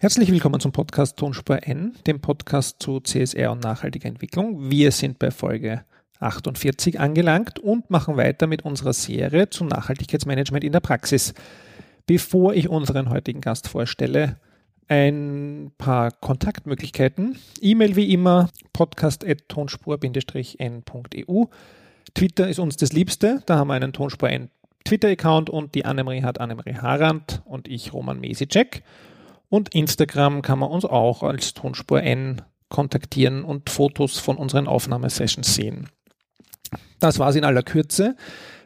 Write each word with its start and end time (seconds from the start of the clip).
Herzlich 0.00 0.30
willkommen 0.30 0.60
zum 0.60 0.72
Podcast 0.72 1.16
Tonspur 1.16 1.66
N, 1.66 1.94
dem 2.06 2.20
Podcast 2.20 2.82
zu 2.82 3.00
CSR 3.00 3.50
und 3.52 3.62
nachhaltiger 3.62 4.08
Entwicklung. 4.08 4.68
Wir 4.68 4.92
sind 4.92 5.18
bei 5.18 5.30
Folge 5.30 5.84
48 6.18 7.00
angelangt 7.00 7.58
und 7.60 7.90
machen 7.90 8.16
weiter 8.16 8.46
mit 8.46 8.64
unserer 8.64 8.92
Serie 8.92 9.48
zum 9.50 9.68
Nachhaltigkeitsmanagement 9.68 10.64
in 10.64 10.72
der 10.72 10.80
Praxis. 10.80 11.32
Bevor 12.06 12.54
ich 12.54 12.68
unseren 12.68 13.08
heutigen 13.08 13.40
Gast 13.40 13.68
vorstelle, 13.68 14.36
ein 14.88 15.70
paar 15.78 16.10
Kontaktmöglichkeiten. 16.10 17.38
E-Mail 17.60 17.94
wie 17.96 18.12
immer 18.12 18.50
podcast.tonspur-n.eu. 18.72 21.44
Twitter 22.14 22.48
ist 22.48 22.58
uns 22.58 22.76
das 22.76 22.92
Liebste, 22.92 23.42
da 23.46 23.56
haben 23.56 23.68
wir 23.68 23.74
einen 23.74 23.94
Tonspur 23.94 24.28
N 24.28 24.50
Twitter-Account 24.84 25.48
und 25.48 25.74
die 25.74 25.86
Annemarie 25.86 26.22
hat 26.22 26.40
Annemarie 26.40 26.74
Harand 26.74 27.40
und 27.46 27.68
ich 27.68 27.94
Roman 27.94 28.20
Mesicek. 28.20 28.82
Und 29.54 29.72
Instagram 29.72 30.42
kann 30.42 30.58
man 30.58 30.68
uns 30.68 30.84
auch 30.84 31.22
als 31.22 31.54
Tonspur 31.54 32.02
N 32.02 32.42
kontaktieren 32.70 33.44
und 33.44 33.70
Fotos 33.70 34.18
von 34.18 34.36
unseren 34.36 34.66
Aufnahmesessions 34.66 35.54
sehen. 35.54 35.88
Das 36.98 37.20
war 37.20 37.28
es 37.28 37.36
in 37.36 37.44
aller 37.44 37.62
Kürze. 37.62 38.16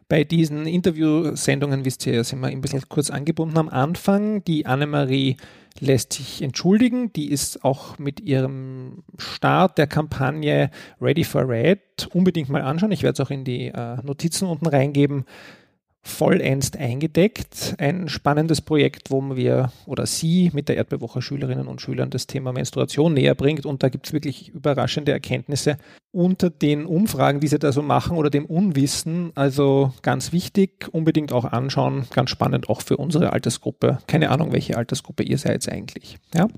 Bei 0.09 0.25
diesen 0.25 0.67
Interviewsendungen, 0.67 1.85
wisst 1.85 2.07
ihr 2.07 2.25
sind 2.25 2.41
wir 2.41 2.47
ein 2.47 2.63
bisschen 2.63 2.89
kurz 2.89 3.11
angebunden 3.11 3.59
am 3.59 3.69
Anfang. 3.69 4.43
Die 4.45 4.65
Annemarie 4.65 5.37
lässt 5.79 6.15
sich 6.15 6.41
entschuldigen. 6.41 7.13
Die 7.13 7.31
ist 7.31 7.67
auch 7.67 7.99
mit 7.99 8.21
ihrem 8.21 9.03
Start 9.19 9.77
der 9.77 9.89
Kampagne 9.89 10.71
Ready 11.03 11.25
for 11.25 11.47
Red 11.47 12.09
unbedingt 12.15 12.49
mal 12.49 12.63
anschauen. 12.63 12.93
Ich 12.93 13.03
werde 13.03 13.21
es 13.21 13.27
auch 13.27 13.31
in 13.31 13.45
die 13.45 13.67
äh, 13.67 14.03
Notizen 14.03 14.49
unten 14.49 14.67
reingeben 14.67 15.27
vollends 16.03 16.73
eingedeckt. 16.75 17.75
Ein 17.79 18.09
spannendes 18.09 18.61
Projekt, 18.61 19.11
wo 19.11 19.37
wir 19.37 19.73
oder 19.87 20.07
Sie 20.07 20.51
mit 20.53 20.69
der 20.69 20.77
Erdbewoche 20.77 21.23
Schülerinnen 21.23 21.69
und 21.69 21.81
Schülern 21.81 22.11
das 22.11 22.27
Thema 22.27 22.53
Menstruation 22.53 23.15
näher 23.15 23.35
bringt. 23.35 23.67
Und 23.67 23.83
da 23.83 23.89
gibt 23.89 24.07
es 24.07 24.13
wirklich 24.13 24.49
überraschende 24.49 25.13
Erkenntnisse 25.13 25.77
unter 26.19 26.51
den 26.51 26.85
Umfragen, 26.85 27.39
die 27.39 27.47
Sie 27.47 27.61
da 27.61 27.71
so 27.71 27.81
machen 27.81 28.17
oder 28.17 28.29
dem 28.29 28.45
Unwissen. 28.45 29.31
Also 29.37 29.93
ganz 30.03 30.33
wichtig, 30.33 30.89
unbedingt 30.91 31.33
auch 31.33 31.45
anschauen. 31.45 32.07
Ganz 32.13 32.31
spannend 32.31 32.69
auch 32.69 32.83
für 32.83 32.97
unsere 32.97 33.33
Altersgruppe. 33.33 33.99
Keine 34.09 34.31
Ahnung, 34.31 34.51
welche 34.51 34.77
Altersgruppe 34.77 35.23
ihr 35.23 35.39
seid 35.39 35.71
eigentlich. 35.71 36.19
Ja. 36.35 36.49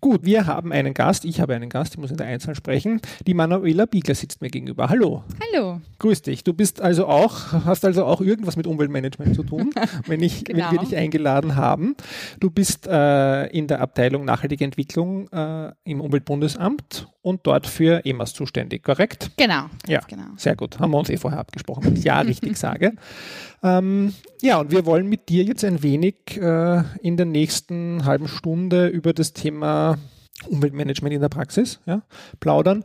Gut, 0.00 0.24
wir 0.24 0.46
haben 0.46 0.72
einen 0.72 0.94
Gast. 0.94 1.24
Ich 1.24 1.40
habe 1.40 1.54
einen 1.54 1.70
Gast. 1.70 1.94
Ich 1.94 2.00
muss 2.00 2.12
in 2.12 2.16
der 2.16 2.26
Einzahl 2.26 2.54
sprechen. 2.54 3.00
Die 3.26 3.34
Manuela 3.34 3.86
Biegler 3.86 4.14
sitzt 4.14 4.40
mir 4.40 4.50
gegenüber. 4.50 4.88
Hallo. 4.88 5.24
Hallo. 5.52 5.80
Grüß 5.98 6.22
dich. 6.22 6.44
Du 6.44 6.52
bist 6.52 6.80
also 6.80 7.06
auch, 7.06 7.52
hast 7.64 7.84
also 7.84 8.04
auch 8.04 8.20
irgendwas 8.20 8.56
mit 8.56 8.68
Umweltmanagement 8.68 9.34
zu 9.34 9.42
tun, 9.42 9.70
wenn, 10.06 10.22
ich, 10.22 10.44
genau. 10.44 10.66
wenn 10.66 10.72
wir 10.72 10.78
dich 10.78 10.96
eingeladen 10.96 11.56
haben. 11.56 11.96
Du 12.38 12.50
bist 12.50 12.86
äh, 12.86 13.46
in 13.46 13.66
der 13.66 13.80
Abteilung 13.80 14.24
Nachhaltige 14.24 14.64
Entwicklung 14.64 15.28
äh, 15.32 15.72
im 15.84 16.00
Umweltbundesamt 16.00 17.08
und 17.22 17.46
dort 17.46 17.66
für 17.66 18.04
EMAS 18.04 18.34
zuständig, 18.34 18.51
korrekt? 18.82 19.30
Genau. 19.36 19.66
Ja, 19.86 20.00
genau. 20.08 20.24
sehr 20.36 20.56
gut. 20.56 20.78
Haben 20.78 20.92
wir 20.92 20.98
uns 20.98 21.10
eh 21.10 21.16
vorher 21.16 21.40
abgesprochen, 21.40 21.84
wenn 21.84 21.96
ich 21.96 22.04
ja 22.04 22.20
richtig 22.20 22.56
sage. 22.56 22.92
Ähm, 23.62 24.14
ja, 24.40 24.58
und 24.58 24.70
wir 24.70 24.86
wollen 24.86 25.08
mit 25.08 25.28
dir 25.28 25.44
jetzt 25.44 25.64
ein 25.64 25.82
wenig 25.82 26.14
äh, 26.36 26.82
in 27.00 27.16
der 27.16 27.26
nächsten 27.26 28.04
halben 28.04 28.28
Stunde 28.28 28.88
über 28.88 29.12
das 29.12 29.32
Thema 29.32 29.98
Umweltmanagement 30.48 31.14
in 31.14 31.20
der 31.20 31.28
Praxis 31.28 31.80
ja, 31.86 32.02
plaudern. 32.40 32.84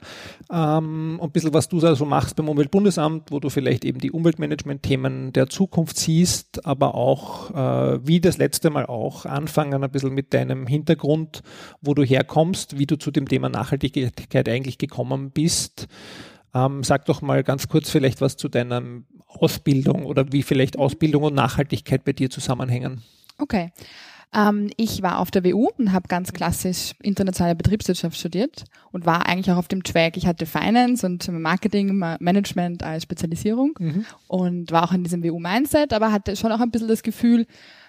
Ähm, 0.51 1.19
ein 1.21 1.31
bisschen, 1.31 1.53
was 1.53 1.69
du 1.69 1.79
so 1.79 2.05
machst 2.05 2.35
beim 2.35 2.49
Umweltbundesamt, 2.49 3.31
wo 3.31 3.39
du 3.39 3.49
vielleicht 3.49 3.85
eben 3.85 3.99
die 3.99 4.11
Umweltmanagement-Themen 4.11 5.33
der 5.33 5.47
Zukunft 5.47 5.97
siehst, 5.97 6.65
aber 6.65 6.95
auch, 6.95 7.51
äh, 7.51 8.07
wie 8.07 8.19
das 8.19 8.37
letzte 8.37 8.69
Mal 8.69 8.85
auch, 8.85 9.25
anfangen 9.25 9.83
ein 9.83 9.91
bisschen 9.91 10.13
mit 10.13 10.33
deinem 10.33 10.67
Hintergrund, 10.67 11.41
wo 11.81 11.93
du 11.93 12.03
herkommst, 12.03 12.77
wie 12.77 12.85
du 12.85 12.97
zu 12.97 13.11
dem 13.11 13.27
Thema 13.27 13.49
Nachhaltigkeit 13.49 14.49
eigentlich 14.49 14.77
gekommen 14.77 15.31
bist. 15.31 15.87
Ähm, 16.53 16.83
sag 16.83 17.05
doch 17.05 17.21
mal 17.21 17.43
ganz 17.43 17.67
kurz 17.67 17.89
vielleicht 17.89 18.21
was 18.21 18.37
zu 18.37 18.49
deiner 18.49 18.81
Ausbildung 19.27 20.05
oder 20.05 20.31
wie 20.31 20.43
vielleicht 20.43 20.77
Ausbildung 20.79 21.23
und 21.23 21.35
Nachhaltigkeit 21.35 22.03
bei 22.03 22.13
dir 22.13 22.29
zusammenhängen. 22.29 23.03
Okay. 23.37 23.71
Ähm, 24.33 24.69
ich 24.77 25.01
war 25.01 25.19
auf 25.19 25.31
der 25.31 25.43
WU 25.45 25.69
und 25.77 25.93
habe 25.93 26.07
ganz 26.07 26.33
klassisch 26.33 26.91
internationale 27.01 27.55
Betriebswirtschaft 27.55 28.17
studiert 28.17 28.65
und 28.91 29.05
war 29.05 29.27
eigentlich 29.27 29.51
auch 29.51 29.57
auf 29.57 29.67
dem 29.67 29.83
Track. 29.83 30.17
Ich 30.17 30.27
hatte 30.27 30.45
Finance 30.45 31.05
und 31.05 31.27
Marketing, 31.31 31.97
Management 32.19 32.83
als 32.83 33.03
Spezialisierung 33.03 33.73
mhm. 33.79 34.05
und 34.27 34.71
war 34.71 34.83
auch 34.83 34.93
in 34.93 35.03
diesem 35.03 35.23
WU-Mindset, 35.23 35.93
aber 35.93 36.11
hatte 36.11 36.35
schon 36.35 36.51
auch 36.51 36.59
ein 36.59 36.71
bisschen 36.71 36.89
das 36.89 37.03
Gefühl, 37.03 37.45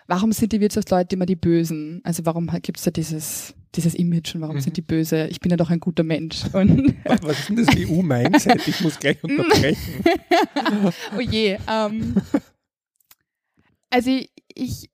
warum 0.07 0.33
sind 0.33 0.53
die 0.53 0.61
Wirtschaftsleute 0.61 1.17
immer 1.17 1.27
die 1.27 1.37
Bösen? 1.37 2.01
Also 2.05 2.25
warum 2.25 2.49
gibt 2.63 2.79
es 2.79 2.85
da 2.85 2.91
dieses, 2.91 3.55
dieses 3.75 3.95
Image 3.95 4.35
und 4.35 4.41
warum 4.41 4.57
mhm. 4.57 4.61
sind 4.61 4.77
die 4.77 4.83
böse? 4.83 5.27
Ich 5.29 5.41
bin 5.41 5.51
ja 5.51 5.57
doch 5.57 5.71
ein 5.71 5.81
guter 5.81 6.03
Mensch. 6.03 6.45
Und 6.53 6.95
Was 7.05 7.41
ist 7.41 7.49
denn 7.49 7.57
das 7.57 7.69
EU-Mindset? 7.77 8.67
Ich 8.67 8.81
muss 8.81 8.99
gleich 8.99 9.23
unterbrechen. 9.23 10.05
oh 11.17 11.21
je. 11.21 11.59
Ähm, 11.69 12.15
also 13.91 14.11
ich, 14.55 14.91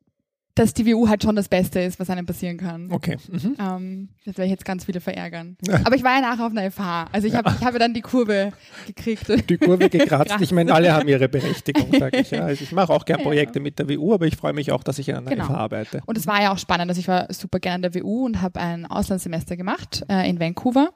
dass 0.55 0.73
die 0.73 0.87
WU 0.87 1.09
halt 1.09 1.23
schon 1.23 1.35
das 1.35 1.49
Beste 1.49 1.81
ist, 1.81 1.99
was 1.99 2.09
einem 2.11 2.27
passieren 2.27 2.59
kann. 2.59 2.93
Okay. 2.93 3.17
Mhm. 3.29 3.57
Ähm, 3.59 4.09
das 4.25 4.37
werde 4.37 4.45
ich 4.45 4.51
jetzt 4.53 4.65
ganz 4.65 4.85
viele 4.85 5.01
verärgern. 5.01 5.57
Aber 5.85 5.97
ich 5.97 6.05
war 6.05 6.15
ja 6.15 6.21
nachher 6.21 6.47
auf 6.47 6.53
einer 6.53 6.71
FH. 6.71 7.09
Also 7.11 7.27
ich 7.27 7.35
habe 7.35 7.51
ja. 7.51 7.61
hab 7.61 7.77
dann 7.79 7.93
die 7.93 8.03
Kurve 8.03 8.53
gekriegt. 8.87 9.27
Die 9.49 9.59
Kurve 9.59 9.91
gekratzt. 9.91 10.37
ich 10.41 10.53
meine, 10.53 10.73
alle 10.73 10.93
haben 10.93 11.09
ihre 11.09 11.29
Berechtigung, 11.29 11.89
sage 11.99 12.19
ich. 12.19 12.31
Ja. 12.31 12.45
Also 12.45 12.63
ich 12.63 12.73
mache 12.73 12.93
auch 12.93 13.05
gerne 13.05 13.23
Projekte 13.23 13.61
mit 13.61 13.79
der 13.79 13.89
WU, 13.89 14.15
aber 14.15 14.27
ich 14.27 14.37
freue 14.37 14.53
mich 14.53 14.71
auch, 14.71 14.83
dass 14.83 14.99
ich 14.99 15.11
an 15.13 15.27
einer 15.27 15.31
genau. 15.31 15.47
FH 15.47 15.55
arbeite. 15.55 16.03
Und 16.07 16.17
es 16.17 16.27
war 16.27 16.41
ja 16.41 16.53
auch 16.53 16.59
spannend. 16.59 16.89
Also 16.89 17.01
ich 17.01 17.09
war 17.09 17.33
super 17.33 17.59
gerne 17.59 17.87
an 17.87 17.93
der 17.93 18.03
WU 18.03 18.25
und 18.25 18.41
habe 18.41 18.61
ein 18.61 18.87
Auslandssemester 18.87 19.57
gemacht 19.57 20.05
äh, 20.09 20.29
in 20.29 20.39
Vancouver. 20.39 20.91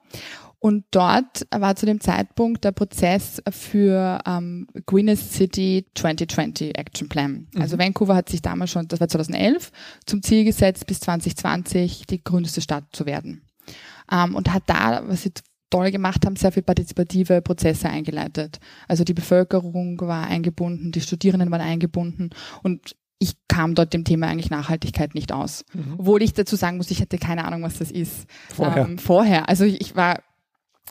Und 0.61 0.87
dort 0.91 1.47
war 1.51 1.77
zu 1.77 1.87
dem 1.87 2.01
Zeitpunkt 2.01 2.65
der 2.65 2.73
Prozess 2.73 3.41
für 3.51 4.19
ähm, 4.27 4.67
Greenest 4.87 5.33
City 5.33 5.87
2020 5.95 6.77
Action 6.77 7.09
Plan. 7.09 7.47
Mhm. 7.53 7.63
Also 7.63 7.79
Vancouver 7.79 8.17
hat 8.17 8.29
sich 8.29 8.43
damals 8.43 8.73
schon, 8.73 8.89
das 8.89 9.01
war 9.01 9.09
2011, 9.09 9.71
zum 10.05 10.23
Ziel 10.23 10.45
gesetzt, 10.45 10.87
bis 10.87 11.01
2020 11.01 12.07
die 12.07 12.23
grünste 12.25 12.61
Stadt 12.61 12.85
zu 12.93 13.07
werden. 13.07 13.43
Ähm, 14.11 14.35
und 14.35 14.53
hat 14.53 14.65
da, 14.67 15.05
was 15.07 15.23
sie 15.23 15.33
toll 15.71 15.91
gemacht 15.91 16.25
haben, 16.27 16.35
sehr 16.35 16.51
viel 16.51 16.63
partizipative 16.63 17.41
Prozesse 17.41 17.89
eingeleitet. 17.89 18.59
Also 18.89 19.05
die 19.05 19.15
Bevölkerung 19.15 20.01
war 20.01 20.27
eingebunden, 20.27 20.93
die 20.93 21.01
Studierenden 21.01 21.51
waren 21.51 21.61
eingebunden 21.61 22.31
und 22.63 22.97
ich 23.21 23.37
kam 23.49 23.75
dort 23.75 23.93
dem 23.93 24.05
Thema 24.05 24.29
eigentlich 24.29 24.51
Nachhaltigkeit 24.51 25.15
nicht 25.15 25.33
aus. 25.33 25.65
Mhm. 25.75 25.97
Obwohl 25.99 26.23
ich 26.23 26.35
dazu 26.35 26.57
sagen 26.57 26.77
muss, 26.77 26.91
ich 26.91 27.01
hatte 27.01 27.19
keine 27.19 27.45
Ahnung, 27.45 27.63
was 27.63 27.79
das 27.79 27.91
ist. 27.91 28.27
Vorher. 28.49 28.85
Ähm, 28.85 28.99
vorher. 28.99 29.49
Also 29.49 29.65
ich 29.65 29.97
war 29.97 30.23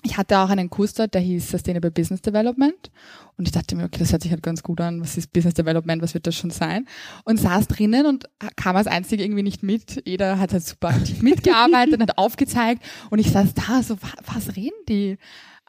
ich 0.03 0.17
hatte 0.17 0.39
auch 0.39 0.49
einen 0.49 0.69
Kurs 0.69 0.93
dort, 0.93 1.13
der 1.13 1.21
hieß 1.21 1.49
Sustainable 1.49 1.91
Business 1.91 2.21
Development. 2.21 2.91
Und 3.37 3.47
ich 3.47 3.51
dachte 3.51 3.75
mir, 3.75 3.85
okay, 3.85 3.99
das 3.99 4.11
hört 4.11 4.21
sich 4.21 4.31
halt 4.31 4.43
ganz 4.43 4.63
gut 4.63 4.81
an. 4.81 5.01
Was 5.01 5.17
ist 5.17 5.31
Business 5.33 5.53
Development? 5.53 6.01
Was 6.01 6.13
wird 6.13 6.27
das 6.27 6.35
schon 6.35 6.51
sein? 6.51 6.87
Und 7.23 7.39
saß 7.39 7.67
drinnen 7.67 8.05
und 8.05 8.25
kam 8.55 8.75
als 8.75 8.87
Einzige 8.87 9.23
irgendwie 9.23 9.43
nicht 9.43 9.63
mit. 9.63 10.01
Jeder 10.05 10.39
hat 10.39 10.53
halt 10.53 10.65
super 10.65 10.89
aktiv 10.89 11.21
mitgearbeitet 11.21 11.95
und 11.95 12.01
hat 12.01 12.17
aufgezeigt. 12.17 12.83
Und 13.09 13.19
ich 13.19 13.31
saß 13.31 13.53
da 13.53 13.83
so, 13.83 13.97
was 14.25 14.55
reden 14.55 14.77
die? 14.87 15.17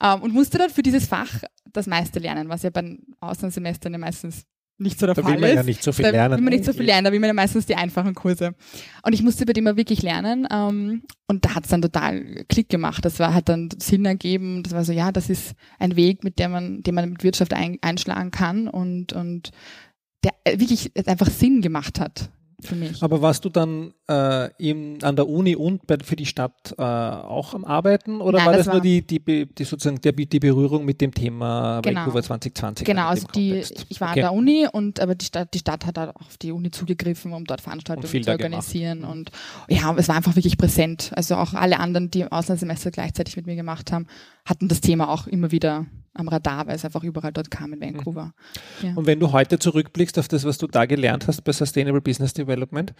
Ähm, 0.01 0.23
und 0.23 0.33
musste 0.33 0.59
dann 0.59 0.71
für 0.71 0.83
dieses 0.83 1.07
Fach 1.07 1.43
das 1.73 1.87
meiste 1.87 2.19
lernen, 2.19 2.49
was 2.49 2.63
ja 2.63 2.71
bei 2.71 2.99
Auslandssemestern 3.21 3.93
ja 3.93 3.99
meistens 3.99 4.45
nicht 4.79 4.99
so 4.99 5.07
der 5.07 5.15
da 5.15 5.23
Fall 5.23 5.35
will 5.35 5.41
man 5.41 5.51
ist. 5.51 5.57
ja 5.57 5.63
nicht 5.65 5.83
so 5.83 5.93
viel 5.93 6.05
da 6.05 6.11
lernen. 6.11 6.37
will 6.37 6.45
man 6.45 6.53
nicht 6.53 6.65
so 6.65 6.73
viel 6.73 6.87
lernen, 6.87 7.05
da 7.05 7.13
will 7.13 7.21
man 7.21 7.29
ja 7.29 7.35
meistens 7.35 7.67
die 7.67 7.75
einfachen 7.75 8.15
Kurse. 8.15 8.55
Und 9.03 9.13
ich 9.13 9.23
musste 9.23 9.45
bei 9.45 9.53
dem 9.53 9.65
mal 9.65 9.77
wirklich 9.77 10.03
lernen 10.03 10.47
ähm, 10.51 11.03
und 11.27 11.45
da 11.45 11.55
hat 11.55 11.65
es 11.65 11.71
dann 11.71 11.83
total 11.83 12.45
Klick 12.49 12.69
gemacht. 12.69 13.05
Das 13.05 13.19
war, 13.19 13.35
hat 13.35 13.49
dann 13.49 13.69
Sinn 13.79 14.05
ergeben. 14.05 14.63
Das 14.63 14.73
war 14.73 14.85
so, 14.85 14.93
ja, 14.93 15.13
das 15.13 15.29
ist 15.31 15.55
ein 15.79 15.97
Weg, 15.97 16.25
mit 16.25 16.39
dem 16.39 16.53
man, 16.53 16.83
den 16.83 16.95
man 16.95 17.11
mit 17.11 17.25
Wirtschaft 17.25 17.53
ein, 17.53 17.79
einschlagen 17.83 18.31
kann 18.31 18.69
und, 18.69 19.13
und 19.13 19.51
der 20.25 20.33
wirklich 20.59 20.93
einfach 21.07 21.31
Sinn 21.31 21.61
gemacht 21.61 22.01
hat 22.01 22.31
für 22.61 22.75
mich. 22.75 23.03
Aber 23.03 23.23
warst 23.23 23.45
du 23.45 23.49
dann 23.49 23.95
äh, 24.09 24.51
im, 24.59 24.99
an 25.03 25.15
der 25.15 25.29
Uni 25.29 25.55
und 25.55 25.87
bei, 25.87 25.97
für 26.03 26.17
die 26.17 26.27
Stadt 26.27 26.75
äh, 26.77 26.83
auch 26.83 27.55
am 27.55 27.65
Arbeiten 27.65 28.21
oder 28.21 28.39
Nein, 28.39 28.47
war 28.47 28.53
das, 28.53 28.67
das 28.67 28.67
war 28.69 28.75
nur 28.75 28.83
die, 28.83 29.07
die, 29.07 29.47
die, 29.47 29.65
sozusagen 29.65 30.01
der, 30.01 30.13
die 30.13 30.41
Berührung 30.41 30.85
mit 30.85 31.01
dem 31.01 31.15
Thema 31.15 31.81
genau. 31.83 32.01
Vancouver 32.01 32.23
2020? 32.23 32.85
Genau, 32.85 33.07
also 33.07 33.29
die, 33.29 33.63
ich 33.89 34.01
war 34.01 34.11
okay. 34.11 34.23
an 34.23 34.25
der 34.25 34.33
Uni 34.33 34.67
und 34.71 34.99
aber 34.99 35.15
die 35.15 35.27
Stadt, 35.27 35.55
die 35.55 35.59
Stadt 35.61 35.87
hat 35.87 35.99
auch 35.99 36.15
auf 36.17 36.37
die 36.37 36.51
Uni 36.51 36.71
zugegriffen, 36.71 37.33
um 37.33 37.45
dort 37.45 37.61
Veranstaltungen 37.61 38.25
zu 38.25 38.31
organisieren 38.31 39.01
gemacht. 39.01 39.17
und 39.17 39.31
ja, 39.69 39.95
es 39.97 40.09
war 40.09 40.17
einfach 40.17 40.35
wirklich 40.35 40.59
präsent. 40.59 41.13
Also 41.15 41.37
auch 41.37 41.55
alle 41.55 41.79
anderen, 41.79 42.11
die 42.11 42.23
im 42.23 42.33
Auslandssemester 42.33 42.91
gleichzeitig 42.91 43.37
mit 43.37 43.47
mir 43.47 43.57
gemacht 43.57 43.93
haben, 43.93 44.07
hatten 44.45 44.69
das 44.69 44.81
Thema 44.81 45.11
auch 45.11 45.27
immer 45.27 45.53
wieder 45.53 45.87
am 46.19 46.29
Radar, 46.29 46.67
weil 46.67 46.77
es 46.77 46.85
einfach 46.85 47.03
überall 47.05 47.33
dort 47.33 47.51
kam 47.51 47.73
in 47.73 47.81
Vancouver. 47.81 48.33
Ja. 48.83 48.93
Und 48.95 49.07
wenn 49.07 49.21
du 49.21 49.33
heute 49.33 49.59
zurückblickst 49.59 50.19
auf 50.19 50.29
das, 50.29 50.45
was 50.45 50.59
du 50.59 50.67
da 50.67 50.85
gelernt 50.85 51.27
hast 51.29 51.43
bei 51.43 51.53
Sustainable 51.53 52.01
Business 52.01 52.33
Development, 52.35 52.93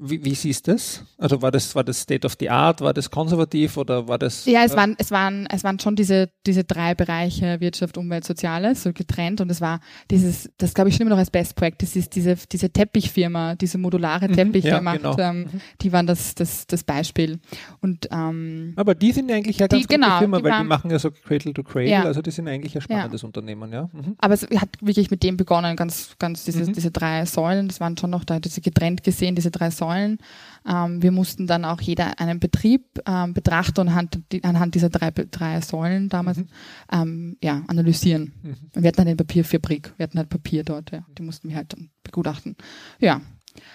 wie, 0.00 0.24
wie 0.24 0.34
siehst 0.34 0.66
du 0.66 0.72
das? 0.72 1.04
Also 1.18 1.40
war 1.40 1.50
das, 1.50 1.74
war 1.74 1.84
das 1.84 2.00
State 2.00 2.26
of 2.26 2.36
the 2.40 2.50
Art, 2.50 2.80
war 2.80 2.92
das 2.92 3.10
konservativ 3.10 3.76
oder 3.76 4.08
war 4.08 4.18
das? 4.18 4.44
Ja, 4.46 4.64
es 4.64 4.72
äh, 4.72 4.76
waren, 4.76 4.96
es 4.98 5.10
waren, 5.10 5.46
es 5.50 5.62
waren 5.62 5.78
schon 5.78 5.94
diese, 5.94 6.30
diese 6.46 6.64
drei 6.64 6.94
Bereiche 6.94 7.60
Wirtschaft, 7.60 7.96
Umwelt, 7.96 8.24
Soziales, 8.24 8.82
so 8.82 8.92
getrennt 8.92 9.40
und 9.40 9.50
es 9.50 9.60
war 9.60 9.80
dieses, 10.10 10.50
das 10.58 10.74
glaube 10.74 10.90
ich 10.90 10.96
schon 10.96 11.06
immer 11.06 11.14
noch 11.14 11.20
als 11.20 11.30
Best 11.30 11.54
Practice 11.54 11.96
ist, 11.96 12.14
diese, 12.16 12.36
diese 12.50 12.70
Teppichfirma, 12.70 13.54
diese 13.54 13.78
modulare 13.78 14.28
mhm, 14.28 14.32
Teppichfirma, 14.32 14.92
ja, 14.92 14.98
genau. 14.98 15.18
ähm, 15.18 15.40
mhm. 15.40 15.60
die 15.80 15.92
waren 15.92 16.06
das, 16.06 16.34
das, 16.34 16.66
das 16.66 16.82
Beispiel. 16.82 17.38
Und, 17.80 18.08
ähm, 18.10 18.72
Aber 18.76 18.94
die 18.94 19.12
sind 19.12 19.30
eigentlich 19.30 19.58
ja 19.58 19.66
ganz 19.66 19.82
die, 19.82 19.86
gute 19.86 20.00
genau, 20.00 20.18
Firma, 20.18 20.38
die 20.38 20.44
weil 20.44 20.52
waren, 20.52 20.64
die 20.64 20.68
machen 20.68 20.90
ja 20.90 20.98
so 20.98 21.10
Cradle 21.10 21.54
to 21.54 21.62
Cradle, 21.62 21.90
ja. 21.90 22.02
also 22.02 22.20
die 22.20 22.30
sind 22.30 22.48
eigentlich 22.54 22.74
ein 22.74 22.80
spannendes 22.80 23.22
ja. 23.22 23.26
Unternehmen, 23.26 23.72
ja. 23.72 23.88
Mhm. 23.92 24.16
Aber 24.18 24.34
es 24.34 24.42
hat 24.42 24.70
wirklich 24.80 25.10
mit 25.10 25.22
dem 25.22 25.36
begonnen, 25.36 25.76
ganz, 25.76 26.16
ganz 26.18 26.44
diese, 26.44 26.64
mhm. 26.64 26.72
diese 26.72 26.90
drei 26.90 27.26
Säulen, 27.26 27.68
das 27.68 27.80
waren 27.80 27.96
schon 27.96 28.10
noch 28.10 28.24
da, 28.24 28.40
diese 28.40 28.60
getrennt 28.60 29.02
gesehen, 29.02 29.34
diese 29.34 29.50
drei 29.50 29.70
Säulen. 29.70 30.18
Ähm, 30.66 31.02
wir 31.02 31.12
mussten 31.12 31.46
dann 31.46 31.64
auch 31.64 31.80
jeder 31.80 32.18
einen 32.18 32.40
Betrieb 32.40 33.00
ähm, 33.06 33.34
betrachten 33.34 33.80
und 33.80 33.88
anhand, 33.88 34.18
anhand 34.42 34.74
dieser 34.74 34.88
drei, 34.88 35.10
drei 35.10 35.60
Säulen 35.60 36.08
damals 36.08 36.38
mhm. 36.38 36.48
ähm, 36.92 37.36
ja, 37.42 37.62
analysieren. 37.66 38.32
Mhm. 38.42 38.56
Und 38.74 38.82
wir 38.82 38.88
hatten 38.88 39.02
eine 39.02 39.16
Papierfabrik, 39.16 39.92
wir 39.96 40.04
hatten 40.04 40.18
halt 40.18 40.28
Papier 40.28 40.64
dort, 40.64 40.90
ja. 40.92 41.04
die 41.18 41.22
mussten 41.22 41.48
wir 41.48 41.56
halt 41.56 41.74
begutachten. 42.02 42.56
Ja, 43.00 43.20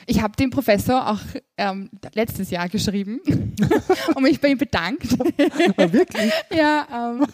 ich 0.05 0.21
habe 0.21 0.35
dem 0.35 0.49
Professor 0.49 1.09
auch 1.09 1.19
ähm, 1.57 1.89
letztes 2.13 2.49
Jahr 2.49 2.67
geschrieben 2.67 3.21
und 4.15 4.23
mich 4.23 4.39
bei 4.41 4.49
ihm 4.49 4.57
bedankt. 4.57 5.07
Oh, 5.77 5.93
wirklich? 5.93 6.31
ja, 6.51 6.87
ähm, 6.91 7.25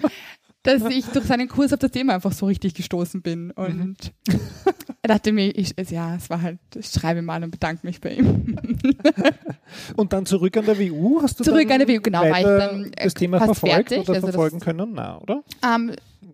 dass 0.65 0.83
ich 0.89 1.05
durch 1.05 1.25
seinen 1.25 1.47
Kurs 1.47 1.71
auf 1.73 1.79
das 1.79 1.91
Thema 1.91 2.15
einfach 2.15 2.31
so 2.31 2.47
richtig 2.47 2.73
gestoßen 2.73 3.21
bin. 3.21 3.51
Und 3.51 3.75
mhm. 3.75 3.95
er 5.01 5.07
dachte 5.07 5.31
mir, 5.31 5.55
ich, 5.55 5.75
ja, 5.89 6.15
es 6.15 6.29
war 6.29 6.41
halt, 6.41 6.59
ich 6.75 6.87
schreibe 6.87 7.21
mal 7.21 7.43
und 7.43 7.51
bedanke 7.51 7.85
mich 7.85 8.01
bei 8.01 8.15
ihm. 8.15 8.57
und 9.95 10.11
dann 10.11 10.25
zurück 10.25 10.57
an 10.57 10.65
der 10.65 10.77
WU? 10.79 11.21
Hast 11.21 11.39
du 11.39 11.43
zurück 11.43 11.69
an 11.71 11.79
der 11.79 11.87
WU, 11.87 12.01
genau, 12.01 12.21
war 12.21 12.39
ich 12.39 12.45
dann 12.45 12.91
das 13.01 13.13
Thema 13.13 13.37
verfolgt 13.37 13.89
fertig, 13.89 13.99
oder 13.99 14.15
also 14.15 14.27
verfolgen 14.27 14.59
das, 14.59 14.65
können? 14.65 14.91
Na, 14.93 15.21
oder? 15.21 15.43
Ähm, 15.63 15.91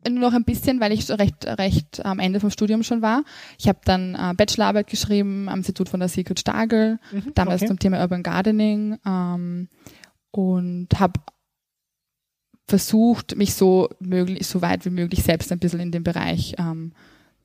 nur 0.10 0.20
noch 0.20 0.34
ein 0.34 0.46
bisschen, 0.46 0.80
weil 0.80 0.94
ich 0.94 1.10
recht, 1.12 1.46
recht 1.46 2.04
am 2.06 2.20
Ende 2.20 2.40
vom 2.40 2.50
Studium 2.50 2.84
schon 2.84 3.02
war. 3.02 3.24
Ich 3.60 3.68
habe 3.68 3.80
dann 3.84 4.16
äh, 4.16 4.34
Bachelorarbeit 4.36 4.88
geschrieben 4.88 5.50
am 5.50 5.60
Institut 5.60 5.90
von 5.90 6.00
der 6.00 6.10
Sigrid 6.10 6.40
Stagel, 6.40 7.00
mhm, 7.12 7.34
damals 7.36 7.62
okay. 7.62 7.68
zum 7.68 7.80
Thema 7.80 8.02
Urban 8.02 8.24
Gardening 8.24 8.98
ähm, 9.06 9.68
und 10.32 10.88
habe 10.98 11.20
versucht, 12.72 13.36
mich 13.36 13.54
so 13.54 13.90
möglich, 14.00 14.48
so 14.48 14.62
weit 14.62 14.86
wie 14.86 14.92
möglich 14.92 15.24
selbst 15.24 15.52
ein 15.52 15.60
bisschen 15.60 15.82
in 15.82 15.92
dem 15.92 16.04
Bereich 16.04 16.56
ähm, 16.58 16.94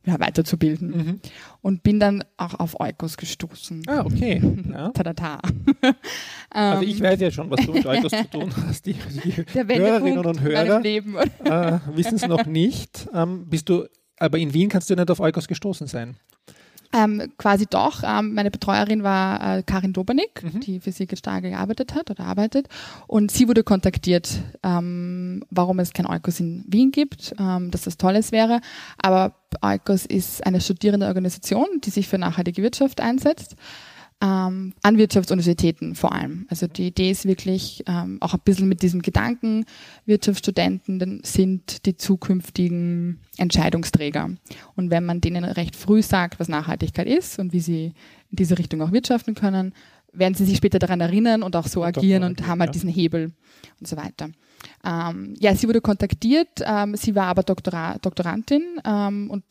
ja, 0.04 0.20
weiterzubilden. 0.20 0.90
Mhm. 0.90 1.20
Und 1.62 1.82
bin 1.82 1.98
dann 1.98 2.22
auch 2.36 2.54
auf 2.54 2.78
Eukos 2.78 3.16
gestoßen. 3.16 3.82
Ah, 3.88 4.04
okay. 4.04 4.40
Ja. 4.70 4.90
Tadata. 4.94 5.40
also 6.50 6.84
ich 6.84 7.00
weiß 7.00 7.20
ja 7.20 7.32
schon, 7.32 7.50
was 7.50 7.66
du 7.66 7.72
mit 7.72 7.84
Eukos 7.84 8.12
zu 8.12 8.30
tun 8.30 8.52
hast. 8.68 8.86
Die, 8.86 8.94
die 8.94 9.34
Hörerinnen 9.52 10.24
und 10.24 10.40
Hörer 10.40 10.84
äh, 10.84 11.80
wissen 11.96 12.14
es 12.14 12.26
noch 12.28 12.46
nicht. 12.46 13.08
Ähm, 13.12 13.48
bist 13.50 13.68
du, 13.68 13.84
aber 14.20 14.38
in 14.38 14.54
Wien 14.54 14.68
kannst 14.68 14.88
du 14.88 14.94
nicht 14.94 15.10
auf 15.10 15.18
Eukos 15.18 15.48
gestoßen 15.48 15.88
sein. 15.88 16.16
Ähm, 16.96 17.32
quasi 17.36 17.66
doch. 17.66 18.02
Ähm, 18.02 18.32
meine 18.32 18.50
Betreuerin 18.50 19.02
war 19.02 19.58
äh, 19.58 19.62
Karin 19.62 19.92
Dobernick, 19.92 20.42
mhm. 20.42 20.60
die 20.60 20.80
für 20.80 20.92
Sigrid 20.92 21.18
Starke 21.18 21.50
gearbeitet 21.50 21.94
hat 21.94 22.10
oder 22.10 22.24
arbeitet. 22.24 22.68
Und 23.06 23.30
sie 23.30 23.48
wurde 23.48 23.64
kontaktiert, 23.64 24.40
ähm, 24.62 25.44
warum 25.50 25.78
es 25.78 25.92
kein 25.92 26.06
Eukos 26.06 26.40
in 26.40 26.64
Wien 26.66 26.92
gibt, 26.92 27.34
ähm, 27.38 27.70
dass 27.70 27.82
das 27.82 27.98
Tolles 27.98 28.32
wäre. 28.32 28.60
Aber 28.98 29.34
Eukos 29.60 30.06
ist 30.06 30.46
eine 30.46 30.60
studierende 30.60 31.06
Organisation, 31.06 31.66
die 31.84 31.90
sich 31.90 32.08
für 32.08 32.18
nachhaltige 32.18 32.62
Wirtschaft 32.62 33.00
einsetzt 33.00 33.56
ähm, 34.22 34.72
an 34.82 34.96
Wirtschaftsuniversitäten 34.96 35.94
vor 35.94 36.12
allem. 36.12 36.46
Also 36.48 36.66
die 36.66 36.86
Idee 36.86 37.10
ist 37.10 37.26
wirklich 37.26 37.84
ähm, 37.86 38.18
auch 38.20 38.32
ein 38.32 38.40
bisschen 38.44 38.68
mit 38.68 38.82
diesem 38.82 39.02
Gedanken, 39.02 39.66
Wirtschaftsstudenten 40.06 41.20
sind 41.22 41.84
die 41.84 41.96
zukünftigen 41.96 43.20
Entscheidungsträger. 43.36 44.30
Und 44.74 44.90
wenn 44.90 45.04
man 45.04 45.20
denen 45.20 45.44
recht 45.44 45.76
früh 45.76 46.02
sagt, 46.02 46.40
was 46.40 46.48
Nachhaltigkeit 46.48 47.06
ist 47.06 47.38
und 47.38 47.52
wie 47.52 47.60
sie 47.60 47.92
in 48.30 48.36
diese 48.36 48.58
Richtung 48.58 48.80
auch 48.80 48.92
wirtschaften 48.92 49.34
können, 49.34 49.74
werden 50.12 50.34
sie 50.34 50.46
sich 50.46 50.56
später 50.56 50.78
daran 50.78 51.00
erinnern 51.00 51.42
und 51.42 51.54
auch 51.56 51.66
so 51.66 51.82
und 51.82 51.88
agieren 51.88 52.22
und 52.22 52.46
haben 52.46 52.60
halt 52.60 52.68
ja. 52.68 52.72
diesen 52.72 52.88
Hebel 52.88 53.32
und 53.80 53.86
so 53.86 53.96
weiter. 53.98 54.30
Ähm, 54.82 55.34
ja, 55.38 55.54
sie 55.54 55.68
wurde 55.68 55.82
kontaktiert, 55.82 56.62
ähm, 56.64 56.96
sie 56.96 57.14
war 57.14 57.26
aber 57.26 57.42
Doktora 57.42 57.98
Doktorandin 57.98 58.62
ähm, 58.84 59.30
und 59.30 59.44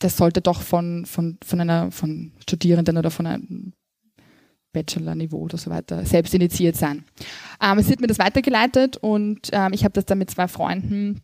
das 0.00 0.16
sollte 0.16 0.40
doch 0.40 0.60
von, 0.60 1.06
von, 1.06 1.38
von 1.44 1.60
einer, 1.60 1.90
von 1.90 2.32
Studierenden 2.40 2.98
oder 2.98 3.10
von 3.10 3.26
einem 3.26 3.72
Bachelor-Niveau 4.72 5.38
oder 5.38 5.58
so 5.58 5.70
weiter 5.70 6.04
selbst 6.04 6.34
initiiert 6.34 6.76
sein. 6.76 7.04
Ähm, 7.62 7.78
es 7.78 7.88
wird 7.88 8.00
mir 8.00 8.06
das 8.06 8.18
weitergeleitet 8.18 8.96
und 8.96 9.48
ähm, 9.52 9.72
ich 9.72 9.84
habe 9.84 9.92
das 9.92 10.06
dann 10.06 10.18
mit 10.18 10.30
zwei 10.30 10.48
Freunden 10.48 11.22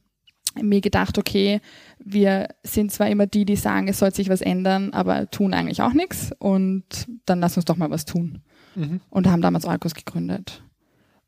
mir 0.62 0.80
gedacht, 0.80 1.18
okay, 1.18 1.60
wir 1.98 2.48
sind 2.62 2.90
zwar 2.90 3.08
immer 3.08 3.26
die, 3.26 3.44
die 3.44 3.56
sagen, 3.56 3.88
es 3.88 3.98
soll 3.98 4.14
sich 4.14 4.28
was 4.28 4.40
ändern, 4.40 4.92
aber 4.92 5.30
tun 5.30 5.52
eigentlich 5.52 5.82
auch 5.82 5.92
nichts 5.92 6.32
und 6.38 6.84
dann 7.26 7.40
lass 7.40 7.56
uns 7.56 7.66
doch 7.66 7.76
mal 7.76 7.90
was 7.90 8.04
tun. 8.04 8.42
Mhm. 8.74 9.00
Und 9.10 9.26
haben 9.26 9.42
damals 9.42 9.66
Eukos 9.66 9.94
gegründet. 9.94 10.62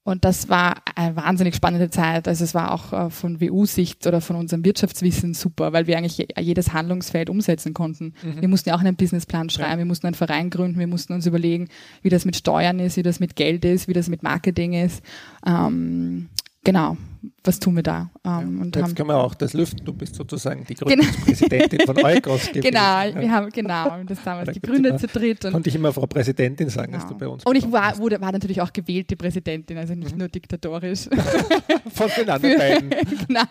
Und 0.09 0.25
das 0.25 0.49
war 0.49 0.77
eine 0.95 1.17
wahnsinnig 1.17 1.55
spannende 1.55 1.91
Zeit. 1.91 2.29
Also 2.29 2.43
es 2.43 2.55
war 2.55 2.73
auch 2.73 2.95
äh, 2.95 3.11
von 3.11 3.43
WU-Sicht 3.43 4.07
oder 4.07 4.23
von 4.23 4.37
unserem 4.37 4.65
Wirtschaftswissen 4.65 5.35
super, 5.35 5.75
weil 5.75 5.87
wir 5.87 5.99
eigentlich 5.99 6.27
jedes 6.41 6.73
Handlungsfeld 6.73 7.29
umsetzen 7.29 7.75
konnten. 7.75 8.15
Mhm. 8.23 8.41
Wir 8.41 8.49
mussten 8.49 8.71
ja 8.71 8.75
auch 8.75 8.81
einen 8.81 8.97
Businessplan 8.97 9.51
schreiben, 9.51 9.73
ja. 9.73 9.79
wir 9.79 9.85
mussten 9.85 10.07
einen 10.07 10.15
Verein 10.15 10.49
gründen, 10.49 10.79
wir 10.79 10.87
mussten 10.87 11.13
uns 11.13 11.27
überlegen, 11.27 11.69
wie 12.01 12.09
das 12.09 12.25
mit 12.25 12.37
Steuern 12.37 12.79
ist, 12.79 12.97
wie 12.97 13.03
das 13.03 13.21
mit 13.21 13.37
Geld 13.37 13.67
ist, 13.67 13.87
wie 13.87 13.93
das 13.93 14.09
mit 14.09 14.23
Marketing 14.23 14.73
ist. 14.73 15.03
Ähm, 15.47 16.31
genau 16.65 16.97
was 17.45 17.59
tun 17.59 17.77
wir 17.77 17.83
da? 17.83 18.11
Ähm, 18.25 18.61
und 18.61 18.77
jetzt 18.77 18.95
können 18.95 19.09
wir 19.09 19.17
auch 19.17 19.35
das 19.35 19.53
lüften. 19.53 19.85
Du 19.85 19.93
bist 19.93 20.15
sozusagen 20.15 20.65
die 20.65 20.75
Gründungspräsidentin 20.75 21.79
genau. 21.79 21.95
von 21.95 22.05
Eukos 22.05 22.49
gewesen. 22.49 22.63
Genau, 22.63 23.21
wir 23.21 23.33
haben 23.33 23.51
genau 23.51 24.03
das 24.05 24.23
damals 24.23 24.53
gegründet 24.53 25.01
zu 25.01 25.07
dritt. 25.07 25.45
Und 25.45 25.53
konnte 25.53 25.69
ich 25.69 25.75
immer 25.75 25.93
Frau 25.93 26.07
Präsidentin 26.07 26.69
sagen, 26.69 26.93
genau. 26.93 27.05
dass 27.05 27.13
du 27.13 27.19
bei 27.19 27.29
uns 27.29 27.45
Und 27.45 27.57
ich 27.57 27.71
war, 27.71 27.97
wurde, 27.99 28.21
war 28.21 28.33
natürlich 28.33 28.61
auch 28.61 28.73
gewählte 28.73 29.17
Präsidentin, 29.17 29.79
also 29.79 29.95
nicht 29.95 30.13
mhm. 30.13 30.19
nur 30.19 30.29
diktatorisch. 30.29 31.09
von 31.95 32.11
den 32.17 32.31
anderen 32.31 32.59
beiden. 32.59 32.91
genau. 33.27 33.43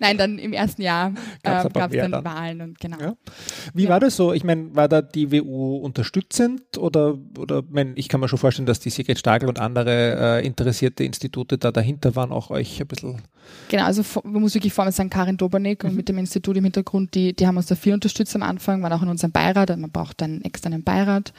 Nein, 0.00 0.18
dann 0.18 0.38
im 0.38 0.52
ersten 0.52 0.82
Jahr 0.82 1.12
gab 1.42 1.58
es 1.58 1.64
ähm, 1.64 2.00
dann, 2.00 2.10
dann, 2.10 2.24
Wahlen 2.24 2.60
und 2.60 2.80
genau. 2.80 3.00
Ja. 3.00 3.14
Wie 3.72 3.84
ja. 3.84 3.88
war 3.88 4.00
das 4.00 4.16
so? 4.16 4.32
Ich 4.32 4.44
meine, 4.44 4.74
war 4.74 4.88
da 4.88 5.02
die 5.02 5.32
WU 5.32 5.76
unterstützend 5.76 6.78
oder, 6.78 7.18
oder 7.38 7.62
mein, 7.70 7.92
ich 7.96 8.08
kann 8.08 8.20
mir 8.20 8.28
schon 8.28 8.38
vorstellen, 8.38 8.66
dass 8.66 8.80
die 8.80 8.90
Sigrid 8.90 9.18
Stagel 9.18 9.48
und 9.48 9.58
andere 9.58 10.40
äh, 10.40 10.46
interessierte 10.46 11.04
Institute 11.04 11.58
da 11.58 11.72
dahinter 11.72 12.16
waren, 12.16 12.32
auch 12.32 12.50
euch 12.50 12.80
ein 12.80 12.86
bisschen 12.86 13.22
Genau, 13.68 13.84
also 13.84 14.02
man 14.24 14.42
muss 14.42 14.54
wirklich 14.54 14.72
vor 14.72 14.84
allem 14.84 14.92
sagen, 14.92 15.10
Karin 15.10 15.36
Dobernick 15.36 15.82
mhm. 15.82 15.90
und 15.90 15.96
mit 15.96 16.08
dem 16.08 16.18
Institut 16.18 16.56
im 16.56 16.64
Hintergrund, 16.64 17.14
die, 17.14 17.34
die 17.34 17.46
haben 17.46 17.56
uns 17.56 17.66
dafür 17.66 17.94
unterstützt 17.94 18.34
am 18.34 18.42
Anfang, 18.42 18.82
waren 18.82 18.92
auch 18.92 19.02
in 19.02 19.08
unserem 19.08 19.32
Beirat, 19.32 19.76
man 19.76 19.90
braucht 19.90 20.22
einen 20.22 20.42
externen 20.42 20.82
Beirat. 20.82 21.32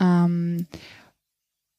Ähm, 0.00 0.66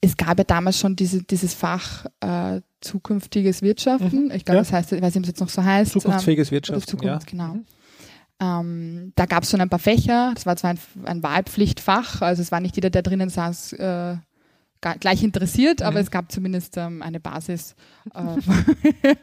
es 0.01 0.17
gab 0.17 0.37
ja 0.39 0.43
damals 0.43 0.79
schon 0.79 0.95
diese, 0.95 1.23
dieses 1.23 1.53
Fach 1.53 2.05
äh, 2.21 2.61
zukünftiges 2.81 3.61
Wirtschaften. 3.61 4.25
Mhm. 4.25 4.31
Ich 4.31 4.45
glaube, 4.45 4.57
ja. 4.57 4.61
das 4.63 4.73
heißt, 4.73 4.91
ich 4.93 5.01
weiß 5.01 5.13
nicht, 5.13 5.17
ob 5.17 5.23
es 5.23 5.29
jetzt 5.29 5.39
noch 5.39 5.49
so 5.49 5.63
heißt. 5.63 5.91
Zukunftsfähiges 5.91 6.49
ähm, 6.49 6.55
Wirtschaften. 6.55 6.87
Zukunft, 6.87 7.25
ja. 7.25 7.31
genau. 7.31 7.53
Mhm. 7.53 7.65
Ähm, 8.41 9.13
da 9.15 9.27
gab 9.27 9.43
es 9.43 9.51
schon 9.51 9.61
ein 9.61 9.69
paar 9.69 9.77
Fächer, 9.77 10.31
das 10.33 10.47
war 10.47 10.55
zwar 10.55 10.71
ein, 10.71 10.79
ein 11.03 11.21
Wahlpflichtfach, 11.21 12.23
also 12.23 12.41
es 12.41 12.51
war 12.51 12.59
nicht 12.59 12.75
jeder, 12.75 12.89
der 12.89 13.03
drinnen 13.03 13.29
saß, 13.29 13.73
äh, 13.73 14.15
gleich 14.81 15.23
interessiert, 15.23 15.81
aber 15.81 15.99
mhm. 15.99 16.03
es 16.03 16.11
gab 16.11 16.31
zumindest 16.31 16.75
ähm, 16.77 17.01
eine 17.01 17.19
Basis 17.19 17.75
äh, 18.13 19.15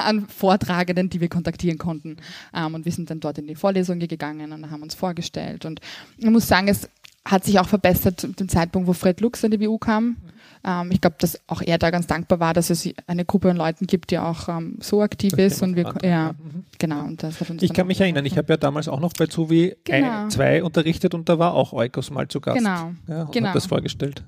an 0.00 0.26
Vortragenden, 0.28 1.10
die 1.10 1.20
wir 1.20 1.28
kontaktieren 1.28 1.78
konnten. 1.78 2.16
Ähm, 2.54 2.74
und 2.74 2.84
wir 2.84 2.92
sind 2.92 3.10
dann 3.10 3.20
dort 3.20 3.38
in 3.38 3.46
die 3.46 3.54
Vorlesung 3.54 3.98
gegangen 3.98 4.52
und 4.52 4.70
haben 4.70 4.82
uns 4.82 4.94
vorgestellt. 4.94 5.66
Und 5.66 5.80
ich 6.16 6.30
muss 6.30 6.48
sagen, 6.48 6.68
es 6.68 6.88
hat 7.24 7.44
sich 7.44 7.58
auch 7.58 7.68
verbessert 7.68 8.20
zu 8.20 8.28
dem 8.28 8.48
Zeitpunkt, 8.48 8.88
wo 8.88 8.92
Fred 8.92 9.20
Lux 9.20 9.44
an 9.44 9.50
die 9.50 9.60
WU 9.60 9.78
kam. 9.78 10.16
Ähm, 10.64 10.90
ich 10.90 11.00
glaube, 11.00 11.16
dass 11.18 11.38
auch 11.46 11.62
er 11.62 11.78
da 11.78 11.90
ganz 11.90 12.06
dankbar 12.06 12.40
war, 12.40 12.54
dass 12.54 12.70
es 12.70 12.88
eine 13.06 13.24
Gruppe 13.24 13.50
an 13.50 13.56
Leuten 13.56 13.86
gibt, 13.86 14.10
die 14.10 14.18
auch 14.18 14.48
ähm, 14.48 14.78
so 14.80 15.02
aktiv 15.02 15.34
ist. 15.34 15.62
Und 15.62 15.76
wir, 15.76 15.94
ja, 16.02 16.32
mhm. 16.32 16.64
genau. 16.78 17.04
Und 17.04 17.22
das 17.22 17.40
hat 17.40 17.50
uns 17.50 17.62
ich 17.62 17.72
kann 17.72 17.86
mich 17.86 18.00
erinnern, 18.00 18.24
ich 18.24 18.38
habe 18.38 18.52
ja 18.52 18.56
damals 18.56 18.88
auch 18.88 19.00
noch 19.00 19.12
bei 19.12 19.26
Zuvi 19.26 19.76
genau. 19.84 20.28
zwei 20.28 20.62
unterrichtet 20.62 21.14
und 21.14 21.28
da 21.28 21.38
war 21.38 21.54
auch 21.54 21.72
Eukos 21.72 22.10
mal 22.10 22.28
zu 22.28 22.40
Gast. 22.40 22.58
Genau. 22.58 22.92
Ja, 23.08 23.22
und 23.22 23.32
genau. 23.32 23.48
hat 23.48 23.56
das 23.56 23.66
vorgestellt. 23.66 24.24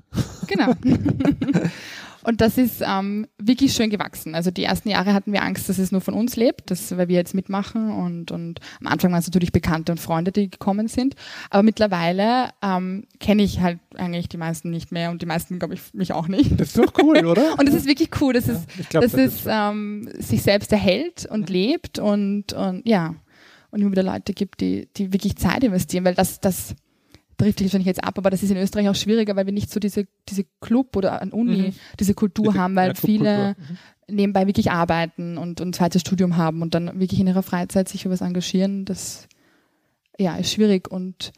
Genau. 0.46 0.72
Und 2.26 2.40
das 2.40 2.58
ist 2.58 2.82
ähm, 2.84 3.28
wirklich 3.38 3.72
schön 3.72 3.88
gewachsen. 3.88 4.34
Also 4.34 4.50
die 4.50 4.64
ersten 4.64 4.88
Jahre 4.88 5.14
hatten 5.14 5.32
wir 5.32 5.44
Angst, 5.44 5.68
dass 5.68 5.78
es 5.78 5.92
nur 5.92 6.00
von 6.00 6.12
uns 6.12 6.34
lebt, 6.34 6.72
dass, 6.72 6.96
weil 6.96 7.06
wir 7.06 7.14
jetzt 7.14 7.34
mitmachen 7.34 7.88
und, 7.92 8.32
und 8.32 8.58
am 8.80 8.88
Anfang 8.88 9.12
waren 9.12 9.20
es 9.20 9.28
natürlich 9.28 9.52
Bekannte 9.52 9.92
und 9.92 9.98
Freunde, 9.98 10.32
die 10.32 10.50
gekommen 10.50 10.88
sind. 10.88 11.14
Aber 11.50 11.62
mittlerweile 11.62 12.50
ähm, 12.62 13.06
kenne 13.20 13.44
ich 13.44 13.60
halt 13.60 13.78
eigentlich 13.94 14.28
die 14.28 14.38
meisten 14.38 14.70
nicht 14.70 14.90
mehr 14.90 15.12
und 15.12 15.22
die 15.22 15.26
meisten, 15.26 15.60
glaube 15.60 15.74
ich, 15.74 15.94
mich 15.94 16.12
auch 16.12 16.26
nicht. 16.26 16.58
Das 16.58 16.74
ist 16.74 16.78
doch 16.78 16.92
cool, 17.00 17.24
oder? 17.24 17.54
und 17.60 17.68
das 17.68 17.76
ist 17.76 17.86
wirklich 17.86 18.10
cool, 18.20 18.32
dass 18.32 18.48
Ja, 18.48 18.54
es, 18.54 18.88
glaub, 18.88 19.02
dass 19.04 19.12
das 19.12 19.20
es 19.20 19.42
ähm, 19.46 20.10
sich 20.18 20.42
selbst 20.42 20.72
erhält 20.72 21.26
und 21.26 21.48
lebt 21.48 22.00
und, 22.00 22.52
und 22.54 22.82
ja, 22.88 23.14
und 23.70 23.82
immer 23.82 23.92
wieder 23.92 24.02
Leute 24.02 24.32
gibt, 24.32 24.60
die, 24.60 24.88
die 24.96 25.12
wirklich 25.12 25.36
Zeit 25.36 25.62
investieren, 25.62 26.04
weil 26.04 26.14
das, 26.16 26.40
das 26.40 26.74
trifft 27.38 27.60
dich 27.60 27.66
wahrscheinlich 27.66 27.86
jetzt 27.86 28.02
ab, 28.04 28.16
aber 28.18 28.30
das 28.30 28.42
ist 28.42 28.50
in 28.50 28.56
Österreich 28.56 28.88
auch 28.88 28.94
schwieriger, 28.94 29.36
weil 29.36 29.46
wir 29.46 29.52
nicht 29.52 29.70
so 29.70 29.78
diese, 29.80 30.06
diese 30.28 30.44
Club 30.60 30.96
oder 30.96 31.20
an 31.22 31.32
Uni 31.32 31.56
Mhm. 31.68 31.72
diese 32.00 32.14
Kultur 32.14 32.46
Diese- 32.52 32.58
haben, 32.58 32.76
weil 32.76 32.88
ja, 32.88 32.94
viele 32.94 33.56
nebenbei 34.08 34.46
wirklich 34.46 34.70
arbeiten 34.70 35.36
und 35.36 35.60
und 35.60 35.68
ein 35.68 35.72
zweites 35.72 36.00
Studium 36.02 36.36
haben 36.36 36.62
und 36.62 36.74
dann 36.74 36.98
wirklich 37.00 37.20
in 37.20 37.26
ihrer 37.26 37.42
Freizeit 37.42 37.88
sich 37.88 38.02
für 38.04 38.10
was 38.10 38.20
engagieren, 38.20 38.84
das 38.84 39.26
ja 40.18 40.36
ist 40.36 40.52
schwierig 40.52 40.90
und 40.90 41.32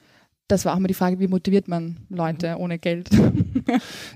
das 0.48 0.64
war 0.64 0.72
auch 0.72 0.78
immer 0.78 0.88
die 0.88 0.94
Frage, 0.94 1.18
wie 1.20 1.28
motiviert 1.28 1.68
man 1.68 1.98
Leute 2.08 2.54
Mhm. 2.54 2.60
ohne 2.62 2.78
Geld? 2.78 3.10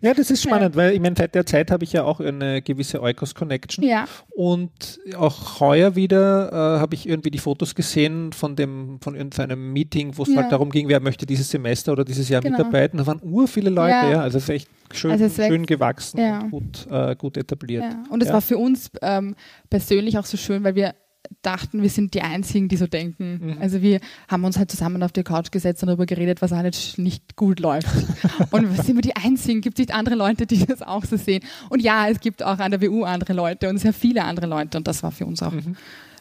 Ja, 0.01 0.15
das 0.15 0.31
ist 0.31 0.43
spannend, 0.43 0.77
weil 0.77 0.93
ich 0.95 1.01
meine, 1.01 1.15
seit 1.17 1.35
der 1.35 1.45
Zeit 1.45 1.71
habe 1.71 1.85
ich 1.85 1.93
ja 1.93 2.05
auch 2.05 2.21
eine 2.21 2.63
gewisse 2.63 3.03
Eukos-Connection. 3.03 3.85
ja, 3.85 4.07
Und 4.31 4.99
auch 5.17 5.61
heuer 5.61 5.95
wieder 5.95 6.49
äh, 6.51 6.81
habe 6.81 6.95
ich 6.95 7.07
irgendwie 7.09 7.31
die 7.31 7.39
Fotos 7.39 7.75
gesehen 7.75 8.33
von 8.33 8.57
dem, 8.57 8.99
von 9.03 9.15
irgendeinem 9.15 9.73
Meeting, 9.73 10.17
wo 10.17 10.23
es 10.23 10.31
Ja. 10.31 10.43
halt 10.43 10.53
darum 10.53 10.71
ging, 10.71 10.89
wer 10.89 11.01
möchte 11.01 11.27
dieses 11.27 11.51
Semester 11.51 11.93
oder 11.93 12.05
dieses 12.05 12.29
Jahr 12.29 12.41
Genau. 12.41 12.57
mitarbeiten. 12.57 12.97
Da 12.99 13.07
waren 13.07 13.21
ur 13.23 13.47
viele 13.47 13.71
Leute, 13.71 13.91
Ja. 13.91 14.11
ja. 14.11 14.21
Also 14.23 14.39
es 14.39 14.45
ist 14.45 14.51
echt 14.51 14.69
schön, 14.93 15.11
Also 15.13 15.29
schön 15.29 15.67
gewachsen 15.67 16.19
Ja. 16.19 16.41
und 16.41 16.51
gut, 16.51 16.87
äh, 16.91 17.15
gut 17.17 17.37
etabliert. 17.37 17.85
Ja. 17.85 18.05
Und 18.09 18.23
es 18.23 18.29
Ja. 18.29 18.35
war 18.35 18.41
für 18.41 18.57
uns 18.57 18.91
ähm, 19.03 19.35
persönlich 19.69 20.17
auch 20.19 20.25
so 20.25 20.37
schön, 20.39 20.65
weil 20.65 20.75
wir 20.75 20.95
dachten, 21.43 21.83
wir 21.83 21.91
sind 21.91 22.15
die 22.15 22.23
Einzigen, 22.23 22.69
die 22.69 22.77
so 22.77 22.87
denken. 22.87 23.41
Mhm. 23.55 23.57
Also 23.61 23.81
wir 23.83 24.01
haben 24.29 24.45
uns 24.45 24.59
halt 24.59 24.71
zusammen 24.71 25.03
auf 25.03 25.13
die 25.13 25.23
Couch 25.23 25.51
gesetzt 25.51 25.83
und 25.83 25.89
darüber 25.89 26.07
geredet, 26.07 26.43
was 26.43 26.53
alles 26.53 26.99
nicht 26.99 27.37
gut 27.37 27.59
läuft. 27.61 27.87
und 28.51 28.77
wir 28.77 28.83
sind 28.83 28.97
wir 28.97 29.03
die 29.03 29.17
Einzigen? 29.17 29.61
Gibt 29.61 29.79
es 29.79 29.87
nicht 29.87 29.95
andere 29.95 30.15
Leute, 30.15 30.47
die 30.47 30.65
das 30.65 30.83
auch 30.83 31.05
so 31.05 31.17
sehen? 31.17 31.43
Und 31.69 31.81
ja, 31.83 32.09
es 32.09 32.21
gibt 32.21 32.43
auch 32.43 32.59
an 32.59 32.71
der 32.71 32.83
WU 32.83 33.05
andere 33.05 33.33
Leute 33.33 33.69
und 33.69 33.79
sehr 33.79 33.93
viele 33.93 34.25
andere 34.25 34.47
Leute 34.47 34.79
und 34.79 34.87
das 34.87 35.03
war 35.03 35.11
für 35.13 35.27
uns 35.27 35.43
auch 35.43 35.53
Mhm. 35.53 35.77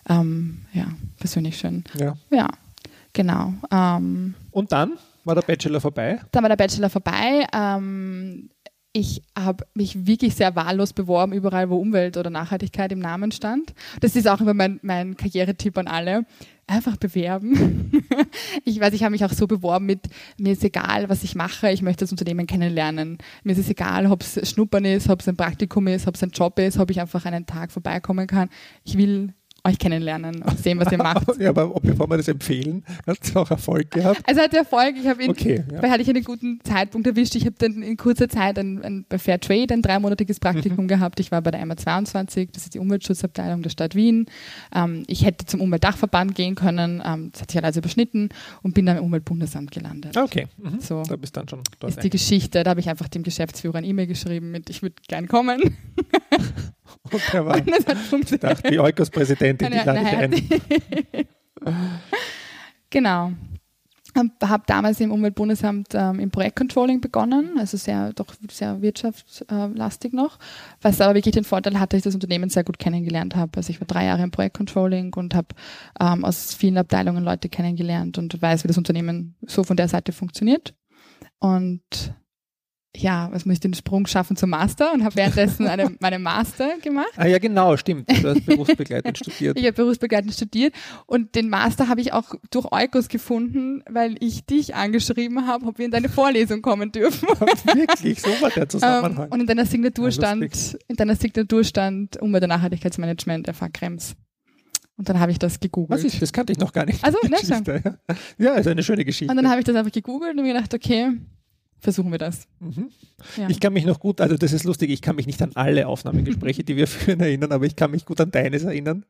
ähm, 0.09 0.61
ja, 0.73 0.85
persönlich 1.19 1.57
schön. 1.57 1.83
Ja. 1.99 2.15
Ja, 2.31 2.47
genau. 3.13 3.53
Ähm, 3.71 4.33
Und 4.51 4.71
dann 4.71 4.93
war 5.23 5.35
der 5.35 5.41
Bachelor 5.43 5.79
vorbei. 5.81 6.19
dann 6.31 6.43
war 6.43 6.49
der 6.49 6.55
Bachelor 6.57 6.89
vorbei. 6.89 7.45
Ähm, 7.53 8.49
ich 8.93 9.21
habe 9.37 9.65
mich 9.73 10.05
wirklich 10.05 10.35
sehr 10.35 10.55
wahllos 10.55 10.91
beworben, 10.91 11.31
überall, 11.31 11.69
wo 11.69 11.77
Umwelt 11.77 12.17
oder 12.17 12.29
Nachhaltigkeit 12.29 12.91
im 12.91 12.99
Namen 12.99 13.31
stand. 13.31 13.73
Das 14.01 14.15
ist 14.15 14.27
auch 14.27 14.41
immer 14.41 14.53
mein, 14.53 14.79
mein 14.83 15.15
Karrieretipp 15.15 15.77
an 15.77 15.87
alle. 15.87 16.25
Einfach 16.67 16.97
bewerben. 16.97 17.91
ich 18.65 18.79
weiß, 18.79 18.93
ich 18.93 19.03
habe 19.03 19.11
mich 19.11 19.25
auch 19.25 19.31
so 19.31 19.47
beworben 19.47 19.85
mit, 19.85 20.07
mir 20.37 20.53
ist 20.53 20.63
egal, 20.63 21.09
was 21.09 21.23
ich 21.23 21.35
mache, 21.35 21.71
ich 21.71 21.81
möchte 21.81 22.03
das 22.03 22.11
Unternehmen 22.11 22.47
kennenlernen. 22.47 23.17
Mir 23.43 23.53
ist 23.53 23.59
es 23.59 23.69
egal, 23.69 24.07
ob 24.07 24.21
es 24.21 24.49
Schnuppern 24.49 24.85
ist, 24.85 25.09
ob 25.09 25.21
es 25.21 25.27
ein 25.27 25.37
Praktikum 25.37 25.87
ist, 25.87 26.07
ob 26.07 26.15
es 26.15 26.23
ein 26.23 26.31
Job 26.31 26.59
ist, 26.59 26.77
ob 26.77 26.91
ich 26.91 26.99
einfach 27.01 27.25
einen 27.25 27.45
Tag 27.45 27.71
vorbeikommen 27.71 28.27
kann. 28.27 28.49
Ich 28.83 28.97
will 28.97 29.33
euch 29.63 29.77
kennenlernen 29.77 30.41
und 30.41 30.57
sehen, 30.59 30.79
was 30.79 30.91
ihr 30.91 30.97
macht. 31.03 31.27
ja, 31.39 31.49
aber 31.49 31.75
ob- 31.75 31.83
bevor 31.83 32.09
wir 32.09 32.17
das 32.17 32.27
empfehlen, 32.27 32.83
hat 33.07 33.17
es 33.21 33.35
auch 33.35 33.49
Erfolg 33.51 33.91
gehabt. 33.91 34.21
Also 34.27 34.41
hatte 34.41 34.57
Erfolg. 34.57 34.95
Ich 34.99 35.07
habe 35.07 35.23
ihn, 35.23 35.29
Okay, 35.29 35.63
ja. 35.71 35.89
hatte 35.89 36.01
ich 36.01 36.09
einen 36.09 36.23
guten 36.23 36.59
Zeitpunkt 36.63 37.05
erwischt. 37.07 37.35
Ich 37.35 37.45
habe 37.45 37.55
dann 37.59 37.81
in 37.83 37.97
kurzer 37.97 38.27
Zeit 38.29 38.57
ein, 38.57 38.81
ein, 38.83 39.05
bei 39.07 39.19
Fair 39.19 39.39
Trade 39.39 39.73
ein 39.73 39.81
dreimonatiges 39.81 40.37
Mhm. 40.37 40.41
Praktikum 40.41 40.87
gehabt. 40.87 41.19
Ich 41.19 41.31
war 41.31 41.41
bei 41.41 41.51
der 41.51 41.63
MA22, 41.65 42.49
das 42.53 42.63
ist 42.63 42.73
die 42.73 42.79
Umweltschutzabteilung 42.79 43.61
der 43.61 43.69
Stadt 43.69 43.95
Wien. 43.95 44.25
Ähm, 44.73 45.03
ich 45.07 45.25
hätte 45.25 45.45
zum 45.45 45.61
Umweltdachverband 45.61 46.33
gehen 46.35 46.55
können. 46.55 47.01
Ähm, 47.05 47.29
das 47.31 47.41
hat 47.43 47.51
sich 47.51 47.63
also 47.63 47.79
überschnitten 47.79 48.29
und 48.63 48.73
bin 48.73 48.85
dann 48.85 48.97
im 48.97 49.03
Umweltbundesamt 49.03 49.71
gelandet. 49.71 50.17
Okay, 50.17 50.47
mhm. 50.57 50.79
So 50.79 51.03
da 51.03 51.15
bist 51.15 51.37
dann 51.37 51.47
schon 51.47 51.61
dort. 51.79 51.91
ist 51.93 52.03
die 52.03 52.09
Geschichte. 52.09 52.63
Da 52.63 52.71
habe 52.71 52.79
ich 52.79 52.89
einfach 52.89 53.07
dem 53.07 53.23
Geschäftsführer 53.23 53.77
ein 53.77 53.83
E-Mail 53.83 54.07
geschrieben 54.07 54.51
mit, 54.51 54.69
ich 54.69 54.81
würde 54.81 54.95
gern 55.07 55.27
kommen. 55.27 55.77
Und 57.03 57.33
der 57.33 57.45
war, 57.45 57.55
Und 57.55 57.69
das 57.69 57.85
hat 57.85 57.97
ich 57.97 58.09
funktioniert. 58.09 58.43
dachte, 58.43 58.69
die 58.69 58.79
Eukos-Präsidentin, 58.79 59.71
die 59.71 59.77
lade 59.77 60.01
ich 60.01 60.17
ein. 60.17 61.25
Genau. 62.89 63.31
Habe 64.13 64.63
damals 64.67 64.99
im 64.99 65.11
Umweltbundesamt 65.11 65.89
ähm, 65.93 66.19
im 66.19 66.31
Projektcontrolling 66.31 66.99
begonnen, 66.99 67.57
also 67.57 67.77
sehr 67.77 68.11
doch 68.11 68.33
sehr 68.51 68.81
wirtschaftslastig 68.81 70.11
noch, 70.11 70.37
was 70.81 70.99
aber 70.99 71.15
wirklich 71.15 71.33
den 71.33 71.45
Vorteil 71.45 71.79
hatte, 71.79 71.95
dass 71.95 71.99
ich 71.99 72.03
das 72.03 72.15
Unternehmen 72.15 72.49
sehr 72.49 72.65
gut 72.65 72.77
kennengelernt 72.77 73.37
habe. 73.37 73.51
Also 73.55 73.69
ich 73.69 73.79
war 73.79 73.87
drei 73.87 74.05
Jahre 74.05 74.23
im 74.23 74.31
Projektcontrolling 74.31 75.13
und 75.13 75.33
habe 75.33 75.47
ähm, 76.01 76.25
aus 76.25 76.53
vielen 76.53 76.77
Abteilungen 76.77 77.23
Leute 77.23 77.47
kennengelernt 77.47 78.17
und 78.17 78.41
weiß, 78.41 78.65
wie 78.65 78.67
das 78.67 78.77
Unternehmen 78.77 79.35
so 79.47 79.63
von 79.63 79.77
der 79.77 79.87
Seite 79.87 80.11
funktioniert. 80.11 80.73
Und 81.39 82.13
ja, 82.95 83.29
was 83.31 83.45
muss 83.45 83.53
ich 83.53 83.59
den 83.61 83.73
Sprung 83.73 84.05
schaffen 84.05 84.35
zum 84.35 84.49
Master 84.49 84.93
und 84.93 85.03
habe 85.05 85.15
währenddessen 85.15 85.65
eine, 85.67 85.95
meinen 86.01 86.21
Master 86.21 86.77
gemacht. 86.79 87.11
Ah 87.15 87.25
ja, 87.25 87.39
genau, 87.39 87.77
stimmt. 87.77 88.09
Du 88.09 88.27
hast 88.29 88.45
berufsbegleitend 88.45 89.17
studiert. 89.17 89.57
Ich 89.59 89.65
habe 89.65 89.73
berufsbegleitend 89.73 90.33
studiert 90.33 90.73
und 91.05 91.35
den 91.35 91.49
Master 91.49 91.87
habe 91.87 92.01
ich 92.01 92.11
auch 92.13 92.33
durch 92.51 92.71
Eukos 92.71 93.07
gefunden, 93.07 93.81
weil 93.89 94.15
ich 94.19 94.45
dich 94.45 94.75
angeschrieben 94.75 95.47
habe, 95.47 95.67
ob 95.67 95.77
wir 95.77 95.85
in 95.85 95.91
deine 95.91 96.09
Vorlesung 96.09 96.61
kommen 96.61 96.91
dürfen. 96.91 97.27
Wirklich, 97.29 98.21
so 98.21 98.29
war 98.41 98.49
der 98.49 98.63
Ähm, 98.63 98.69
Zusammenhang. 98.69 99.29
und 99.29 99.39
in 99.39 99.47
deiner 99.47 99.65
Signatur 99.65 100.05
Ja, 100.07 100.11
stand, 100.11 100.77
in 100.87 100.95
deiner 100.97 101.15
Signatur 101.15 101.63
stand 101.63 102.21
Umwelt- 102.21 102.43
und 102.43 102.49
Nachhaltigkeitsmanagement 102.49 103.47
der 103.47 103.53
Krems. 103.71 104.15
Und 104.97 105.07
dann 105.09 105.19
habe 105.19 105.31
ich 105.31 105.39
das 105.39 105.59
gegoogelt. 105.59 105.97
Was 105.97 106.03
ist, 106.03 106.21
das 106.21 106.33
kannte 106.33 106.51
ich 106.51 106.59
noch 106.59 106.73
gar 106.73 106.85
nicht. 106.85 107.03
Also, 107.03 107.17
ne, 107.23 107.81
ja. 107.83 107.95
ja, 108.37 108.53
ist 108.55 108.67
eine 108.67 108.83
schöne 108.83 109.05
Geschichte. 109.05 109.31
und 109.31 109.37
dann 109.37 109.49
habe 109.49 109.59
ich 109.59 109.65
das 109.65 109.75
einfach 109.75 109.91
gegoogelt 109.91 110.37
und 110.37 110.43
mir 110.43 110.53
gedacht, 110.53 110.73
okay, 110.73 111.11
versuchen 111.81 112.11
wir 112.11 112.17
das. 112.19 112.47
Mhm. 112.59 112.89
Ja. 113.37 113.49
Ich 113.49 113.59
kann 113.59 113.73
mich 113.73 113.85
noch 113.85 113.99
gut, 113.99 114.21
also 114.21 114.35
das 114.37 114.53
ist 114.53 114.63
lustig, 114.63 114.89
ich 114.91 115.01
kann 115.01 115.15
mich 115.15 115.27
nicht 115.27 115.41
an 115.41 115.51
alle 115.55 115.87
Aufnahmegespräche, 115.87 116.63
die 116.63 116.75
wir 116.75 116.87
führen, 116.87 117.19
erinnern, 117.19 117.51
aber 117.51 117.65
ich 117.65 117.75
kann 117.75 117.91
mich 117.91 118.05
gut 118.05 118.19
an 118.21 118.31
deines 118.31 118.63
erinnern, 118.63 119.05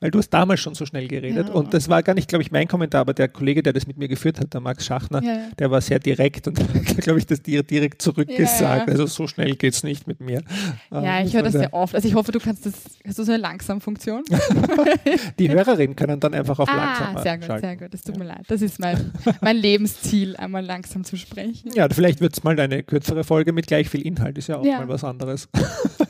weil 0.00 0.10
du 0.10 0.18
hast 0.18 0.30
damals 0.30 0.60
schon 0.60 0.74
so 0.74 0.84
schnell 0.86 1.06
geredet 1.08 1.48
Ja. 1.48 1.54
und 1.54 1.72
das 1.74 1.88
war 1.88 2.02
gar 2.02 2.14
nicht, 2.14 2.28
glaube 2.28 2.42
ich, 2.42 2.50
mein 2.50 2.66
Kommentar, 2.68 3.02
aber 3.02 3.14
der 3.14 3.28
Kollege, 3.28 3.62
der 3.62 3.72
das 3.72 3.86
mit 3.86 3.96
mir 3.98 4.08
geführt 4.08 4.40
hat, 4.40 4.52
der 4.52 4.60
Max 4.60 4.84
Schachner, 4.84 5.22
Ja, 5.22 5.38
der 5.58 5.70
war 5.70 5.80
sehr 5.80 5.98
direkt 5.98 6.48
und 6.48 6.58
hat, 6.74 6.96
glaube 6.98 7.18
ich, 7.18 7.26
das 7.26 7.42
dir 7.42 7.62
direkt 7.62 8.02
zurückgesagt. 8.02 8.88
Also 8.90 9.06
so 9.06 9.26
schnell 9.26 9.54
geht's 9.56 9.82
nicht 9.82 10.06
mit 10.06 10.20
mir. 10.20 10.42
Ja, 10.90 11.20
Ähm, 11.20 11.26
ich 11.26 11.34
höre 11.34 11.42
das 11.42 11.52
sehr 11.52 11.72
oft. 11.72 11.94
Also 11.94 12.08
ich 12.08 12.14
hoffe, 12.14 12.32
du 12.32 12.38
kannst 12.40 12.66
das, 12.66 12.72
hast 13.06 13.18
du 13.18 13.22
so 13.24 13.32
eine 13.32 13.40
Langsam-Funktion? 13.42 14.24
Die 15.38 15.50
Hörerinnen 15.50 15.96
können 15.96 16.20
dann 16.20 16.34
einfach 16.34 16.58
auf 16.58 16.68
ah, 16.68 16.76
langsamer 16.76 17.22
sehr 17.22 17.36
gut, 17.38 17.46
schalten. 17.46 17.66
sehr 17.66 17.76
gut. 17.76 17.94
Das 17.94 18.02
tut 18.02 18.18
mir 18.18 18.24
leid. 18.24 18.44
Das 18.48 18.62
ist 18.62 18.78
mein, 18.80 19.12
mein 19.40 19.56
Lebensziel, 19.56 20.36
einmal 20.36 20.64
langsam 20.64 21.04
zu 21.04 21.16
sprechen. 21.16 21.70
Ja, 21.74 21.88
vielleicht 21.88 22.13
wird 22.20 22.32
es 22.34 22.44
mal 22.44 22.58
eine 22.58 22.82
kürzere 22.82 23.24
Folge 23.24 23.52
mit 23.52 23.66
gleich 23.66 23.88
viel 23.88 24.02
Inhalt, 24.02 24.38
ist 24.38 24.48
ja 24.48 24.56
auch 24.58 24.64
Ja. 24.64 24.78
mal 24.78 24.88
was 24.88 25.04
anderes. 25.04 25.48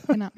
Genau. 0.07 0.27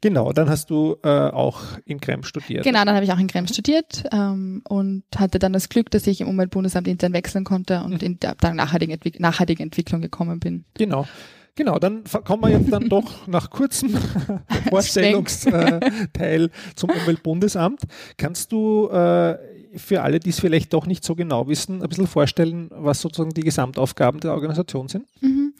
Genau, 0.00 0.32
dann 0.32 0.50
hast 0.50 0.68
du 0.70 0.96
äh, 1.04 1.08
auch 1.08 1.60
in 1.84 2.00
Krems 2.00 2.26
studiert. 2.26 2.64
Genau, 2.64 2.84
dann 2.84 2.94
habe 2.96 3.04
ich 3.04 3.12
auch 3.12 3.18
in 3.20 3.28
Krems 3.28 3.52
studiert 3.52 4.02
ähm, 4.12 4.62
und 4.68 5.04
hatte 5.16 5.38
dann 5.38 5.52
das 5.52 5.68
Glück, 5.68 5.90
dass 5.92 6.06
ich 6.08 6.20
im 6.20 6.28
Umweltbundesamt 6.28 6.88
intern 6.88 7.12
wechseln 7.12 7.44
konnte 7.44 7.78
Mhm. 7.78 7.92
und 7.92 8.02
in 8.02 8.18
der 8.18 8.30
Abteilung 8.30 8.56
nachhaltige, 8.56 8.92
Entwick 8.92 9.20
nachhaltige 9.20 9.62
Entwicklung 9.62 10.00
gekommen 10.02 10.40
bin. 10.40 10.64
Genau. 10.74 11.06
Genau, 11.54 11.78
dann 11.78 12.02
kommen 12.24 12.42
wir 12.44 12.48
jetzt 12.48 12.72
dann 12.72 12.88
doch 12.88 13.26
nach 13.28 13.50
kurzem 13.50 13.90
Vorstellungsteil 14.70 16.50
zum 16.74 16.90
Umweltbundesamt. 16.90 17.82
Kannst 18.16 18.52
du 18.52 18.88
äh, 18.90 19.36
für 19.76 20.02
alle, 20.02 20.20
die 20.20 20.30
es 20.30 20.40
vielleicht 20.40 20.72
doch 20.72 20.86
nicht 20.86 21.04
so 21.04 21.14
genau 21.14 21.48
wissen, 21.48 21.82
ein 21.82 21.88
bisschen 21.88 22.06
vorstellen, 22.06 22.68
was 22.70 23.00
sozusagen 23.00 23.34
die 23.34 23.42
Gesamtaufgaben 23.42 24.20
der 24.20 24.32
Organisation 24.32 24.88
sind? 24.88 25.06
Mhm. 25.20 25.54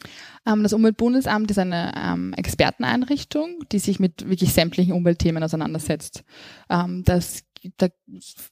Ähm, 0.45 0.63
das 0.63 0.73
Umweltbundesamt 0.73 1.49
ist 1.51 1.59
eine 1.59 1.93
ähm, 1.95 2.33
Experteneinrichtung, 2.33 3.63
die 3.71 3.79
sich 3.79 3.99
mit 3.99 4.29
wirklich 4.29 4.53
sämtlichen 4.53 4.93
Umweltthemen 4.93 5.43
auseinandersetzt. 5.43 6.23
Ähm, 6.69 7.03
das 7.05 7.43
da 7.77 7.87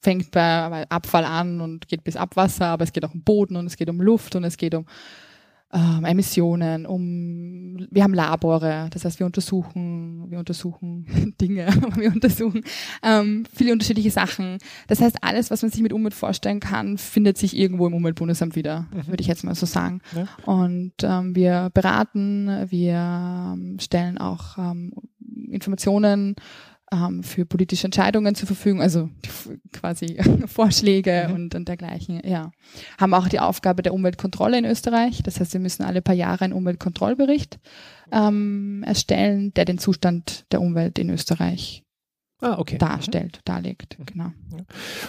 fängt 0.01 0.32
bei 0.32 0.89
Abfall 0.89 1.25
an 1.25 1.60
und 1.60 1.88
geht 1.89 2.03
bis 2.03 2.15
Abwasser, 2.15 2.68
aber 2.68 2.86
es 2.86 2.94
geht 2.94 3.03
auch 3.03 3.13
um 3.13 3.24
Boden 3.24 3.58
und 3.58 3.65
es 3.65 3.75
geht 3.75 3.89
um 3.89 4.00
Luft 4.00 4.36
und 4.36 4.46
es 4.46 4.56
geht 4.56 4.74
um 4.74 4.86
ähm, 5.73 6.05
Emissionen, 6.05 6.85
um 6.85 7.87
wir 7.89 8.03
haben 8.03 8.13
Labore, 8.13 8.89
das 8.91 9.05
heißt 9.05 9.19
wir 9.19 9.25
untersuchen, 9.25 10.29
wir 10.29 10.39
untersuchen 10.39 11.33
Dinge, 11.41 11.67
wir 11.95 12.11
untersuchen 12.11 12.63
ähm, 13.03 13.45
viele 13.53 13.71
unterschiedliche 13.73 14.11
Sachen. 14.11 14.57
Das 14.87 15.01
heißt, 15.01 15.17
alles, 15.21 15.49
was 15.51 15.61
man 15.61 15.71
sich 15.71 15.81
mit 15.81 15.93
Umwelt 15.93 16.13
vorstellen 16.13 16.59
kann, 16.59 16.97
findet 16.97 17.37
sich 17.37 17.55
irgendwo 17.57 17.87
im 17.87 17.93
Umweltbundesamt 17.93 18.55
wieder, 18.55 18.87
Mhm. 18.91 19.07
würde 19.07 19.21
ich 19.21 19.27
jetzt 19.27 19.43
mal 19.43 19.55
so 19.55 19.65
sagen. 19.65 20.01
Ja. 20.15 20.27
Und 20.45 20.93
ähm, 21.03 21.35
wir 21.35 21.69
beraten, 21.73 22.47
wir 22.69 23.53
ähm, 23.53 23.77
stellen 23.79 24.17
auch 24.17 24.57
ähm, 24.57 24.93
Informationen 25.49 26.35
ähm, 26.91 27.24
für 27.24 27.45
politische 27.45 27.86
Entscheidungen 27.86 28.36
zur 28.36 28.48
Verfügung, 28.48 28.81
also 28.81 29.10
quasi 29.71 30.17
Vorschläge 30.45 31.27
mhm. 31.27 31.36
und, 31.36 31.55
und 31.55 31.67
dergleichen, 31.67 32.21
ja. 32.25 32.51
Haben 33.00 33.13
auch 33.13 33.27
die 33.27 33.39
Aufgabe 33.39 33.81
der 33.81 33.93
Umweltkontrolle 33.93 34.57
in 34.57 34.65
Österreich. 34.65 35.24
Das 35.24 35.39
heißt, 35.39 35.53
wir 35.53 35.60
müssen 35.60 35.83
alle 35.83 36.01
paar 36.01 36.15
Jahre 36.15 36.45
einen 36.45 36.53
Umweltkontrollbericht 36.53 37.60
ähm, 38.12 38.83
erstellen, 38.86 39.53
der 39.53 39.65
den 39.65 39.77
Zustand 39.77 40.45
der 40.51 40.62
Umwelt 40.62 41.00
in 41.00 41.10
Österreich 41.10 41.83
ah, 42.41 42.60
okay. 42.60 42.77
darstellt, 42.77 43.38
mhm. 43.38 43.41
darlegt. 43.45 43.98
Genau. 44.05 44.31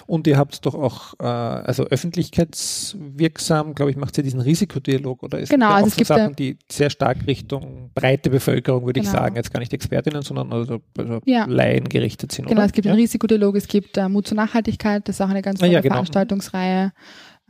Und 0.07 0.27
ihr 0.27 0.37
habt 0.37 0.65
doch 0.65 0.75
auch, 0.75 1.15
äh, 1.19 1.25
also 1.25 1.85
öffentlichkeitswirksam, 1.85 3.75
glaube 3.75 3.91
ich, 3.91 3.97
macht 3.97 4.17
ihr 4.19 4.25
diesen 4.25 4.41
Risikodialog 4.41 5.23
oder 5.23 5.39
ist 5.39 5.51
genau, 5.51 5.71
also 5.71 5.89
es 5.89 5.97
gibt 5.97 6.09
Sachen, 6.09 6.37
die 6.37 6.59
sehr 6.71 6.91
stark 6.91 7.27
Richtung 7.27 7.91
breite 7.95 8.31
Bevölkerung, 8.31 8.87
würde 8.87 9.01
genau. 9.01 9.13
ich 9.13 9.19
sagen, 9.19 9.37
jetzt 9.37 9.53
gar 9.53 9.61
nicht 9.61 9.73
Expertinnen, 9.73 10.23
sondern 10.23 10.53
also, 10.53 10.81
also 10.97 11.21
ja. 11.25 11.47
Laien 11.47 11.89
gerichtet 11.89 12.33
sind. 12.33 12.47
Genau, 12.47 12.61
oder? 12.61 12.67
es 12.67 12.73
gibt 12.73 12.87
ja? 12.87 12.93
einen 12.93 13.01
Risikodialog, 13.01 13.57
es 13.57 13.69
gibt 13.69 13.97
äh, 13.97 14.09
Mut 14.09 14.29
zur 14.29 14.37
Nachhaltigkeit, 14.37 15.09
das 15.09 15.17
ist 15.17 15.21
auch 15.21 15.31
eine 15.31 15.43
ganz 15.43 15.59
tolle 15.59 15.71
ah, 15.71 15.75
ja, 15.75 15.81
genau. 15.81 15.95
Veranstaltungsreihe. 15.95 16.93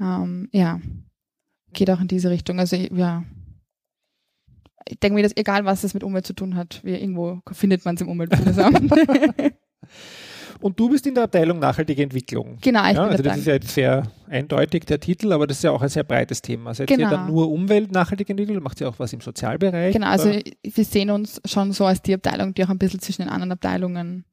Ähm, 0.01 0.49
ja, 0.53 0.81
geht 1.73 1.91
auch 1.91 2.01
in 2.01 2.09
diese 2.09 2.31
Richtung. 2.31 2.59
Also 2.59 2.77
ja, 2.77 3.25
ich 4.89 4.99
denke 4.99 5.15
mir, 5.15 5.23
dass 5.23 5.37
egal 5.37 5.65
was 5.65 5.85
es 5.85 5.95
mit 5.95 6.05
Umwelt 6.05 6.27
zu 6.27 6.35
tun 6.35 6.57
hat, 6.57 6.81
wie 6.85 6.95
irgendwo 6.95 7.41
findet 7.53 7.85
man 7.85 7.95
es 7.95 8.01
im 8.01 8.09
Umweltbundesamt. 8.09 8.91
Und 10.61 10.79
du 10.79 10.89
bist 10.89 11.07
in 11.07 11.15
der 11.15 11.25
Abteilung 11.25 11.59
nachhaltige 11.59 12.03
Entwicklung. 12.03 12.59
Genau, 12.61 12.89
ich 12.89 12.95
ja, 12.95 13.03
bin 13.03 13.11
also 13.11 13.23
das 13.23 13.39
ist 13.39 13.47
ja 13.47 13.55
jetzt 13.55 13.75
sehr 13.75 14.05
eindeutig 14.29 14.85
der 14.85 15.01
Titel, 15.01 15.33
aber 15.33 15.47
das 15.47 15.59
ist 15.59 15.65
ja 15.65 15.73
auch 15.73 15.83
ein 15.83 15.89
sehr 15.89 16.05
breites 16.05 16.41
Thema. 16.41 16.73
Seid 16.73 16.87
genau. 16.87 17.07
ihr 17.07 17.11
dann 17.11 17.27
nur 17.27 17.51
Umwelt 17.51 17.91
nachhaltig 17.91 18.31
entwickelt? 18.31 18.63
Macht 18.63 18.81
ihr 18.81 18.89
auch 18.89 18.99
was 18.99 19.13
im 19.13 19.21
Sozialbereich? 19.21 19.93
Genau, 19.93 20.07
also 20.07 20.31
wir 20.31 20.85
sehen 20.85 21.11
uns 21.11 21.41
schon 21.45 21.73
so 21.73 21.85
als 21.85 22.01
die 22.03 22.15
Abteilung, 22.15 22.55
die 22.55 22.65
auch 22.65 22.69
ein 22.69 22.79
bisschen 22.79 23.01
zwischen 23.01 23.23
den 23.23 23.29
anderen 23.29 23.53
Abteilungen 23.53 24.25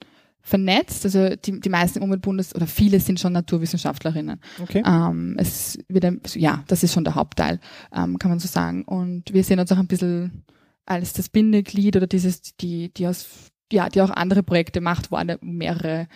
vernetzt. 0.42 1.06
Also 1.06 1.36
die, 1.36 1.60
die 1.60 1.70
meisten 1.70 2.02
Umweltbundes 2.02 2.56
oder 2.56 2.68
viele 2.68 3.00
sind 3.00 3.20
schon 3.20 3.34
Naturwissenschaftlerinnen. 3.34 4.40
Okay. 4.62 4.84
Ähm, 4.86 5.36
es 5.40 5.78
wird 5.88 6.06
ein, 6.06 6.22
ja, 6.36 6.64
das 6.68 6.84
ist 6.84 6.94
schon 6.94 7.04
der 7.04 7.16
Hauptteil, 7.16 7.60
ähm, 7.96 8.20
kann 8.20 8.30
man 8.30 8.40
so 8.40 8.48
sagen. 8.48 8.84
Und 8.84 9.34
wir 9.34 9.44
sehen 9.44 9.60
uns 9.60 9.72
auch 9.72 9.78
ein 9.78 9.88
bisschen 9.88 10.44
als 10.86 11.14
das 11.14 11.30
Bindeglied 11.30 11.96
oder 11.96 12.08
dieses, 12.08 12.56
die, 12.58 12.94
die 12.94 13.08
aus 13.08 13.28
ja, 13.72 13.90
die 13.90 14.02
auch 14.02 14.10
andere 14.10 14.44
Projekte 14.44 14.82
macht, 14.82 15.12
wo 15.12 15.16
alle 15.16 15.38
mehrere 15.42 16.08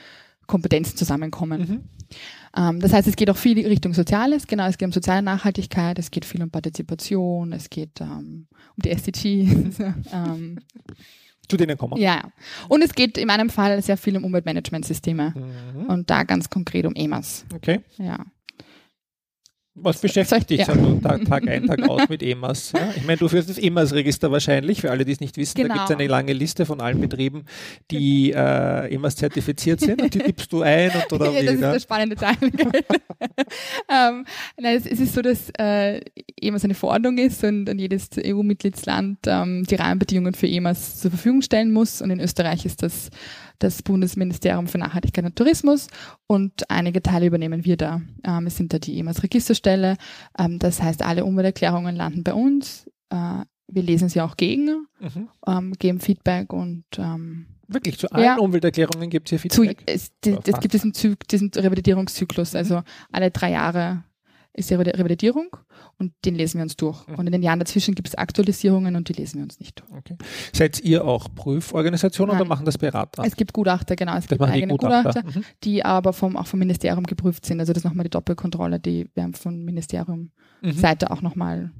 Kompetenzen 0.47 0.97
zusammenkommen. 0.97 1.61
Mhm. 1.61 1.83
Ähm, 2.55 2.79
das 2.79 2.93
heißt, 2.93 3.07
es 3.07 3.15
geht 3.15 3.29
auch 3.29 3.37
viel 3.37 3.65
Richtung 3.65 3.93
Soziales, 3.93 4.47
genau, 4.47 4.67
es 4.67 4.77
geht 4.77 4.87
um 4.87 4.91
soziale 4.91 5.21
Nachhaltigkeit, 5.21 5.97
es 5.97 6.11
geht 6.11 6.25
viel 6.25 6.43
um 6.43 6.51
Partizipation, 6.51 7.53
es 7.53 7.69
geht 7.69 8.01
ähm, 8.01 8.47
um 8.75 8.81
die 8.83 8.91
SDGs. 8.91 9.79
ähm, 10.13 10.59
Zu 11.47 11.57
denen 11.57 11.77
kommen 11.77 11.95
wir. 11.95 12.03
Ja, 12.03 12.31
und 12.69 12.83
es 12.83 12.93
geht 12.93 13.17
in 13.17 13.27
meinem 13.27 13.49
Fall 13.49 13.81
sehr 13.81 13.97
viel 13.97 14.15
um 14.17 14.25
Umweltmanagementsysteme 14.25 15.33
mhm. 15.35 15.85
und 15.87 16.09
da 16.09 16.23
ganz 16.23 16.49
konkret 16.49 16.85
um 16.85 16.93
EMAS. 16.95 17.45
Okay. 17.53 17.81
Ja. 17.97 18.25
Was 19.75 19.99
beschäftigt 19.99 20.51
dich 20.51 20.59
ja. 20.59 20.65
Tag, 20.65 21.25
Tag 21.25 21.47
ein, 21.47 21.65
Tag 21.65 21.81
aus 21.89 22.01
mit 22.09 22.21
EMAS? 22.21 22.73
Ja? 22.73 22.93
Ich 22.95 23.05
meine, 23.05 23.17
du 23.17 23.27
führst 23.27 23.49
das 23.49 23.57
EMAS-Register 23.57 24.31
wahrscheinlich, 24.31 24.81
für 24.81 24.91
alle, 24.91 25.03
die 25.03 25.11
es 25.11 25.19
nicht 25.19 25.35
wissen. 25.35 25.55
Genau. 25.55 25.69
Da 25.69 25.73
gibt 25.73 25.89
es 25.89 25.95
eine 25.95 26.07
lange 26.07 26.33
Liste 26.33 26.67
von 26.67 26.79
allen 26.79 27.01
Betrieben, 27.01 27.45
die 27.89 28.29
genau. 28.29 28.39
äh, 28.39 28.93
EMAS 28.93 29.15
zertifiziert 29.15 29.79
sind 29.79 29.99
und 29.99 30.13
die 30.13 30.19
tippst 30.19 30.53
du 30.53 30.61
ein 30.61 30.91
und 30.91 31.11
oder 31.11 31.31
ja, 31.31 31.41
wie? 31.41 31.45
Das 31.45 31.55
ist 31.55 31.61
der 31.61 31.79
spannende 31.79 32.15
Teil. 32.15 32.35
ähm, 33.89 34.25
nein, 34.59 34.77
es, 34.77 34.85
es, 34.85 34.99
ist 34.99 35.15
so, 35.15 35.23
dass 35.23 35.49
äh, 35.57 36.01
EMAS 36.39 36.65
eine 36.65 36.75
Verordnung 36.75 37.17
ist 37.17 37.43
und, 37.43 37.67
und 37.67 37.79
jedes 37.79 38.09
EU-Mitgliedsland 38.23 39.17
ähm, 39.25 39.63
die 39.67 39.75
Rahmenbedingungen 39.75 40.35
für 40.35 40.47
EMAS 40.47 40.99
zur 40.99 41.09
Verfügung 41.09 41.41
stellen 41.41 41.71
muss 41.71 41.99
und 41.99 42.11
in 42.11 42.19
Österreich 42.19 42.67
ist 42.67 42.83
das 42.83 43.09
das 43.59 43.81
Bundesministerium 43.81 44.67
für 44.67 44.77
Nachhaltigkeit 44.77 45.25
und 45.25 45.35
Tourismus 45.35 45.87
und 46.27 46.69
einige 46.69 47.01
Teile 47.01 47.25
übernehmen 47.25 47.65
wir 47.65 47.77
da. 47.77 48.01
Ähm, 48.25 48.47
es 48.47 48.57
sind 48.57 48.73
da 48.73 48.79
die 48.79 48.97
EMAS 48.99 49.23
Registerstelle. 49.23 49.97
Ähm, 50.37 50.59
das 50.59 50.81
heißt, 50.81 51.03
alle 51.03 51.25
Umwelterklärungen 51.25 51.95
landen 51.95 52.23
bei 52.23 52.33
uns. 52.33 52.89
Äh, 53.09 53.45
wir 53.67 53.83
lesen 53.83 54.09
sie 54.09 54.21
auch 54.21 54.37
gegen, 54.37 54.87
mhm. 54.99 55.29
ähm, 55.47 55.73
geben 55.79 55.99
Feedback 55.99 56.53
und 56.53 56.85
ähm, 56.97 57.47
Wirklich, 57.67 57.97
zu 57.97 58.11
allen 58.11 58.25
ja, 58.25 58.35
Umwelterklärungen 58.37 59.09
gibt 59.09 59.27
es 59.27 59.29
hier 59.29 59.39
Feedback? 59.39 59.79
Zu, 59.79 59.87
es, 59.87 60.11
die, 60.23 60.37
es 60.45 60.59
gibt 60.59 60.73
diesen, 60.73 60.93
Zyk, 60.93 61.27
diesen 61.27 61.49
Revalidierungszyklus, 61.49 62.55
also 62.55 62.83
alle 63.11 63.31
drei 63.31 63.51
Jahre 63.51 64.03
ist 64.53 64.69
die 64.69 64.75
Revalidierung 64.75 65.57
und 65.97 66.13
den 66.25 66.35
lesen 66.35 66.59
wir 66.59 66.63
uns 66.63 66.77
durch. 66.77 67.07
Mhm. 67.07 67.15
Und 67.15 67.25
in 67.25 67.31
den 67.31 67.41
Jahren 67.43 67.59
dazwischen 67.59 67.95
gibt 67.95 68.07
es 68.07 68.15
Aktualisierungen 68.15 68.95
und 68.95 69.09
die 69.09 69.13
lesen 69.13 69.37
wir 69.37 69.43
uns 69.43 69.59
nicht 69.59 69.79
durch. 69.79 69.91
Okay. 69.91 70.17
Seid 70.53 70.79
ihr 70.81 71.05
auch 71.05 71.27
Prüforganisation 71.33 72.27
Nein. 72.27 72.37
oder 72.37 72.45
machen 72.47 72.65
das 72.65 72.77
Berater? 72.77 73.23
Es 73.25 73.35
gibt 73.35 73.53
Gutachter, 73.53 73.95
genau. 73.95 74.15
Es 74.15 74.27
das 74.27 74.37
gibt 74.37 74.41
eigene 74.41 74.73
Gutachter, 74.73 75.21
Gutachter 75.21 75.39
mhm. 75.39 75.45
die 75.63 75.83
aber 75.83 76.13
vom, 76.13 76.37
auch 76.37 76.47
vom 76.47 76.59
Ministerium 76.59 77.05
geprüft 77.05 77.45
sind. 77.45 77.59
Also 77.59 77.73
das 77.73 77.81
ist 77.81 77.85
nochmal 77.85 78.03
die 78.03 78.11
Doppelkontrolle, 78.11 78.79
die 78.79 79.09
werden 79.15 79.33
vom 79.33 79.63
Ministerium 79.63 80.31
mhm. 80.61 80.73
Seite 80.73 81.09
auch 81.09 81.21
nochmal 81.21 81.71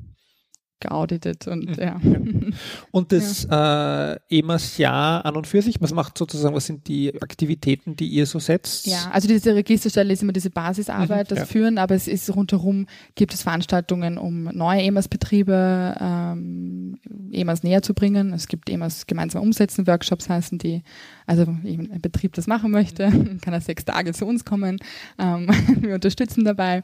geauditet 0.80 1.48
und 1.48 1.78
mhm. 1.78 1.84
ja. 1.84 2.00
Und 2.92 3.12
das 3.12 3.48
ja. 3.50 4.14
äh, 4.14 4.20
EMAS-Jahr 4.30 5.26
an 5.26 5.36
und 5.36 5.48
für 5.48 5.62
sich, 5.62 5.82
was 5.82 5.94
macht 5.94 6.18
sozusagen, 6.18 6.54
was 6.54 6.66
sind 6.66 6.88
die 6.88 7.14
Aktivitäten, 7.22 7.96
die 7.96 8.08
ihr 8.08 8.26
so 8.26 8.40
setzt? 8.40 8.86
Ja, 8.86 9.10
also 9.12 9.28
diese 9.28 9.56
Registerstelle 9.56 10.14
ist 10.14 10.22
immer 10.22 10.34
diese 10.34 10.50
Basisarbeit, 10.50 11.30
mhm, 11.30 11.36
das 11.36 11.40
ja. 11.40 11.46
Führen, 11.46 11.78
aber 11.78 11.96
es 11.96 12.08
ist 12.08 12.36
rundherum, 12.36 12.88
gibt 13.16 13.34
es 13.34 13.44
Veranstaltungen, 13.44 14.18
um 14.18 14.44
neue 14.46 14.82
EMAS-Betriebe 14.82 15.96
ähm, 16.00 17.00
EMAS 17.32 17.64
näher 17.64 17.82
zu 17.82 17.94
bringen. 17.94 18.34
Es 18.34 18.48
gibt 18.48 18.70
EMAS 18.70 19.08
gemeinsam 19.08 19.42
umsetzen, 19.42 19.88
Workshops 19.88 20.30
heißen 20.30 20.58
die, 20.58 20.84
also 21.26 21.44
ein 21.44 22.00
Betrieb 22.02 22.34
das 22.34 22.48
machen 22.48 22.72
möchte, 22.72 23.10
kann 23.42 23.54
er 23.54 23.62
sechs 23.62 23.86
Tage 23.86 24.14
zu 24.14 24.26
uns 24.26 24.46
kommen. 24.46 24.80
Ähm, 25.20 25.48
wir 25.82 25.96
unterstützen 25.96 26.44
dabei. 26.44 26.84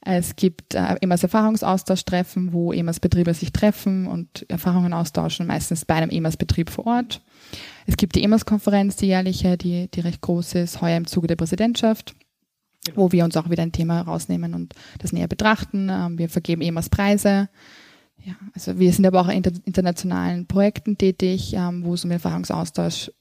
Es 0.00 0.36
gibt 0.36 0.74
äh, 0.74 0.96
EMAS 1.00 1.22
Erfahrungsaustausch-Treffen, 1.22 2.52
wo 2.52 2.72
EMAS-Betriebe 2.72 3.34
sich 3.34 3.52
treffen 3.52 4.06
und 4.06 4.46
Erfahrungen 4.48 4.92
austauschen, 4.92 5.46
meistens 5.46 5.84
bei 5.84 5.94
einem 5.94 6.10
EMAS-Betrieb 6.10 6.70
vor 6.70 6.86
Ort. 6.86 7.22
Es 7.86 7.96
gibt 7.96 8.16
die 8.16 8.24
EMAS-Konferenz, 8.24 8.96
die 8.96 9.06
jährliche, 9.06 9.56
die, 9.56 9.90
die 9.90 10.00
recht 10.00 10.20
groß 10.20 10.54
ist, 10.56 10.80
heuer 10.80 10.96
im 10.96 11.06
Zuge 11.06 11.26
der 11.26 11.36
Präsidentschaft 11.36 12.14
wo 12.94 13.12
wir 13.12 13.24
uns 13.24 13.36
auch 13.36 13.50
wieder 13.50 13.62
ein 13.62 13.72
Thema 13.72 14.00
rausnehmen 14.00 14.54
und 14.54 14.74
das 14.98 15.12
näher 15.12 15.28
betrachten. 15.28 15.90
Ähm, 15.90 16.18
wir 16.18 16.28
vergeben 16.28 16.62
EMAS-Preise. 16.62 17.48
Ja, 18.24 18.34
also 18.54 18.78
wir 18.78 18.92
sind 18.92 19.06
aber 19.06 19.20
auch 19.20 19.28
in 19.28 19.42
internationalen 19.64 20.46
Projekten 20.46 20.98
tätig, 20.98 21.54
ähm, 21.54 21.84
wo 21.84 21.94
es 21.94 22.04
um 22.04 22.10
Erfahrungsaustausch 22.10 23.12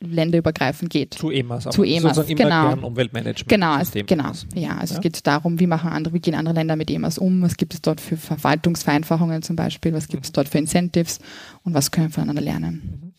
länderübergreifend 0.00 0.90
geht. 0.90 1.14
Zu 1.14 1.30
EMAS, 1.30 1.64
zu 1.64 1.84
EMAS, 1.84 2.26
genau. 2.26 2.72
Umweltmanagement. 2.86 3.48
Genau, 3.48 3.78
es, 3.78 3.92
genau. 3.92 4.32
Ja, 4.54 4.78
also 4.78 4.94
ja. 4.94 4.98
es 4.98 5.00
geht 5.00 5.26
darum, 5.26 5.60
wie 5.60 5.66
machen 5.66 5.90
andere, 5.90 6.14
wie 6.14 6.20
gehen 6.20 6.34
andere 6.34 6.54
Länder 6.54 6.76
mit 6.76 6.90
EMAS 6.90 7.18
um, 7.18 7.42
was 7.42 7.56
gibt 7.56 7.74
es 7.74 7.82
dort 7.82 8.00
für 8.00 8.16
Verwaltungsvereinfachungen 8.16 9.42
zum 9.42 9.56
Beispiel, 9.56 9.92
was 9.92 10.08
gibt 10.08 10.24
es 10.24 10.30
mhm. 10.30 10.34
dort 10.34 10.48
für 10.48 10.58
Incentives 10.58 11.18
und 11.64 11.74
was 11.74 11.90
können 11.90 12.08
wir 12.08 12.14
voneinander 12.14 12.42
lernen. 12.42 13.09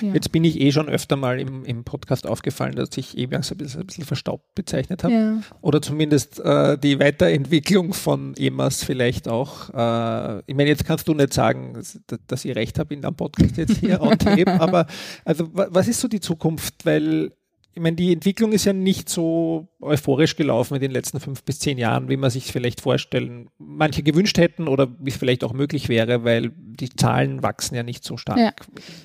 Ja. 0.00 0.12
Jetzt 0.14 0.32
bin 0.32 0.44
ich 0.44 0.60
eh 0.60 0.72
schon 0.72 0.88
öfter 0.88 1.16
mal 1.16 1.40
im, 1.40 1.64
im 1.64 1.84
Podcast 1.84 2.26
aufgefallen, 2.26 2.74
dass 2.74 2.96
ich 2.96 3.16
EMAS 3.16 3.52
ein 3.52 3.58
bisschen, 3.58 3.80
ein 3.80 3.86
bisschen 3.86 4.04
verstaubt 4.04 4.54
bezeichnet 4.54 5.04
habe. 5.04 5.14
Ja. 5.14 5.40
Oder 5.60 5.82
zumindest 5.82 6.40
äh, 6.40 6.78
die 6.78 6.98
Weiterentwicklung 6.98 7.92
von 7.92 8.34
EMAS 8.36 8.84
vielleicht 8.84 9.28
auch. 9.28 9.70
Äh, 9.70 10.42
ich 10.46 10.54
meine, 10.54 10.68
jetzt 10.68 10.84
kannst 10.84 11.08
du 11.08 11.14
nicht 11.14 11.32
sagen, 11.32 11.74
dass, 11.74 12.00
dass 12.26 12.44
ich 12.44 12.54
recht 12.54 12.78
habe 12.78 12.94
in 12.94 13.02
dem 13.02 13.14
Podcast 13.14 13.56
jetzt 13.56 13.78
hier 13.78 14.00
on 14.00 14.18
tape, 14.18 14.60
aber 14.60 14.86
also 15.24 15.48
was 15.52 15.88
ist 15.88 16.00
so 16.00 16.08
die 16.08 16.20
Zukunft? 16.20 16.84
Weil 16.84 17.32
ich 17.74 17.82
meine, 17.82 17.96
die 17.96 18.12
Entwicklung 18.12 18.52
ist 18.52 18.64
ja 18.64 18.72
nicht 18.72 19.08
so 19.08 19.68
euphorisch 19.80 20.34
gelaufen 20.36 20.74
in 20.74 20.80
den 20.80 20.90
letzten 20.90 21.20
fünf 21.20 21.44
bis 21.44 21.60
zehn 21.60 21.78
Jahren, 21.78 22.08
wie 22.08 22.16
man 22.16 22.30
sich 22.30 22.50
vielleicht 22.50 22.80
vorstellen, 22.80 23.50
manche 23.58 24.02
gewünscht 24.02 24.36
hätten 24.38 24.66
oder 24.66 24.88
wie 24.98 25.10
es 25.10 25.16
vielleicht 25.16 25.44
auch 25.44 25.52
möglich 25.52 25.88
wäre, 25.88 26.24
weil 26.24 26.50
die 26.56 26.88
Zahlen 26.88 27.42
wachsen 27.42 27.76
ja 27.76 27.84
nicht 27.84 28.04
so 28.04 28.16
stark. 28.16 28.38
Ja. 28.38 28.52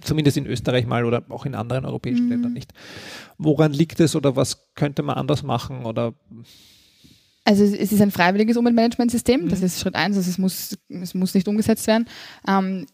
Zumindest 0.01 0.37
in 0.37 0.47
Österreich 0.47 0.87
mal 0.87 1.05
oder 1.05 1.23
auch 1.29 1.45
in 1.45 1.53
anderen 1.53 1.85
europäischen 1.85 2.25
mhm. 2.25 2.31
Ländern 2.31 2.53
nicht. 2.53 2.73
Woran 3.37 3.73
liegt 3.73 3.99
es 3.99 4.15
oder 4.15 4.35
was 4.35 4.73
könnte 4.73 5.03
man 5.03 5.17
anders 5.17 5.43
machen 5.43 5.85
oder 5.85 6.15
also 7.45 7.63
es 7.65 7.91
ist 7.91 8.01
ein 8.01 8.11
freiwilliges 8.11 8.55
Umweltmanagementsystem, 8.55 9.49
das 9.49 9.59
mhm. 9.59 9.65
ist 9.65 9.81
Schritt 9.81 9.95
eins, 9.95 10.15
also 10.15 10.29
es 10.29 10.37
muss, 10.37 10.77
es 10.87 11.13
muss 11.13 11.33
nicht 11.33 11.47
umgesetzt 11.47 11.87
werden. 11.87 12.07
Ähm, 12.47 12.85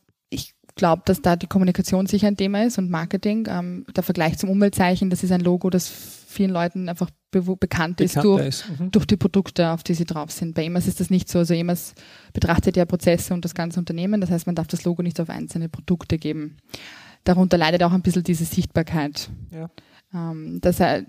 glaube, 0.80 1.04
dass 1.06 1.22
da 1.22 1.36
die 1.36 1.46
Kommunikation 1.46 2.08
sicher 2.08 2.28
ein 2.28 2.38
Thema 2.38 2.64
ist 2.64 2.78
und 2.78 2.90
Marketing. 2.90 3.48
Ähm, 3.50 3.86
der 3.96 4.02
Vergleich 4.02 4.38
zum 4.38 4.50
Umweltzeichen, 4.50 5.10
das 5.10 5.24
ist 5.24 5.32
ein 5.32 5.42
Logo, 5.42 5.70
das 5.70 5.88
vielen 5.88 6.50
Leuten 6.50 6.90
einfach 6.90 7.10
be 7.32 7.42
bekannt 7.42 8.02
ist, 8.02 8.16
durch, 8.16 8.48
ist. 8.48 8.66
Mhm. 8.80 8.92
durch 8.92 9.06
die 9.06 9.18
Produkte, 9.18 9.70
auf 9.70 9.84
die 9.84 9.94
sie 9.94 10.06
drauf 10.06 10.32
sind. 10.32 10.56
Bei 10.56 10.64
EMAS 10.64 10.88
ist 10.88 11.00
das 11.00 11.10
nicht 11.10 11.30
so. 11.30 11.40
Also 11.40 11.54
EMAS 11.54 11.94
betrachtet 12.34 12.78
ja 12.78 12.86
Prozesse 12.86 13.34
und 13.34 13.46
das 13.46 13.54
ganze 13.54 13.80
Unternehmen. 13.80 14.22
Das 14.22 14.32
heißt, 14.32 14.48
man 14.48 14.56
darf 14.56 14.68
das 14.68 14.84
Logo 14.86 15.04
nicht 15.04 15.20
auf 15.20 15.30
einzelne 15.30 15.70
Produkte 15.70 16.18
geben. 16.18 16.58
Darunter 17.26 17.58
leidet 17.58 17.84
auch 17.84 17.92
ein 17.92 18.02
bisschen 18.02 18.24
diese 18.24 18.46
Sichtbarkeit. 18.46 19.30
Ja. 19.52 19.70
Ähm, 20.14 20.60
dass 20.62 20.80
er 20.80 21.04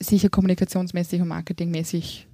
sicher 0.00 0.30
kommunikationsmäßig 0.30 1.20
und 1.20 1.28
marketingmäßig 1.28 2.26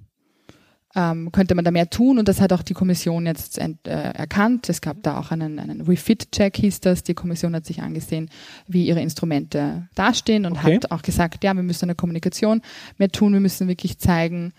ähm, 0.97 1.31
könnte 1.31 1.55
man 1.55 1.65
da 1.65 1.71
mehr 1.71 1.91
tun 1.91 2.19
und 2.19 2.27
das 2.27 2.41
hat 2.41 2.55
auch 2.55 2.63
die 2.63 2.73
Kommission 2.73 3.27
jetzt 3.27 3.59
ent, 3.59 3.87
äh, 3.87 3.91
erkannt. 3.91 4.71
Es 4.71 4.81
gab 4.81 5.03
da 5.03 5.19
auch 5.21 5.31
einen, 5.31 5.59
einen 5.59 5.83
Refit-Check, 5.83 6.57
hieß 6.57 6.81
das. 6.81 7.03
Die 7.03 7.13
Kommission 7.13 7.55
hat 7.55 7.67
sich 7.67 7.83
angesehen, 7.83 8.31
wie 8.67 8.87
ihre 8.87 9.03
Instrumente 9.03 9.89
dastehen 9.95 10.47
und 10.47 10.55
Okay. 10.55 10.77
hat 10.77 10.91
auch 10.91 11.03
gesagt, 11.03 11.45
ja, 11.45 11.53
wir 11.55 11.63
müssen 11.63 11.85
in 11.85 11.89
der 11.89 11.97
Kommunikation 11.97 12.63
mehr 12.97 13.11
tun, 13.11 13.35
wir 13.35 13.41
müssen 13.41 13.69
wirklich 13.69 13.99
zeigen, 13.99 14.55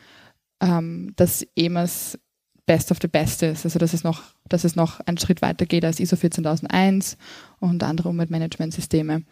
ähm, 0.62 1.14
dass 1.16 1.46
EMAS 1.56 2.20
best 2.68 2.92
of 2.92 3.00
the 3.02 3.08
best 3.08 3.42
ist, 3.42 3.66
also 3.66 3.80
dass 3.80 3.94
es 3.94 4.04
noch, 4.04 4.22
dass 4.48 4.64
es 4.64 4.76
noch 4.76 5.00
einen 5.02 5.18
Schritt 5.18 5.42
weiter 5.42 5.66
geht 5.66 5.86
als 5.86 6.00
ISO 6.00 6.18
14001 6.18 7.18
und 7.60 7.82
andere 7.82 8.10
Umweltmanagementsysteme. 8.10 9.24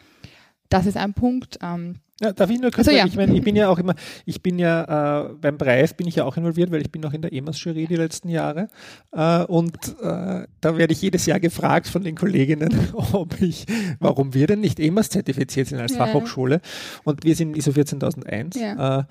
Das 0.76 0.86
ist 0.86 0.98
ein 0.98 1.14
Punkt. 1.14 1.58
Ähm, 1.62 1.96
Ja, 2.22 2.32
darf 2.32 2.50
ich 2.50 2.60
nur 2.62 2.72
kurz 2.72 2.88
Also, 2.88 2.92
sagen, 2.92 3.00
ja. 3.00 3.06
ich, 3.08 3.16
meine, 3.18 3.36
ich 3.36 3.44
bin 3.44 3.56
ja 3.58 3.68
auch 3.70 3.78
immer, 3.78 3.94
ich 4.26 4.42
bin 4.42 4.58
ja 4.60 5.26
äh, 5.26 5.34
beim 5.40 5.58
Preis 5.58 5.94
bin 5.94 6.08
ich 6.08 6.16
ja 6.16 6.24
auch 6.26 6.38
involviert, 6.38 6.72
weil 6.72 6.82
ich 6.82 6.90
bin 6.92 7.02
noch 7.02 7.14
in 7.14 7.22
der 7.22 7.32
EMAS-Jury 7.34 7.88
die 7.88 7.96
letzten 7.98 8.30
Jahre. 8.30 8.68
Äh, 9.12 9.44
und 9.44 9.76
äh, 10.02 10.46
da 10.62 10.78
werde 10.78 10.94
ich 10.94 11.02
jedes 11.02 11.26
Jahr 11.26 11.40
gefragt 11.42 11.88
von 11.88 12.04
den 12.04 12.16
Kolleginnen, 12.16 12.74
ob 13.14 13.42
ich, 13.42 13.66
warum 14.00 14.34
wir 14.34 14.48
denn 14.48 14.62
nicht 14.62 14.80
EMAS 14.80 15.10
zertifiziert 15.10 15.68
sind 15.68 15.80
als 15.80 15.94
Ja. 15.94 16.06
Fachhochschule. 16.06 16.62
Und 17.04 17.24
wir 17.26 17.36
sind 17.36 17.56
ISO 17.58 17.72
14001. 17.74 18.56
Ja. 18.60 19.00
Äh, 19.00 19.04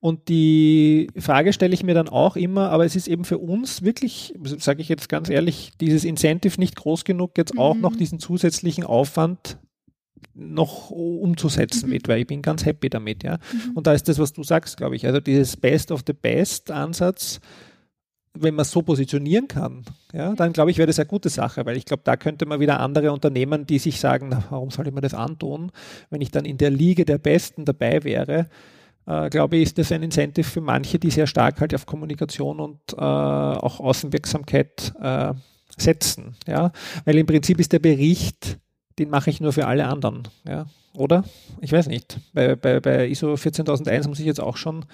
und 0.00 0.28
die 0.28 1.08
Frage 1.16 1.52
stelle 1.52 1.74
ich 1.74 1.84
mir 1.84 1.94
dann 1.94 2.08
auch 2.08 2.34
immer, 2.36 2.70
aber 2.70 2.84
es 2.84 2.96
ist 2.96 3.06
eben 3.06 3.24
für 3.24 3.38
uns 3.38 3.82
wirklich, 3.82 4.34
sage 4.58 4.82
ich 4.82 4.88
jetzt 4.88 5.08
ganz 5.08 5.30
ehrlich, 5.30 5.70
dieses 5.80 6.04
Incentive 6.04 6.58
nicht 6.60 6.74
groß 6.74 7.04
genug, 7.04 7.38
jetzt 7.38 7.56
auch 7.56 7.74
Mhm. 7.74 7.80
noch 7.82 7.94
diesen 7.96 8.18
zusätzlichen 8.18 8.82
Aufwand 8.84 9.58
noch 10.34 10.90
umzusetzen 10.90 11.86
Mhm. 11.86 11.92
mit, 11.92 12.08
weil 12.08 12.20
ich 12.20 12.26
bin 12.26 12.42
ganz 12.42 12.64
happy 12.64 12.88
damit, 12.88 13.22
ja. 13.22 13.38
Mhm. 13.52 13.76
Und 13.76 13.86
da 13.86 13.92
ist 13.92 14.08
das, 14.08 14.18
was 14.18 14.32
du 14.32 14.42
sagst, 14.42 14.76
glaube 14.76 14.96
ich. 14.96 15.06
Also 15.06 15.20
dieses 15.20 15.56
Best 15.56 15.90
of 15.92 16.02
the 16.06 16.12
Best 16.12 16.70
Ansatz, 16.70 17.40
wenn 18.34 18.54
man 18.54 18.62
es 18.62 18.70
so 18.70 18.80
positionieren 18.80 19.46
kann, 19.46 19.84
ja, 20.14 20.34
dann 20.34 20.54
glaube 20.54 20.70
ich, 20.70 20.78
wäre 20.78 20.86
das 20.86 20.98
eine 20.98 21.06
gute 21.06 21.28
Sache, 21.28 21.66
weil 21.66 21.76
ich 21.76 21.84
glaube, 21.84 22.02
da 22.04 22.16
könnte 22.16 22.46
man 22.46 22.60
wieder 22.60 22.80
andere 22.80 23.12
Unternehmen, 23.12 23.66
die 23.66 23.78
sich 23.78 24.00
sagen, 24.00 24.28
na, 24.30 24.42
warum 24.48 24.70
soll 24.70 24.86
ich 24.86 24.94
mir 24.94 25.02
das 25.02 25.12
antun, 25.12 25.70
wenn 26.08 26.22
ich 26.22 26.30
dann 26.30 26.46
in 26.46 26.56
der 26.56 26.70
Liga 26.70 27.04
der 27.04 27.18
Besten 27.18 27.66
dabei 27.66 28.02
wäre, 28.04 28.48
äh, 29.06 29.28
glaube 29.28 29.56
ich, 29.56 29.64
ist 29.64 29.78
das 29.78 29.92
ein 29.92 30.02
Incentive 30.02 30.48
für 30.48 30.62
manche, 30.62 30.98
die 30.98 31.10
sehr 31.10 31.26
stark 31.26 31.60
halt 31.60 31.74
auf 31.74 31.84
Kommunikation 31.84 32.58
und 32.58 32.78
äh, 32.92 32.96
auch 32.96 33.80
Außenwirksamkeit 33.80 34.94
äh, 34.98 35.34
setzen, 35.76 36.36
ja, 36.46 36.72
weil 37.04 37.18
im 37.18 37.26
Prinzip 37.26 37.60
ist 37.60 37.72
der 37.72 37.80
Bericht, 37.80 38.58
den 38.98 39.10
mache 39.10 39.30
ich 39.30 39.40
nur 39.40 39.52
für 39.52 39.66
alle 39.66 39.86
anderen, 39.86 40.28
ja, 40.46 40.66
oder? 40.94 41.24
Ich 41.60 41.72
weiß 41.72 41.86
nicht. 41.88 42.18
Bei, 42.32 42.56
bei, 42.56 42.80
bei 42.80 43.08
ISO 43.08 43.36
14001 43.36 44.08
muss 44.08 44.20
ich 44.20 44.26
jetzt 44.26 44.40
auch 44.40 44.56
schon 44.56 44.84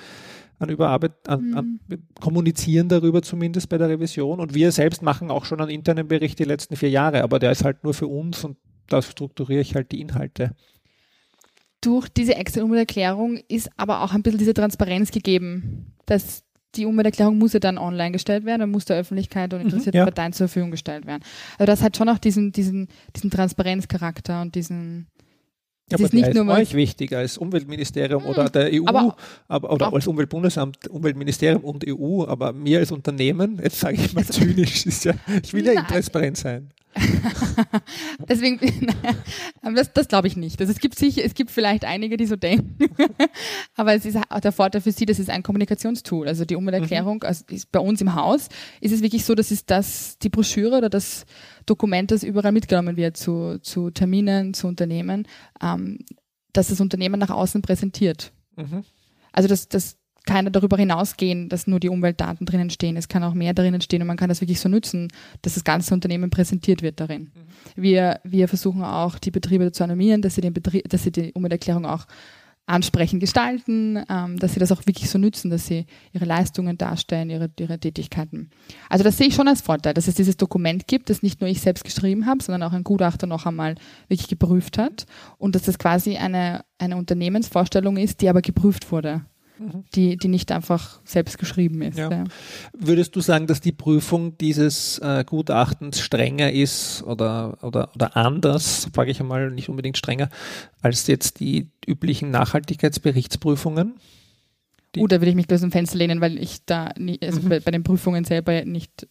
an 0.59 0.69
Überarbeit, 0.69 1.13
an, 1.29 1.55
an 1.55 1.81
kommunizieren 2.21 2.89
darüber 2.89 3.23
zumindest 3.23 3.69
bei 3.69 3.79
der 3.79 3.89
Revision 3.89 4.41
und 4.41 4.55
wir 4.55 4.73
selbst 4.73 5.03
machen 5.03 5.31
auch 5.31 5.45
schon 5.45 5.61
einen 5.61 5.71
internen 5.71 6.09
Bericht 6.09 6.39
die 6.39 6.45
letzten 6.45 6.77
vier 6.77 6.91
Jahre, 6.91 7.23
aber 7.23 7.39
der 7.39 7.53
ist 7.53 7.65
halt 7.65 7.85
nur 7.85 7.95
für 7.95 8.09
uns 8.09 8.45
und 8.45 8.57
da 8.89 9.03
strukturiere 9.03 9.61
ich 9.61 9.75
halt 9.75 9.93
die 9.93 10.01
Inhalte. 10.01 10.55
durch 11.81 12.09
diese 12.09 12.35
extra 12.35 12.63
Umwelterklärung 12.63 13.39
ist 13.49 13.71
aber 13.77 14.03
auch 14.03 14.13
ein 14.13 14.23
bisschen 14.23 14.39
diese 14.39 14.55
Transparenz 14.55 15.13
gegeben, 15.13 15.95
dass 16.07 16.45
die 16.75 16.85
Umwelterklärung 16.87 17.39
muss 17.39 17.53
ja 17.55 17.61
dann 17.61 17.79
online 17.79 18.13
gestellt 18.13 18.45
werden, 18.45 18.61
dann 18.61 18.71
muss 18.71 18.85
der 18.85 18.99
Öffentlichkeit 18.99 19.53
und 19.55 19.61
interessierten 19.63 19.99
ja. 19.99 20.05
Parteien 20.05 20.33
zur 20.33 20.49
Verfügung 20.49 20.71
gestellt 20.71 21.07
werden. 21.07 21.23
Also 21.59 21.67
das 21.67 21.83
hat 21.83 21.97
schon 21.97 22.09
auch 22.09 22.19
diesen, 22.19 22.53
diesen, 22.53 22.89
diesen 23.17 23.31
Transparenzcharakter 23.31 24.43
und 24.43 24.55
diesen, 24.55 25.07
Ja, 25.91 25.95
Es 25.97 26.01
aber 26.01 26.05
ist 26.05 26.13
nicht 26.13 26.35
nur 26.35 26.47
euch 26.55 26.75
wichtig 26.75 27.17
als 27.17 27.39
Umweltministerium 27.39 28.23
Hm, 28.23 28.31
oder 28.31 28.51
der 28.51 28.71
EU 28.73 28.83
aber- 28.87 29.17
aber, 29.49 29.73
oder 29.73 29.89
auch- 29.89 29.95
als 29.95 30.07
Umweltbundesamt, 30.07 30.87
Umweltministerium 30.89 31.65
und 31.65 31.85
EU, 31.89 32.25
aber 32.27 32.53
mir 32.53 32.81
als 32.81 32.93
Unternehmen, 32.93 33.59
jetzt 33.63 33.81
sage 33.81 33.97
ich 33.97 34.13
mal 34.13 34.25
zynisch, 34.27 34.85
ist 34.85 35.05
ja, 35.07 35.15
ich 35.43 35.53
will 35.55 35.65
ja 35.65 35.73
intransparent 35.73 36.37
sein. 36.37 36.71
Deswegen, 38.29 38.59
das, 39.75 39.93
das 39.93 40.09
glaube 40.09 40.29
ich 40.29 40.37
nicht. 40.37 40.61
Also 40.61 40.73
es 40.73 40.79
gibt 40.79 40.99
sicher, 40.99 41.23
es 41.25 41.35
gibt 41.35 41.51
vielleicht 41.51 41.85
einige, 41.85 42.17
die 42.17 42.27
so 42.27 42.37
denken. 42.37 42.77
Aber 43.77 43.95
es 43.95 44.05
ist 44.05 44.19
auch 44.29 44.41
der 44.41 44.53
Vorteil 44.53 44.81
für 44.81 44.93
Sie, 44.93 45.07
das 45.07 45.19
ist 45.19 45.31
ein 45.31 45.43
Kommunikationstool. 45.43 46.29
Also 46.29 46.45
die 46.45 46.57
Umwelterklärung, 46.57 47.23
also 47.23 47.45
ist 47.51 47.71
bei 47.73 47.81
uns 47.81 48.01
im 48.01 48.15
Haus 48.15 48.49
ist 48.81 48.93
es 48.93 49.03
wirklich 49.03 49.25
so, 49.25 49.35
dass 49.35 49.51
es 49.51 49.67
das, 49.67 50.19
die 50.19 50.29
Broschüre 50.29 50.79
oder 50.79 50.89
das 50.89 51.27
Dokument, 51.67 52.11
das 52.11 52.23
überall 52.23 52.53
mitgenommen 52.53 52.97
wird 52.97 53.17
zu, 53.17 53.59
zu 53.61 53.91
Terminen, 53.91 54.55
zu 54.55 54.67
Unternehmen, 54.67 55.27
ähm, 55.63 55.99
dass 56.53 56.69
das 56.69 56.81
Unternehmen 56.81 57.21
nach 57.21 57.31
außen 57.31 57.63
präsentiert. 57.63 58.33
Mhm. 58.57 58.85
Also 59.33 59.49
das, 59.49 59.69
das 59.69 59.97
kann 60.29 60.45
ja 60.45 60.51
darüber 60.51 60.77
hinausgehen, 60.77 61.49
dass 61.49 61.67
nur 61.67 61.81
die 61.81 61.89
Umweltdaten 61.89 62.45
drinnen 62.45 62.69
stehen. 62.69 62.97
Es 62.97 63.09
kann 63.09 63.25
auch 63.25 63.33
mehr 63.33 63.55
drinnen 63.55 63.81
stehen 63.81 64.03
und 64.03 64.09
man 64.09 64.19
kann 64.19 64.29
das 64.29 64.43
wirklich 64.43 64.61
so 64.61 64.69
nutzen, 64.69 65.09
dass 65.41 65.55
das 65.55 65.65
ganze 65.65 65.95
Unternehmen 65.95 66.29
präsentiert 66.29 66.83
wird 66.83 67.01
darin. 67.01 67.31
Wir, 67.75 68.21
wir 68.25 68.47
versuchen 68.47 68.85
auch, 68.85 69.19
die 69.19 69.31
Betriebe 69.31 69.73
zu 69.73 69.83
animieren, 69.85 70.21
dass 70.21 70.35
sie, 70.35 70.43
den 70.43 70.53
Betrieb, 70.53 70.87
dass 70.89 71.03
sie 71.03 71.13
die 71.13 71.33
Umwelterklärung 71.33 71.87
auch 71.87 72.07
ansprechend 72.67 73.21
gestalten, 73.21 74.05
ähm, 74.11 74.39
dass 74.39 74.53
sie 74.53 74.61
das 74.61 74.71
auch 74.71 74.85
wirklich 74.85 75.09
so 75.09 75.17
nützen, 75.17 75.51
dass 75.51 75.67
sie 75.67 75.87
ihre 76.13 76.27
Leistungen 76.27 76.77
darstellen, 76.77 77.31
ihre, 77.31 77.51
ihre 77.59 77.79
Tätigkeiten. 77.79 78.51
Also 78.91 79.05
das 79.05 79.17
sehe 79.17 79.29
ich 79.29 79.35
schon 79.35 79.49
als 79.49 79.63
Vorteil, 79.63 79.95
dass 79.95 80.09
es 80.09 80.15
dieses 80.15 80.37
Dokument 80.37 80.87
gibt, 80.87 81.09
das 81.09 81.23
nicht 81.23 81.41
nur 81.41 81.49
ich 81.49 81.63
selbst 81.63 81.85
geschrieben 81.85 82.27
habe, 82.27 82.43
sondern 82.43 82.69
auch 82.69 82.75
ein 82.75 82.85
Gutachter 82.85 83.27
noch 83.27 83.47
einmal 83.47 83.77
wirklich 84.09 84.29
geprüft 84.29 84.77
hat 84.77 85.07
und 85.39 85.55
dass 85.55 85.63
das 85.63 85.79
quasi 85.79 86.19
eine, 86.19 86.67
eine 86.77 86.99
Unternehmensvorstellung 86.99 87.97
ist, 87.97 88.21
die 88.21 88.29
aber 88.29 88.43
geprüft 88.43 88.93
wurde, 88.93 89.23
die, 89.95 90.17
die 90.17 90.29
nicht 90.29 90.53
einfach 90.53 91.01
selbst 91.05 91.39
geschrieben 91.39 91.83
ist. 91.83 91.99
Ja. 91.99 92.11
Ja. 92.11 92.25
Würdest 92.79 93.17
du 93.17 93.21
sagen, 93.21 93.47
dass 93.47 93.61
die 93.61 93.73
Prüfung 93.73 94.39
dieses 94.39 94.99
äh, 94.99 95.25
Gutachtens 95.25 96.01
strenger 96.01 96.53
ist 96.53 97.03
oder, 97.03 97.59
oder, 97.63 97.91
oder 97.95 98.17
anders, 98.17 98.89
frage 98.95 99.11
ich 99.11 99.21
einmal, 99.21 99.51
nicht 99.51 99.69
unbedingt 99.69 99.99
strenger, 99.99 100.29
als 100.81 101.07
jetzt 101.07 101.41
die 101.41 101.71
üblichen 101.87 102.31
Nachhaltigkeitsberichtsprüfungen? 102.31 103.95
Die- 104.95 105.01
Uh, 105.01 105.07
da 105.07 105.21
würde 105.21 105.31
ich 105.31 105.37
mich 105.37 105.53
aus 105.53 105.61
dem 105.61 105.71
Fenster 105.71 105.99
lehnen, 105.99 106.21
weil 106.21 106.39
ich 106.39 106.65
da 106.65 106.93
nie, 106.99 107.19
also 107.23 107.41
bei, 107.43 107.61
bei 107.61 107.71
den 107.71 107.83
Prüfungen 107.83 108.25
selber 108.25 108.65
nicht 108.65 109.07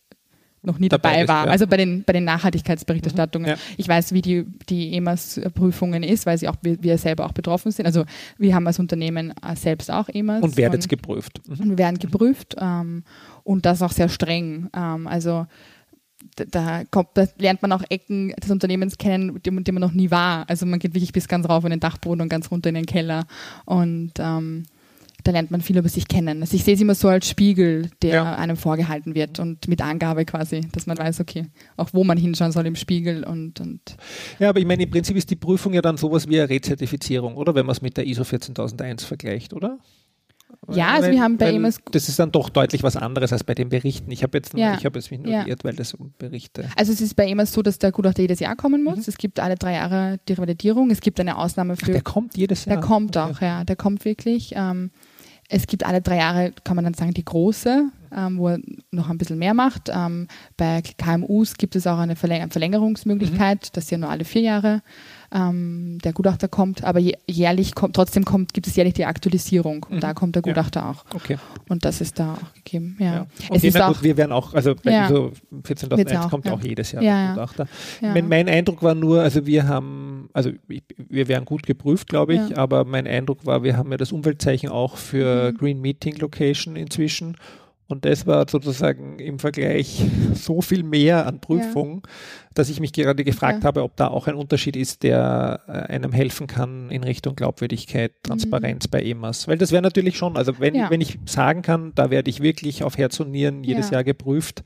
noch 0.68 0.78
nie. 0.78 0.90
Dabei 0.90 1.14
dabei, 1.22 1.28
war. 1.28 1.46
ja. 1.48 1.52
Also 1.52 1.66
bei 1.66 1.78
den, 1.78 2.04
bei 2.04 2.14
den 2.14 2.24
Nachhaltigkeitsberichterstattungen. 2.26 3.48
Mhm, 3.50 3.56
ja. 3.56 3.62
Ich 3.78 3.88
weiß, 3.88 4.14
wie 4.14 4.22
die, 4.22 4.46
die 4.70 4.94
EMAS-Prüfungen 4.96 6.04
ist, 6.04 6.26
weil 6.28 6.38
sie 6.38 6.48
auch, 6.48 6.56
wir, 6.62 6.98
selber 7.00 7.26
auch 7.26 7.32
betroffen 7.32 7.72
sind. 7.72 7.86
Also 7.88 8.06
wir 8.38 8.54
haben 8.54 8.68
als 8.68 8.78
Unternehmen 8.78 9.34
selbst 9.56 9.90
auch 9.90 10.10
EMAS. 10.10 10.44
Und 10.44 10.58
werdet 10.58 10.88
geprüft. 10.88 11.42
Mhm. 11.48 11.60
und 11.62 11.70
wir 11.72 11.78
werden 11.80 11.98
geprüft 11.98 12.56
ähm, 12.60 13.04
und 13.44 13.66
das 13.66 13.82
auch 13.82 13.92
sehr 13.92 14.10
streng. 14.10 14.70
Ähm, 14.76 15.08
also 15.08 15.48
da, 16.36 16.84
kommt, 16.92 17.10
da 17.16 17.26
lernt 17.40 17.62
man 17.62 17.72
auch 17.72 17.84
Ecken 17.90 18.30
des 18.42 18.52
Unternehmens 18.52 18.98
kennen, 18.98 19.40
die, 19.44 19.52
man- 19.52 19.64
die 19.64 19.72
man 19.72 19.82
noch 19.82 19.94
nie 19.94 20.12
war. 20.12 20.48
Also 20.50 20.66
man 20.66 20.80
geht 20.80 20.94
wirklich 20.94 21.14
bis 21.14 21.28
ganz 21.28 21.48
rauf 21.48 21.64
in 21.64 21.72
den 21.72 21.80
Dachboden 21.80 22.22
und 22.22 22.30
ganz 22.30 22.52
runter 22.52 22.70
in 22.70 22.76
den 22.76 22.86
Keller 22.86 23.26
und 23.66 24.12
ähm, 24.20 24.64
da 25.28 25.32
lernt 25.34 25.52
man 25.52 25.62
viel 25.62 25.78
über 25.78 25.90
sich 25.90 26.08
kennen. 26.08 26.42
Also 26.42 26.56
ich 26.56 26.64
sehe 26.64 26.76
es 26.76 26.82
immer 26.82 26.96
so 26.96 27.10
als 27.10 27.28
Spiegel, 27.28 27.90
der 28.02 28.14
Ja. 28.16 28.36
einem 28.36 28.56
vorgehalten 28.56 29.14
wird 29.14 29.40
und 29.40 29.68
mit 29.68 29.82
Angabe 29.82 30.24
quasi, 30.26 30.62
dass 30.72 30.86
man 30.88 30.98
weiß, 30.98 31.20
okay, 31.20 31.48
auch 31.76 31.90
wo 31.92 32.04
man 32.04 32.18
hinschauen 32.18 32.52
soll 32.52 32.66
im 32.66 32.76
Spiegel 32.76 33.24
und, 33.24 33.60
und 33.60 33.82
Ja, 34.40 34.50
aber 34.50 34.60
ich 34.60 34.66
meine, 34.66 34.84
im 34.84 34.90
Prinzip 34.90 35.18
ist 35.18 35.30
die 35.30 35.36
Prüfung 35.36 35.74
ja 35.74 35.82
dann 35.82 35.98
sowas 35.98 36.28
wie 36.30 36.40
eine 36.40 36.50
Rezertifizierung, 36.50 37.36
oder? 37.36 37.54
Wenn 37.56 37.66
man 37.66 37.74
es 37.74 37.82
mit 37.82 37.98
der 37.98 38.08
ISO 38.08 38.24
14001 38.24 39.04
vergleicht, 39.04 39.54
oder? 39.54 39.80
Ja, 40.70 40.94
also 40.94 41.12
wir 41.12 41.22
haben 41.22 41.38
bei 41.38 41.52
EMAS 41.54 41.80
Das 41.92 42.08
ist 42.08 42.20
dann 42.20 42.32
doch 42.32 42.50
deutlich 42.50 42.82
was 42.84 42.96
anderes 42.96 43.34
als 43.34 43.44
bei 43.44 43.54
den 43.54 43.68
Berichten. 43.70 44.12
Ich 44.12 44.24
habe 44.24 44.38
jetzt, 44.38 44.54
Ja. 44.54 44.76
ich 44.78 44.86
habe 44.86 44.98
jetzt 44.98 45.12
mich 45.12 45.20
nur 45.20 45.32
Ja. 45.32 45.44
geirrt, 45.44 45.64
weil 45.66 45.76
das 45.76 45.94
um 45.94 46.14
Berichte. 46.18 46.70
Also 46.78 46.92
es 46.94 47.02
ist 47.02 47.16
bei 47.16 47.28
EMAS 47.28 47.52
so, 47.54 47.62
dass 47.62 47.80
der 47.80 47.92
Gutachter 47.92 48.22
jedes 48.22 48.40
Jahr 48.40 48.56
kommen 48.56 48.84
muss. 48.84 48.96
Mhm. 48.98 49.04
Es 49.08 49.18
gibt 49.18 49.40
alle 49.42 49.56
drei 49.56 49.74
Jahre 49.74 50.20
die 50.28 50.34
Revalidierung. 50.34 50.90
Es 50.90 51.02
gibt 51.02 51.20
eine 51.20 51.38
Ausnahme 51.38 51.74
Ach, 51.78 51.86
für 51.86 51.92
der 51.92 52.02
kommt 52.02 52.38
jedes 52.38 52.66
Jahr. 52.66 52.78
Der 52.78 52.86
kommt 52.86 53.18
auch, 53.18 53.42
ja, 53.42 53.64
der 53.66 53.76
kommt 53.76 54.06
wirklich. 54.06 54.54
Ähm, 54.56 54.92
es 55.50 55.68
gibt 55.68 55.86
alle 55.86 56.02
drei 56.02 56.18
Jahre, 56.18 56.52
kann 56.64 56.76
man 56.76 56.84
dann 56.86 56.94
sagen, 56.94 57.14
die 57.14 57.24
große, 57.24 57.90
ähm, 58.16 58.38
wo 58.38 58.50
er 58.50 58.60
noch 58.92 59.10
ein 59.10 59.18
bisschen 59.18 59.38
mehr 59.40 59.54
macht. 59.54 59.90
Ähm, 59.94 60.28
bei 60.58 60.82
KMUs 60.82 61.56
gibt 61.58 61.76
es 61.76 61.88
auch 61.88 61.98
eine 62.00 62.16
Verläng 62.16 62.50
Verlängerungsmöglichkeit, 62.50 63.64
Mhm. 63.66 63.70
dass 63.74 63.90
ja 63.90 63.98
nur 63.98 64.10
alle 64.10 64.26
vier 64.26 64.42
Jahre 64.42 64.82
ähm, 65.34 65.98
der 66.04 66.14
Gutachter 66.14 66.48
kommt, 66.48 66.84
aber 66.84 67.00
jährlich 67.28 67.76
kommt, 67.76 67.96
trotzdem 67.96 68.24
kommt, 68.26 68.54
gibt 68.54 68.66
es 68.68 68.76
jährlich 68.76 68.94
die 68.94 69.06
Aktualisierung 69.06 69.86
und 69.90 69.98
Mhm. 69.98 70.00
da 70.00 70.14
kommt 70.14 70.36
der 70.36 70.44
Ja. 70.46 70.52
Gutachter 70.54 70.90
auch. 70.90 71.04
Okay. 71.14 71.38
Und 71.68 71.84
das 71.86 72.00
ist 72.02 72.18
da 72.20 72.34
auch 72.36 72.54
gegeben, 72.54 72.96
ja. 73.00 73.06
Ja. 73.14 73.22
Und 73.50 73.58
Es 73.58 73.64
ist 73.64 73.80
auch, 73.82 73.90
gut, 73.90 74.04
wir 74.04 74.16
werden 74.18 74.32
auch, 74.32 74.54
also 74.54 74.74
bei 74.76 74.92
Ja. 74.92 75.06
ISO 75.06 75.32
Wird's 75.52 75.82
14001 75.82 76.26
auch, 76.26 76.30
kommt 76.30 76.46
ja. 76.46 76.54
auch 76.54 76.62
jedes 76.62 76.92
Jahr 76.94 77.04
Ja, 77.04 77.10
der 77.16 77.24
ja. 77.26 77.34
Gutachter. 77.34 77.68
ja. 78.02 78.14
Mein, 78.14 78.28
mein 78.30 78.48
Eindruck 78.50 78.82
war 78.84 78.96
nur, 78.96 79.22
also 79.22 79.46
wir 79.46 79.68
haben, 79.68 80.30
also 80.34 80.52
ich, 80.70 80.84
wir 81.10 81.28
werden 81.28 81.46
gut 81.46 81.64
geprüft, 81.66 82.08
glaube 82.08 82.36
ich, 82.36 82.50
Ja. 82.50 82.58
aber 82.58 82.86
mein 82.86 83.06
Eindruck 83.08 83.46
war, 83.46 83.64
wir 83.64 83.76
haben 83.78 83.92
ja 83.92 83.98
das 83.98 84.12
Umweltzeichen 84.12 84.70
auch 84.70 84.96
für 84.98 85.52
Mhm. 85.52 85.58
Green 85.58 85.82
Meeting 85.82 86.16
Location 86.18 86.76
inzwischen 86.76 87.36
Und 87.88 88.04
das 88.04 88.28
war 88.28 88.46
sozusagen 88.50 89.18
im 89.20 89.40
Vergleich 89.40 90.04
so 90.34 90.62
viel 90.62 90.84
mehr 90.84 91.26
an 91.26 91.40
Prüfung, 91.40 92.04
ja. 92.06 92.12
dass 92.54 92.70
ich 92.70 92.82
mich 92.82 92.92
gerade 92.92 93.24
gefragt 93.24 93.64
ja. 93.64 93.68
habe, 93.68 93.84
ob 93.84 93.96
da 93.96 94.08
auch 94.10 94.28
ein 94.28 94.36
Unterschied 94.36 94.76
ist, 94.76 95.04
der 95.04 95.62
äh, 95.68 95.72
einem 95.94 96.12
helfen 96.12 96.48
kann 96.48 96.90
in 96.90 97.04
Richtung 97.04 97.36
Glaubwürdigkeit, 97.36 98.12
Transparenz 98.24 98.88
mhm. 98.88 98.92
bei 98.92 99.04
EMAS. 99.04 99.48
Weil 99.48 99.58
das 99.58 99.72
wäre 99.72 99.82
natürlich 99.82 100.18
schon, 100.18 100.36
also 100.36 100.60
wenn, 100.60 100.76
ja. 100.76 100.90
wenn 100.90 101.00
ich 101.00 101.18
sagen 101.26 101.62
kann, 101.62 101.94
da 101.96 102.10
werde 102.10 102.30
ich 102.30 102.42
wirklich 102.42 102.84
auf 102.84 102.98
Herz 102.98 103.20
und 103.22 103.32
Nieren 103.32 103.64
jedes 103.64 103.90
Jahr 103.90 104.04
geprüft, 104.04 104.64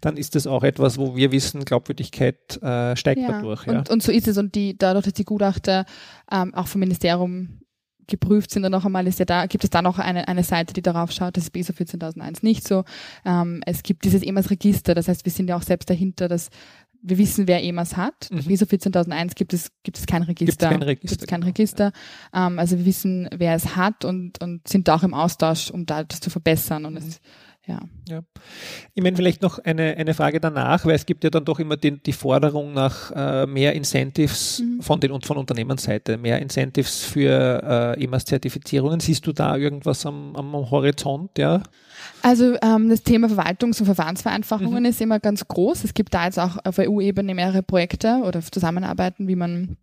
dann 0.00 0.16
ist 0.16 0.34
das 0.34 0.48
auch 0.48 0.64
etwas, 0.64 0.98
wo 0.98 1.14
wir 1.14 1.30
wissen, 1.30 1.64
Glaubwürdigkeit 1.64 2.60
äh, 2.60 2.96
steigt 2.96 3.22
dadurch. 3.26 3.68
Und, 3.68 3.88
und 3.88 4.02
so 4.02 4.10
ist 4.10 4.26
es. 4.26 4.36
Und 4.36 4.56
die, 4.56 4.76
dadurch, 4.76 5.04
dass 5.04 5.14
die 5.14 5.24
Gutachter 5.24 5.84
ähm, 6.30 6.52
auch 6.54 6.66
vom 6.66 6.80
Ministerium 6.80 7.60
geprüft 8.06 8.50
sind 8.50 8.62
dann 8.62 8.72
noch 8.72 8.84
einmal, 8.84 9.06
ist 9.06 9.18
ja 9.18 9.24
da, 9.24 9.46
gibt 9.46 9.64
es 9.64 9.70
da 9.70 9.82
noch 9.82 9.98
eine, 9.98 10.28
eine 10.28 10.44
Seite, 10.44 10.72
die 10.72 10.82
darauf 10.82 11.12
schaut, 11.12 11.36
das 11.36 11.44
ist 11.44 11.56
ISO 11.56 11.72
14001 11.72 12.42
nicht 12.42 12.66
so. 12.66 12.84
Ähm, 13.24 13.62
es 13.66 13.82
gibt 13.82 14.04
dieses 14.04 14.22
EMAS-Register, 14.22 14.94
das 14.94 15.08
heißt, 15.08 15.24
wir 15.24 15.32
sind 15.32 15.48
ja 15.48 15.56
auch 15.56 15.62
selbst 15.62 15.88
dahinter, 15.90 16.28
dass 16.28 16.50
wir 17.06 17.18
wissen, 17.18 17.46
wer 17.46 17.62
EMAS 17.62 17.96
hat. 17.96 18.30
Mhm. 18.30 18.50
ISO 18.50 18.66
14001 18.66 19.34
gibt 19.34 19.52
es, 19.52 19.70
gibt 19.82 19.98
es 19.98 20.06
kein 20.06 20.22
Register. 20.22 20.68
Gibt 20.68 20.80
kein 20.80 20.82
Register. 20.82 21.16
Gibt's 21.16 21.26
kein 21.26 21.40
genau. 21.42 21.48
Register. 21.50 21.92
Ähm, 22.32 22.58
also 22.58 22.78
wir 22.78 22.86
wissen, 22.86 23.28
wer 23.36 23.54
es 23.54 23.76
hat 23.76 24.04
und, 24.04 24.42
und 24.42 24.66
sind 24.66 24.88
da 24.88 24.96
auch 24.96 25.02
im 25.02 25.12
Austausch, 25.12 25.70
um 25.70 25.84
da 25.84 26.02
das 26.02 26.20
zu 26.20 26.30
verbessern. 26.30 26.86
Und 26.86 26.96
es 26.96 27.20
ja. 27.66 27.80
ja. 28.08 28.20
Ich 28.94 29.02
meine, 29.02 29.16
vielleicht 29.16 29.42
noch 29.42 29.58
eine, 29.58 29.96
eine 29.96 30.14
Frage 30.14 30.40
danach, 30.40 30.84
weil 30.84 30.94
es 30.94 31.06
gibt 31.06 31.24
ja 31.24 31.30
dann 31.30 31.44
doch 31.44 31.58
immer 31.58 31.76
die, 31.76 31.98
die 31.98 32.12
Forderung 32.12 32.74
nach 32.74 33.10
äh, 33.12 33.46
mehr 33.46 33.72
Incentives 33.72 34.60
mhm. 34.60 34.82
von 34.82 35.00
den 35.00 35.20
von 35.22 35.36
Unternehmensseite, 35.36 36.18
mehr 36.18 36.40
Incentives 36.40 37.04
für 37.04 37.96
äh, 37.96 38.04
EMAS-Zertifizierungen. 38.04 39.00
Siehst 39.00 39.26
du 39.26 39.32
da 39.32 39.56
irgendwas 39.56 40.04
am, 40.04 40.36
am 40.36 40.52
Horizont, 40.70 41.38
ja? 41.38 41.62
Also 42.22 42.56
ähm, 42.62 42.90
das 42.90 43.02
Thema 43.02 43.28
Verwaltungs- 43.28 43.80
und 43.80 43.86
Verfahrensvereinfachungen 43.86 44.80
mhm. 44.80 44.88
ist 44.88 45.00
immer 45.00 45.20
ganz 45.20 45.46
groß. 45.46 45.84
Es 45.84 45.94
gibt 45.94 46.12
da 46.12 46.26
jetzt 46.26 46.38
auch 46.38 46.58
auf 46.64 46.78
EU-Ebene 46.78 47.34
mehrere 47.34 47.62
Projekte 47.62 48.20
oder 48.24 48.40
Zusammenarbeiten, 48.42 49.28
wie 49.28 49.36
man 49.36 49.76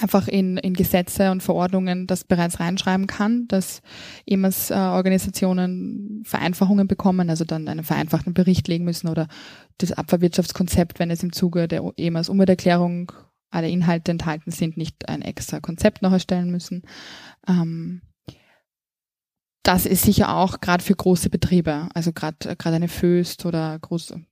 einfach 0.00 0.28
in, 0.28 0.56
in 0.56 0.74
Gesetze 0.74 1.30
und 1.30 1.42
Verordnungen 1.42 2.06
das 2.06 2.24
bereits 2.24 2.60
reinschreiben 2.60 3.06
kann, 3.06 3.46
dass 3.48 3.82
EMAS 4.26 4.70
äh, 4.70 6.24
Vereinfachungen 6.24 6.86
bekommen, 6.86 7.30
also 7.30 7.44
dann 7.44 7.68
einen 7.68 7.84
vereinfachten 7.84 8.34
Bericht 8.34 8.68
legen 8.68 8.84
müssen 8.84 9.08
oder 9.08 9.28
das 9.78 9.92
Abfallwirtschaftskonzept, 9.92 10.98
wenn 10.98 11.10
es 11.10 11.22
im 11.22 11.32
Zuge 11.32 11.68
der 11.68 11.82
EMAS 11.96 12.28
Umwelterklärung 12.28 13.12
alle 13.50 13.68
Inhalte 13.68 14.12
enthalten 14.12 14.50
sind, 14.50 14.76
nicht 14.76 15.08
ein 15.08 15.22
extra 15.22 15.60
Konzept 15.60 16.02
noch 16.02 16.12
erstellen 16.12 16.50
müssen. 16.50 16.82
Ähm, 17.48 18.02
das 19.62 19.86
ist 19.86 20.04
sicher 20.04 20.36
auch 20.36 20.60
gerade 20.60 20.82
für 20.82 20.94
große 20.94 21.28
Betriebe, 21.28 21.88
also 21.94 22.12
gerade 22.12 22.56
gerade 22.56 22.76
eine 22.76 22.88
Föst 22.88 23.44
oder 23.44 23.78
große 23.78 24.24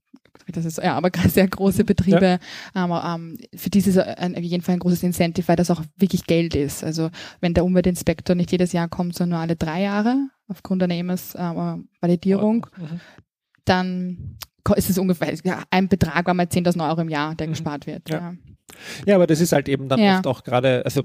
das 0.52 0.64
ist 0.64 0.78
ja, 0.78 0.96
aber 0.96 1.10
sehr 1.28 1.48
große 1.48 1.84
Betriebe, 1.84 2.38
ja. 2.74 2.84
ähm, 2.84 3.36
ähm, 3.38 3.38
für 3.54 3.70
die 3.70 3.78
ist 3.78 3.88
es 3.88 3.98
auf 3.98 4.38
jeden 4.38 4.62
Fall 4.62 4.74
ein 4.74 4.80
großes 4.80 5.02
Incentive, 5.02 5.48
weil 5.48 5.56
das 5.56 5.70
auch 5.70 5.82
wirklich 5.96 6.26
Geld 6.26 6.54
ist. 6.54 6.84
Also 6.84 7.10
wenn 7.40 7.54
der 7.54 7.64
Umweltinspektor 7.64 8.34
nicht 8.34 8.52
jedes 8.52 8.72
Jahr 8.72 8.88
kommt, 8.88 9.14
sondern 9.14 9.38
nur 9.38 9.42
alle 9.42 9.56
drei 9.56 9.82
Jahre 9.82 10.28
aufgrund 10.48 10.82
einer 10.82 10.94
EMS-Validierung, 10.94 12.66
äh, 12.76 12.80
mhm. 12.80 13.00
dann 13.64 14.38
ist 14.76 14.90
es 14.90 14.98
ungefähr 14.98 15.34
ja, 15.44 15.62
ein 15.70 15.88
Betrag, 15.88 16.26
war 16.26 16.34
mal 16.34 16.46
10.000 16.46 16.88
Euro 16.88 17.00
im 17.00 17.08
Jahr, 17.08 17.34
der 17.34 17.46
mhm. 17.46 17.52
gespart 17.52 17.86
wird. 17.86 18.08
Ja. 18.10 18.34
Ja, 19.06 19.14
aber 19.16 19.26
das 19.26 19.40
ist 19.40 19.52
halt 19.52 19.68
eben 19.68 19.88
dann 19.88 20.00
oft 20.00 20.26
auch 20.26 20.44
gerade, 20.44 20.82
also 20.84 21.02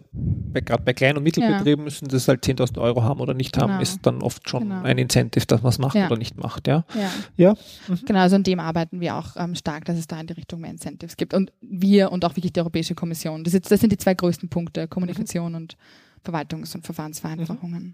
gerade 0.53 0.83
bei 0.83 0.93
Klein- 0.93 1.17
und 1.17 1.23
Mittelbetrieben 1.23 1.83
müssen 1.83 2.07
das 2.07 2.27
halt 2.27 2.43
10.000 2.43 2.79
Euro 2.79 3.03
haben 3.03 3.19
oder 3.19 3.33
nicht 3.33 3.57
haben, 3.57 3.69
genau. 3.71 3.81
ist 3.81 4.05
dann 4.05 4.21
oft 4.21 4.47
schon 4.49 4.63
genau. 4.63 4.83
ein 4.83 4.97
Incentive, 4.97 5.45
dass 5.45 5.61
man 5.61 5.69
es 5.69 5.79
macht 5.79 5.95
oder 5.95 6.17
nicht 6.17 6.37
macht, 6.37 6.67
ja. 6.67 6.83
Ja. 6.93 7.11
ja. 7.37 7.55
Mhm. 7.87 7.99
Genau, 8.05 8.19
also 8.19 8.35
an 8.35 8.43
dem 8.43 8.59
arbeiten 8.59 8.99
wir 8.99 9.15
auch 9.15 9.35
ähm, 9.37 9.55
stark, 9.55 9.85
dass 9.85 9.97
es 9.97 10.07
da 10.07 10.19
in 10.19 10.27
die 10.27 10.33
Richtung 10.33 10.61
mehr 10.61 10.71
Incentives 10.71 11.17
gibt. 11.17 11.33
Und 11.33 11.51
wir 11.61 12.11
und 12.11 12.25
auch 12.25 12.35
wirklich 12.35 12.53
die 12.53 12.59
Europäische 12.59 12.95
Kommission. 12.95 13.43
Das, 13.43 13.53
ist, 13.53 13.71
das 13.71 13.79
sind 13.79 13.91
die 13.91 13.97
zwei 13.97 14.13
größten 14.13 14.49
Punkte, 14.49 14.87
Kommunikation 14.87 15.51
mhm. 15.51 15.57
und 15.57 15.77
Verwaltungs- 16.25 16.75
und 16.75 16.85
Verfahrensvereinfachungen. 16.85 17.83
Mhm. 17.83 17.93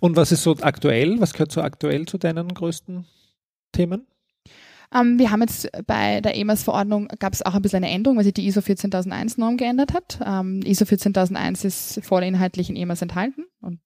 Und 0.00 0.16
was 0.16 0.32
ist 0.32 0.42
so 0.42 0.56
aktuell, 0.62 1.20
was 1.20 1.32
gehört 1.34 1.52
so 1.52 1.60
aktuell 1.60 2.06
zu 2.06 2.18
deinen 2.18 2.48
größten 2.48 3.04
Themen? 3.72 4.06
Ähm, 4.94 5.18
wir 5.18 5.30
haben 5.30 5.42
jetzt 5.42 5.68
bei 5.86 6.20
der 6.20 6.36
EMAS-Verordnung 6.36 7.08
gab 7.18 7.32
es 7.32 7.42
auch 7.42 7.54
ein 7.54 7.62
bisschen 7.62 7.84
eine 7.84 7.92
Änderung, 7.92 8.16
weil 8.16 8.24
sich 8.24 8.34
die 8.34 8.46
ISO 8.46 8.60
14001-Norm 8.60 9.56
geändert 9.56 9.92
hat. 9.92 10.18
Ähm, 10.24 10.60
ISO 10.64 10.84
14001 10.84 11.64
ist 11.64 12.00
vorinhaltlich 12.04 12.70
in 12.70 12.76
EMAS 12.76 13.02
enthalten 13.02 13.44
und 13.60 13.80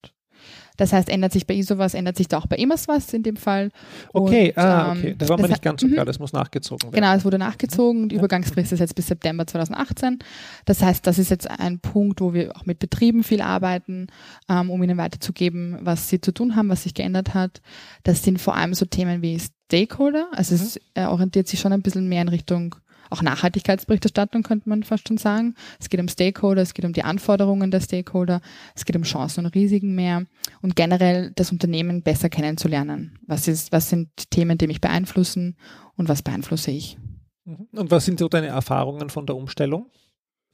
das 0.77 0.93
heißt, 0.93 1.09
ändert 1.09 1.33
sich 1.33 1.47
bei 1.47 1.55
ISO 1.55 1.79
was, 1.79 1.95
ändert 1.95 2.17
sich 2.17 2.29
da 2.29 2.39
auch 2.39 2.47
bei 2.47 2.57
EMAS 2.57 2.89
was 2.89 3.13
in 3.13 3.23
dem 3.23 3.37
Fall. 3.37 3.71
Okay, 4.13 4.49
und, 4.49 4.59
ah, 4.59 4.93
okay. 4.93 5.15
das 5.17 5.29
war 5.29 5.41
mir 5.41 5.49
nicht 5.49 5.63
ganz 5.63 5.81
so 5.81 5.89
klar, 5.89 6.05
mhm. 6.05 6.07
das 6.07 6.19
muss 6.19 6.33
nachgezogen 6.33 6.85
werden. 6.85 6.95
Genau, 6.95 7.15
es 7.15 7.25
wurde 7.25 7.39
nachgezogen. 7.39 8.09
Die. 8.09 8.17
Übergangsfrist 8.17 8.73
ist 8.73 8.81
jetzt 8.81 8.95
bis 8.95 9.07
September 9.07 9.47
2018. 9.47 10.19
Das 10.65 10.83
heißt, 10.83 11.07
das 11.07 11.19
ist 11.19 11.31
jetzt 11.31 11.51
ein 11.51 11.81
Punkt, 11.81 12.21
wo 12.21 12.35
wir 12.35 12.57
auch 12.57 12.67
mit 12.67 12.79
Betrieben 12.79 13.25
viel 13.25 13.41
arbeiten, 13.41 14.07
ähm, 14.49 14.71
um 14.71 14.83
ihnen 14.83 14.99
weiterzugeben, 14.99 15.79
was 15.81 16.09
sie 16.09 16.21
zu 16.21 16.33
tun 16.33 16.57
haben, 16.57 16.69
was 16.69 16.85
sich 16.85 16.95
geändert 16.95 17.35
hat. 17.35 17.61
Das 18.03 18.23
sind 18.23 18.41
vor 18.41 18.57
allem 18.57 18.75
so 18.75 18.87
Themen 18.87 19.23
wie 19.23 19.41
Stakeholder. 19.41 20.29
Also 20.33 20.55
mhm. 20.55 20.61
es 20.61 20.81
äh, 20.95 21.05
orientiert 21.05 21.49
sich 21.49 21.61
schon 21.61 21.73
ein 21.73 21.83
bisschen 21.83 22.09
mehr 22.09 22.23
in 22.23 22.29
Richtung 22.29 22.77
auch 23.13 23.23
Nachhaltigkeitsberichterstattung, 23.23 24.43
könnte 24.43 24.69
man 24.69 24.83
fast 24.83 25.09
schon 25.09 25.19
sagen. 25.19 25.55
Es 25.79 25.89
geht 25.89 26.01
um 26.01 26.09
Stakeholder, 26.09 26.63
es 26.63 26.75
geht 26.75 26.85
um 26.85 26.93
die 26.93 27.05
Anforderungen 27.05 27.71
der 27.71 27.81
Stakeholder, 27.81 28.41
es 28.75 28.85
geht 28.85 28.97
um 28.97 29.03
Chancen 29.03 29.45
und 29.45 29.55
Risiken 29.55 29.95
mehr 29.95 30.27
und 30.61 30.77
generell 30.77 31.33
das 31.35 31.53
Unternehmen 31.53 32.03
besser 32.03 32.29
kennenzulernen. 32.29 33.19
Was 33.27 33.49
ist, 33.49 33.73
was 33.73 33.89
sind 33.91 34.09
Themen, 34.31 34.59
die 34.59 34.67
mich 34.67 34.81
beeinflussen 34.81 35.57
und 35.97 36.09
was 36.09 36.23
beeinflusse 36.23 36.71
ich? 36.71 36.99
Mhm. 37.45 37.69
Und 37.73 37.91
was 37.91 38.05
sind 38.05 38.19
so 38.19 38.29
deine 38.29 38.49
Erfahrungen 38.49 39.11
von 39.11 39.27
der 39.27 39.37
Umstellung? 39.37 39.87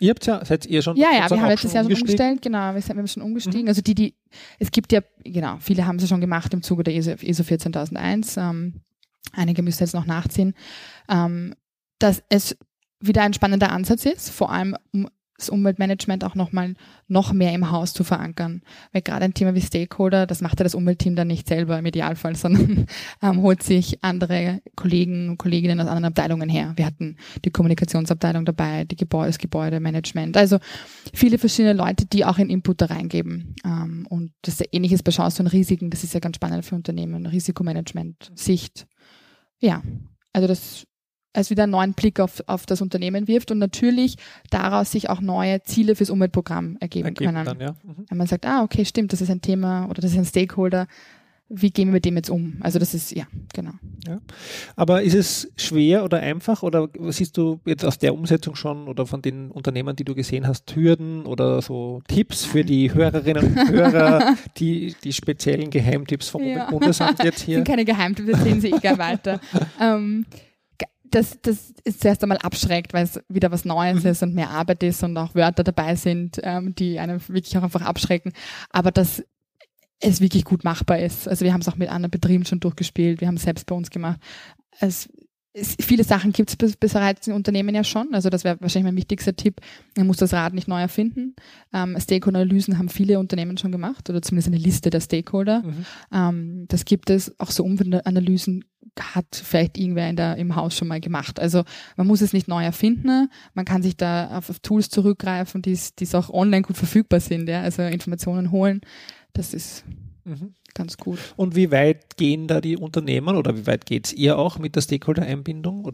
Ihr 0.00 0.10
habt 0.10 0.26
ja, 0.26 0.44
seid 0.44 0.64
ihr 0.66 0.80
schon? 0.80 0.96
Ja, 0.96 1.08
ja, 1.12 1.28
wir 1.28 1.40
haben 1.40 1.50
jetzt 1.50 1.64
das 1.64 1.72
Jahr 1.72 1.84
schon 1.84 1.92
umgestellt, 1.92 2.40
genau, 2.40 2.72
wir 2.72 2.80
sind, 2.80 2.96
wir 2.96 3.02
sind 3.02 3.10
schon 3.10 3.22
umgestiegen. 3.22 3.62
Mhm. 3.62 3.68
Also 3.68 3.82
die, 3.82 3.94
die, 3.94 4.14
es 4.58 4.70
gibt 4.70 4.92
ja, 4.92 5.00
genau, 5.24 5.56
viele 5.60 5.86
haben 5.86 5.96
es 5.96 6.08
schon 6.08 6.20
gemacht 6.20 6.54
im 6.54 6.62
Zuge 6.62 6.84
der 6.84 6.94
ISO, 6.94 7.12
ISO 7.20 7.42
14001. 7.42 8.36
Ähm, 8.36 8.82
einige 9.32 9.62
müssen 9.62 9.82
jetzt 9.82 9.94
noch 9.94 10.06
nachziehen. 10.06 10.54
Ähm, 11.08 11.54
dass 11.98 12.22
es 12.28 12.56
wieder 13.00 13.22
ein 13.22 13.34
spannender 13.34 13.70
Ansatz 13.70 14.04
ist, 14.04 14.30
vor 14.30 14.50
allem 14.50 14.76
um 14.92 15.08
das 15.38 15.48
Umweltmanagement 15.50 16.24
auch 16.24 16.34
nochmal 16.34 16.74
noch 17.06 17.32
mehr 17.32 17.52
im 17.54 17.70
Haus 17.70 17.94
zu 17.94 18.02
verankern. 18.02 18.60
Weil 18.92 19.02
gerade 19.02 19.24
ein 19.24 19.34
Thema 19.34 19.54
wie 19.54 19.60
Stakeholder, 19.60 20.26
das 20.26 20.40
macht 20.40 20.58
ja 20.58 20.64
das 20.64 20.74
Umweltteam 20.74 21.14
dann 21.14 21.28
nicht 21.28 21.46
selber 21.46 21.78
im 21.78 21.86
Idealfall, 21.86 22.34
sondern 22.36 22.86
ähm, 23.22 23.40
holt 23.40 23.62
sich 23.62 24.02
andere 24.02 24.60
Kollegen 24.74 25.30
und 25.30 25.38
Kolleginnen 25.38 25.80
aus 25.80 25.86
anderen 25.86 26.06
Abteilungen 26.06 26.48
her. 26.48 26.72
Wir 26.74 26.86
hatten 26.86 27.16
die 27.44 27.50
Kommunikationsabteilung 27.50 28.44
dabei, 28.44 28.84
die 28.84 28.96
Gebäude, 28.96 29.28
das 29.28 29.38
Gebäudemanagement. 29.38 30.36
Also 30.36 30.58
viele 31.14 31.38
verschiedene 31.38 31.74
Leute, 31.74 32.06
die 32.06 32.24
auch 32.24 32.38
einen 32.38 32.50
Input 32.50 32.80
da 32.80 32.86
reingeben. 32.86 33.54
Ähm, 33.64 34.06
und 34.10 34.32
das 34.42 34.54
ist 34.54 34.60
ja 34.60 34.66
ähnliches 34.72 35.04
bei 35.04 35.12
Chancen 35.12 35.46
und 35.46 35.52
Risiken. 35.52 35.90
Das 35.90 36.02
ist 36.02 36.14
ja 36.14 36.20
ganz 36.20 36.36
spannend 36.36 36.64
für 36.64 36.74
Unternehmen. 36.74 37.26
Risikomanagement, 37.26 38.32
Sicht. 38.34 38.88
Ja, 39.60 39.82
also 40.32 40.48
das 40.48 40.87
als 41.32 41.50
wieder 41.50 41.64
einen 41.64 41.72
neuen 41.72 41.92
Blick 41.92 42.20
auf, 42.20 42.42
auf 42.46 42.66
das 42.66 42.80
Unternehmen 42.80 43.28
wirft 43.28 43.50
und 43.50 43.58
natürlich 43.58 44.16
daraus 44.50 44.90
sich 44.90 45.10
auch 45.10 45.20
neue 45.20 45.62
Ziele 45.62 45.94
fürs 45.94 46.10
Umweltprogramm 46.10 46.76
ergeben, 46.80 47.08
ergeben 47.08 47.34
können. 47.34 47.44
Dann, 47.44 47.60
ja. 47.60 47.72
mhm. 47.82 48.06
Wenn 48.08 48.18
man 48.18 48.26
sagt, 48.26 48.46
ah, 48.46 48.62
okay, 48.62 48.84
stimmt, 48.84 49.12
das 49.12 49.20
ist 49.20 49.30
ein 49.30 49.42
Thema 49.42 49.86
oder 49.88 50.00
das 50.00 50.12
ist 50.12 50.18
ein 50.18 50.24
Stakeholder, 50.24 50.86
wie 51.50 51.70
gehen 51.70 51.88
wir 51.88 51.94
mit 51.94 52.04
dem 52.04 52.16
jetzt 52.16 52.28
um? 52.28 52.58
Also 52.60 52.78
das 52.78 52.92
ist, 52.92 53.10
ja, 53.12 53.24
genau. 53.54 53.72
Ja. 54.06 54.20
Aber 54.76 55.02
ist 55.02 55.14
es 55.14 55.50
schwer 55.56 56.04
oder 56.04 56.18
einfach 56.20 56.62
oder 56.62 56.88
siehst 57.08 57.38
du 57.38 57.58
jetzt 57.64 57.84
aus 57.84 57.98
der 57.98 58.12
Umsetzung 58.12 58.54
schon 58.54 58.86
oder 58.86 59.06
von 59.06 59.22
den 59.22 59.50
Unternehmen, 59.50 59.96
die 59.96 60.04
du 60.04 60.14
gesehen 60.14 60.46
hast, 60.46 60.74
Hürden 60.76 61.24
oder 61.24 61.62
so 61.62 62.02
Tipps 62.06 62.44
für 62.44 62.64
die 62.64 62.92
Hörerinnen 62.92 63.44
und 63.44 63.70
Hörer, 63.70 64.36
die, 64.58 64.94
die 65.02 65.12
speziellen 65.12 65.70
Geheimtipps 65.70 66.28
vom 66.28 66.44
ja. 66.44 66.70
Bundesamt 66.70 67.24
jetzt 67.24 67.42
hier? 67.42 67.58
Das 67.58 67.66
sind 67.66 67.76
keine 67.76 67.84
Geheimtipps, 67.84 68.30
das 68.30 68.42
sehen 68.42 68.60
Sie 68.60 68.72
egal 68.72 68.98
weiter. 68.98 69.40
ähm, 69.80 70.26
das, 71.10 71.38
das 71.42 71.72
ist 71.84 72.00
zuerst 72.00 72.22
einmal 72.22 72.38
abschreckt, 72.38 72.92
weil 72.92 73.04
es 73.04 73.20
wieder 73.28 73.50
was 73.50 73.64
Neues 73.64 74.04
mhm. 74.04 74.10
ist 74.10 74.22
und 74.22 74.34
mehr 74.34 74.50
Arbeit 74.50 74.82
ist 74.82 75.02
und 75.02 75.16
auch 75.16 75.34
Wörter 75.34 75.64
dabei 75.64 75.94
sind, 75.96 76.38
ähm, 76.42 76.74
die 76.74 76.98
einen 76.98 77.20
wirklich 77.28 77.56
auch 77.58 77.62
einfach 77.62 77.82
abschrecken. 77.82 78.32
Aber 78.70 78.90
dass 78.90 79.22
es 80.00 80.20
wirklich 80.20 80.44
gut 80.44 80.64
machbar 80.64 80.98
ist. 81.00 81.28
Also 81.28 81.44
wir 81.44 81.52
haben 81.52 81.60
es 81.60 81.68
auch 81.68 81.76
mit 81.76 81.88
anderen 81.88 82.10
Betrieben 82.10 82.44
schon 82.44 82.60
durchgespielt, 82.60 83.20
wir 83.20 83.28
haben 83.28 83.36
es 83.36 83.42
selbst 83.42 83.66
bei 83.66 83.74
uns 83.74 83.90
gemacht. 83.90 84.20
Es, 84.80 85.08
es, 85.58 85.76
viele 85.80 86.04
Sachen 86.04 86.32
gibt 86.32 86.62
es 86.62 86.76
bereits 86.76 87.26
in 87.26 87.34
Unternehmen 87.34 87.74
ja 87.74 87.84
schon. 87.84 88.14
Also 88.14 88.30
das 88.30 88.44
wäre 88.44 88.60
wahrscheinlich 88.60 88.90
mein 88.92 88.96
wichtigster 88.96 89.34
Tipp. 89.34 89.60
Man 89.96 90.06
muss 90.06 90.16
das 90.18 90.32
Rad 90.32 90.54
nicht 90.54 90.68
neu 90.68 90.80
erfinden. 90.80 91.34
Ähm, 91.72 91.96
Stakeholder-Analysen 91.98 92.78
haben 92.78 92.88
viele 92.88 93.18
Unternehmen 93.18 93.58
schon 93.58 93.72
gemacht 93.72 94.08
oder 94.08 94.22
zumindest 94.22 94.48
eine 94.48 94.58
Liste 94.58 94.90
der 94.90 95.00
Stakeholder. 95.00 95.62
Mhm. 95.62 95.86
Ähm, 96.12 96.64
das 96.68 96.84
gibt 96.84 97.10
es. 97.10 97.38
Auch 97.38 97.50
so 97.50 97.64
Umweltanalysen 97.64 98.64
hat 99.00 99.26
vielleicht 99.30 99.78
irgendwer 99.78 100.08
in 100.08 100.16
der, 100.16 100.36
im 100.36 100.56
Haus 100.56 100.76
schon 100.76 100.88
mal 100.88 101.00
gemacht. 101.00 101.40
Also 101.40 101.64
man 101.96 102.06
muss 102.06 102.20
es 102.20 102.32
nicht 102.32 102.48
neu 102.48 102.64
erfinden, 102.64 103.28
man 103.54 103.64
kann 103.64 103.82
sich 103.82 103.96
da 103.96 104.38
auf, 104.38 104.50
auf 104.50 104.58
Tools 104.60 104.88
zurückgreifen, 104.88 105.62
die 105.62 105.72
es 105.72 106.14
auch 106.14 106.30
online 106.30 106.62
gut 106.62 106.76
verfügbar 106.76 107.20
sind, 107.20 107.48
ja? 107.48 107.62
also 107.62 107.82
Informationen 107.82 108.50
holen. 108.50 108.80
Das 109.32 109.54
ist 109.54 109.84
mhm. 110.24 110.54
Ganz 110.74 110.96
gut. 110.96 111.18
Und 111.36 111.56
wie 111.56 111.70
weit 111.70 112.16
gehen 112.16 112.46
da 112.46 112.60
die 112.60 112.76
Unternehmen 112.76 113.36
oder 113.36 113.56
wie 113.56 113.66
weit 113.66 113.86
geht 113.86 114.06
es 114.06 114.12
ihr 114.12 114.38
auch 114.38 114.58
mit 114.58 114.76
der 114.76 114.82
Stakeholder-Einbindung? 114.82 115.90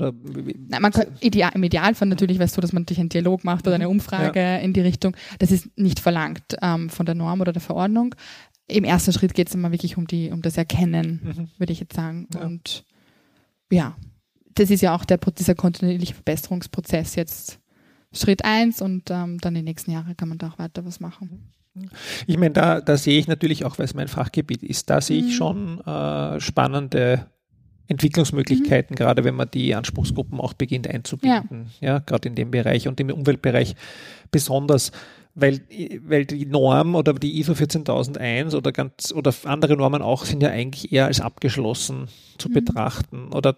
Nein, 0.68 0.82
man 0.82 0.92
kann, 0.92 1.06
ideal, 1.20 1.52
Im 1.54 1.62
Idealfall 1.62 2.08
natürlich 2.08 2.38
es 2.38 2.52
so, 2.52 2.60
dass 2.60 2.72
man 2.72 2.86
durch 2.86 3.00
einen 3.00 3.08
Dialog 3.08 3.44
macht 3.44 3.66
oder 3.66 3.76
eine 3.76 3.86
mhm. 3.86 3.92
Umfrage 3.92 4.40
ja. 4.40 4.56
in 4.56 4.72
die 4.72 4.80
Richtung. 4.80 5.16
Das 5.38 5.50
ist 5.50 5.68
nicht 5.78 6.00
verlangt 6.00 6.56
ähm, 6.62 6.90
von 6.90 7.06
der 7.06 7.14
Norm 7.14 7.40
oder 7.40 7.52
der 7.52 7.62
Verordnung. 7.62 8.14
Im 8.66 8.84
ersten 8.84 9.12
Schritt 9.12 9.34
geht 9.34 9.48
es 9.48 9.54
immer 9.54 9.72
wirklich 9.72 9.96
um, 9.96 10.06
die, 10.06 10.30
um 10.30 10.42
das 10.42 10.56
Erkennen, 10.56 11.20
mhm. 11.22 11.48
würde 11.58 11.72
ich 11.72 11.80
jetzt 11.80 11.94
sagen. 11.94 12.28
Ja. 12.34 12.40
Und 12.42 12.84
ja, 13.70 13.96
das 14.54 14.70
ist 14.70 14.80
ja 14.80 14.94
auch 14.94 15.04
der, 15.04 15.18
dieser 15.18 15.54
kontinuierliche 15.54 16.14
Verbesserungsprozess 16.14 17.16
jetzt 17.16 17.58
Schritt 18.12 18.44
eins 18.44 18.80
und 18.80 19.10
ähm, 19.10 19.38
dann 19.38 19.54
die 19.54 19.62
nächsten 19.62 19.90
Jahre 19.90 20.14
kann 20.14 20.28
man 20.28 20.38
da 20.38 20.48
auch 20.48 20.58
weiter 20.58 20.84
was 20.84 21.00
machen. 21.00 21.52
Ich 22.26 22.38
meine, 22.38 22.52
da, 22.52 22.80
da 22.80 22.96
sehe 22.96 23.18
ich 23.18 23.26
natürlich 23.26 23.64
auch, 23.64 23.78
weil 23.78 23.86
es 23.86 23.94
mein 23.94 24.08
Fachgebiet 24.08 24.62
ist, 24.62 24.90
da 24.90 25.00
sehe 25.00 25.18
ich 25.18 25.26
mhm. 25.26 25.30
schon 25.30 25.80
äh, 25.80 26.40
spannende 26.40 27.26
Entwicklungsmöglichkeiten, 27.88 28.94
mhm. 28.94 28.96
gerade 28.96 29.24
wenn 29.24 29.34
man 29.34 29.50
die 29.50 29.74
Anspruchsgruppen 29.74 30.40
auch 30.40 30.54
beginnt 30.54 30.88
einzubinden. 30.88 31.70
Ja, 31.80 31.94
ja 31.94 31.98
gerade 31.98 32.28
in 32.28 32.34
dem 32.34 32.50
Bereich 32.50 32.88
und 32.88 33.00
im 33.00 33.10
Umweltbereich 33.10 33.74
besonders, 34.30 34.92
weil, 35.34 35.60
weil 36.06 36.24
die 36.24 36.46
Norm 36.46 36.94
oder 36.94 37.12
die 37.14 37.38
ISO 37.40 37.54
14001 37.54 38.54
oder 38.54 38.72
ganz 38.72 39.12
oder 39.12 39.34
andere 39.44 39.76
Normen 39.76 40.00
auch 40.00 40.24
sind 40.24 40.42
ja 40.42 40.50
eigentlich 40.50 40.92
eher 40.92 41.06
als 41.06 41.20
abgeschlossen 41.20 42.08
zu 42.38 42.48
mhm. 42.48 42.54
betrachten 42.54 43.32
oder 43.32 43.56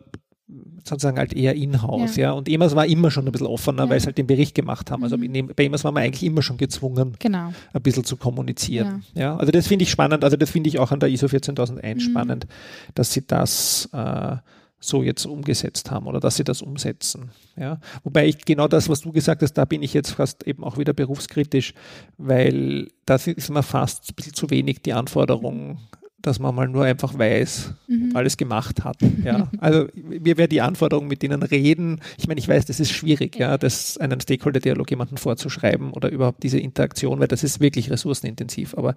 sozusagen 0.84 1.18
halt 1.18 1.32
eher 1.32 1.54
in-house, 1.54 2.16
ja. 2.16 2.28
ja. 2.28 2.32
Und 2.32 2.48
EMAS 2.48 2.76
war 2.76 2.86
immer 2.86 3.10
schon 3.10 3.26
ein 3.26 3.32
bisschen 3.32 3.48
offener, 3.48 3.84
ja. 3.84 3.90
weil 3.90 4.00
sie 4.00 4.06
halt 4.06 4.18
den 4.18 4.28
Bericht 4.28 4.54
gemacht 4.54 4.90
haben. 4.90 5.02
Also 5.02 5.16
mhm. 5.16 5.52
bei 5.56 5.64
EMAS 5.64 5.82
war 5.82 5.90
man 5.90 6.04
eigentlich 6.04 6.22
immer 6.22 6.42
schon 6.42 6.56
gezwungen, 6.56 7.16
genau. 7.18 7.52
ein 7.72 7.82
bisschen 7.82 8.04
zu 8.04 8.16
kommunizieren. 8.16 9.04
Ja, 9.14 9.22
ja 9.22 9.36
also 9.36 9.50
das 9.50 9.66
finde 9.66 9.82
ich 9.82 9.90
spannend, 9.90 10.22
also 10.22 10.36
das 10.36 10.50
finde 10.50 10.68
ich 10.68 10.78
auch 10.78 10.92
an 10.92 11.00
der 11.00 11.08
ISO 11.08 11.26
14001 11.26 11.82
mhm. 11.82 12.10
spannend, 12.10 12.46
dass 12.94 13.12
sie 13.12 13.26
das 13.26 13.88
äh, 13.92 14.36
so 14.78 15.02
jetzt 15.02 15.24
umgesetzt 15.26 15.90
haben 15.90 16.06
oder 16.06 16.20
dass 16.20 16.36
sie 16.36 16.44
das 16.44 16.62
umsetzen. 16.62 17.30
Ja. 17.56 17.80
Wobei 18.04 18.26
ich 18.26 18.44
genau 18.44 18.68
das, 18.68 18.88
was 18.88 19.00
du 19.00 19.10
gesagt 19.10 19.42
hast, 19.42 19.54
da 19.54 19.64
bin 19.64 19.82
ich 19.82 19.94
jetzt 19.94 20.10
fast 20.10 20.46
eben 20.46 20.62
auch 20.62 20.78
wieder 20.78 20.92
berufskritisch, 20.92 21.74
weil 22.18 22.88
das 23.04 23.26
ist 23.26 23.50
mir 23.50 23.64
fast 23.64 24.10
ein 24.10 24.14
bisschen 24.14 24.34
zu 24.34 24.50
wenig 24.50 24.82
die 24.82 24.92
Anforderung 24.92 25.78
dass 26.26 26.40
man 26.40 26.54
mal 26.54 26.66
nur 26.66 26.84
einfach 26.84 27.16
weiß, 27.16 27.72
mhm. 27.86 28.10
alles 28.14 28.36
gemacht 28.36 28.84
hat. 28.84 28.98
Ja. 29.24 29.48
Also 29.58 29.86
mir 29.94 30.36
wäre 30.36 30.48
die 30.48 30.60
Anforderung, 30.60 31.06
mit 31.06 31.22
denen 31.22 31.42
reden, 31.42 32.00
ich 32.18 32.26
meine, 32.26 32.40
ich 32.40 32.48
weiß, 32.48 32.66
das 32.66 32.80
ist 32.80 32.90
schwierig, 32.90 33.36
ja, 33.36 33.56
das 33.58 33.96
einen 33.98 34.20
Stakeholder-Dialog 34.20 34.90
jemanden 34.90 35.16
vorzuschreiben 35.16 35.92
oder 35.92 36.10
überhaupt 36.10 36.42
diese 36.42 36.58
Interaktion, 36.58 37.20
weil 37.20 37.28
das 37.28 37.44
ist 37.44 37.60
wirklich 37.60 37.90
ressourcenintensiv. 37.90 38.74
Aber 38.76 38.96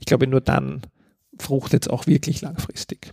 ich 0.00 0.06
glaube, 0.06 0.26
nur 0.26 0.40
dann 0.40 0.82
fruchtet 1.38 1.84
es 1.84 1.88
auch 1.88 2.06
wirklich 2.06 2.40
langfristig. 2.40 3.12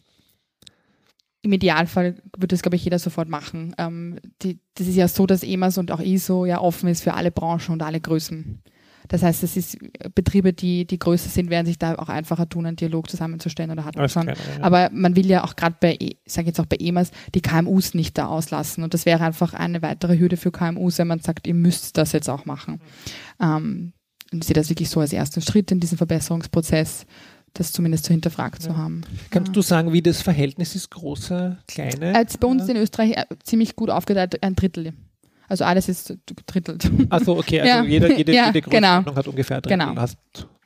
Im 1.41 1.54
Idealfall 1.54 2.15
würde 2.38 2.48
das, 2.48 2.62
glaube 2.62 2.76
ich, 2.76 2.84
jeder 2.84 3.00
sofort 3.00 3.30
machen. 3.30 3.76
Ähm, 3.78 4.19
die, 4.41 4.60
das 4.76 4.88
ist 4.88 4.95
ja 4.95 5.08
so, 5.08 5.26
dass 5.26 5.43
EMAS 5.43 5.78
und 5.78 5.91
auch 5.91 6.02
ISO 6.02 6.45
ja 6.45 6.60
offen 6.60 6.89
ist 6.89 7.04
für 7.04 7.13
alle 7.13 7.32
Branchen 7.32 7.74
und 7.74 7.82
alle 7.82 8.02
Größen. 8.02 8.62
Das 9.10 9.24
heißt, 9.24 9.43
es 9.43 9.58
ist 9.58 9.78
Betriebe, 10.13 10.54
die, 10.54 10.86
die 10.86 11.00
größer 11.00 11.30
sind, 11.30 11.50
werden 11.50 11.65
sich 11.65 11.80
da 11.80 11.95
auch 11.95 12.10
einfacher 12.10 12.48
tun, 12.48 12.67
einen 12.67 12.76
Dialog 12.76 13.10
zusammenzustellen 13.10 13.72
oder 13.72 13.84
hat 13.84 13.98
man 13.98 14.08
schon. 14.08 14.28
Keine, 14.28 14.38
ja. 14.38 14.63
Aber 14.63 14.89
man 14.93 15.15
will 15.15 15.26
ja 15.26 15.43
auch 15.43 15.56
gerade 15.56 15.76
bei, 15.80 15.98
ich 16.00 16.17
sage 16.28 16.48
jetzt 16.48 16.60
auch 16.60 16.67
bei 16.67 16.78
EMAS, 16.80 17.12
die 17.34 17.41
KMUs 17.41 17.95
nicht 17.95 18.17
da 18.17 18.28
auslassen. 18.28 18.84
Und 18.84 18.93
das 18.93 19.08
wäre 19.08 19.24
einfach 19.24 19.54
eine 19.56 19.82
weitere 19.82 20.17
Hürde 20.17 20.38
für 20.38 20.52
KMUs, 20.52 21.00
wenn 21.00 21.08
man 21.08 21.19
sagt, 21.19 21.48
ihr 21.48 21.56
müsst 21.56 21.98
das 21.98 22.12
jetzt 22.12 22.30
auch 22.30 22.45
machen. 22.45 22.82
Ähm, 23.41 23.93
und 24.32 24.43
ich 24.43 24.48
sehe 24.48 24.54
das 24.54 24.69
wirklich 24.69 24.91
so 24.91 25.00
als 25.00 25.12
ersten 25.12 25.41
Schritt 25.41 25.72
in 25.72 25.80
diesem 25.80 25.98
Verbesserungsprozess, 25.98 27.08
das 27.54 27.72
zumindest 27.72 28.06
zu 28.06 28.13
hinterfragt 28.13 28.62
ja. 28.62 28.69
zu 28.69 28.78
haben. 28.78 29.02
Kannst 29.32 29.50
ja. 29.50 29.54
du 29.54 29.62
sagen, 29.63 29.91
wie 29.91 30.04
das 30.04 30.22
Verhältnis 30.22 30.76
ist, 30.76 30.91
große, 30.91 31.58
kleine? 31.67 32.13
Als 32.13 32.38
bei 32.38 32.48
uns 32.48 32.69
in 32.69 32.78
Österreich 32.78 33.17
äh, 33.17 33.26
ziemlich 33.43 33.76
gut 33.76 33.89
aufgeteilt, 33.89 34.43
ein 34.43 34.56
Drittel. 34.56 34.93
Also 35.49 35.65
alles 35.65 35.89
ist 35.89 36.15
gedrittelt. 36.25 36.89
Also 37.09 37.38
okay, 37.38 37.59
also 37.59 37.73
ja. 37.73 37.83
jede, 37.83 38.15
jede, 38.15 38.33
ja, 38.33 38.47
jede 38.47 38.62
genau. 38.62 39.03
hat 39.15 39.27
ungefähr 39.27 39.62
drei 39.62 39.71
genau. 39.71 39.95
Hast, 39.95 40.17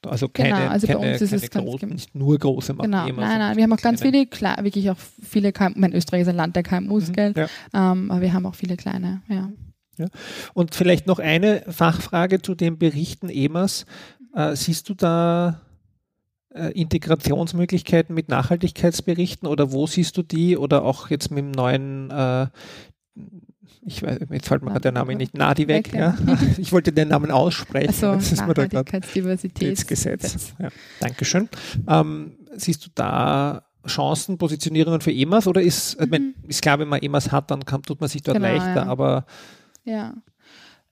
also 0.06 0.28
keine, 0.28 0.50
genau, 0.50 0.67
also 0.67 0.88
keine, 0.88 1.00
bei 1.00 1.12
uns 1.13 1.22
ist 1.22 1.32
es 1.32 1.50
großen, 1.50 1.89
nicht 1.89 2.13
nur 2.13 2.38
große 2.38 2.76
Genau, 2.76 3.08
nein, 3.08 3.15
nein, 3.15 3.58
wir 3.58 3.63
haben 3.63 3.74
auch 3.74 3.82
ganz 3.82 4.02
viele, 4.02 4.26
klar, 4.26 4.58
wirklich 4.62 4.89
auch 4.89 4.98
viele 4.98 5.54
KMU, 5.54 5.74
mein 5.76 5.93
Österreich 5.93 6.24
ist 6.24 6.28
ein 6.28 6.36
Land 6.36 6.56
der 6.56 6.63
KMUs, 6.63 7.08
mhm, 7.08 7.13
gell? 7.13 7.34
Ja. 7.36 7.48
Ähm, 7.74 8.12
aber 8.12 8.22
wir 8.22 8.34
haben 8.34 8.46
auch 8.46 8.56
viele 8.56 8.76
kleine, 8.76 9.22
ja. 9.30 9.50
ja. 9.98 10.08
Und 10.54 10.76
vielleicht 10.76 11.08
noch 11.08 11.19
eine 11.19 11.63
Fachfrage 11.69 12.41
zu 12.41 12.56
den 12.56 12.78
Berichten 12.78 13.30
EMAS. 13.30 13.86
Äh, 14.36 14.56
siehst 14.56 14.89
du 14.89 14.96
da 14.96 15.62
äh, 16.54 16.72
Integrationsmöglichkeiten 16.72 18.13
mit 18.13 18.30
Nachhaltigkeitsberichten 18.30 19.48
oder 19.48 19.72
wo 19.72 19.88
siehst 19.88 20.17
du 20.17 20.24
die 20.24 20.58
oder 20.58 20.84
auch 20.84 21.10
jetzt 21.10 21.32
mit 21.32 21.39
dem 21.39 21.52
neuen 21.52 22.10
äh, 22.12 22.48
ich 23.86 24.02
weiß, 24.04 24.19
jetzt 24.32 24.47
fällt 24.47 24.62
mir 24.63 24.69
gerade 24.69 24.82
der 24.82 24.91
Name 24.91 25.15
nicht, 25.15 25.38
Nadi 25.38 25.67
weg, 25.67 25.93
ja. 25.93 26.17
Ich 26.58 26.71
wollte 26.71 26.91
den 26.91 27.10
Namen 27.10 27.32
aussprechen. 27.32 27.88
Also, 27.88 28.13
jetzt 28.13 28.32
ist 28.32 28.45
mir 28.45 28.54
da 28.54 28.63
Nachhaltigkeitsdiversitätsgesetz. 28.63 30.54
Ja, 30.60 30.69
Dankeschön. 30.99 31.49
Ähm, 31.88 32.38
siehst 32.56 32.86
du 32.86 32.89
da 32.95 33.63
Chancen, 33.88 34.38
Positionierungen 34.38 35.02
für 35.02 35.12
EMAS 35.12 35.47
oder 35.47 35.62
ist, 35.62 35.99
mhm. 35.99 36.08
mein, 36.10 36.36
ist 36.47 36.62
klar, 36.62 36.80
wenn 36.80 36.88
man 36.88 37.02
EMAS 37.02 37.32
hat, 37.32 37.52
dann 37.52 37.65
kann, 37.65 37.84
tut 37.84 37.99
man 37.99 38.10
sich 38.10 38.21
dort 38.21 38.38
genau, 38.38 38.47
leichter, 38.47 38.84
ja. 38.84 38.86
aber 38.86 39.26
ja. 39.84 40.13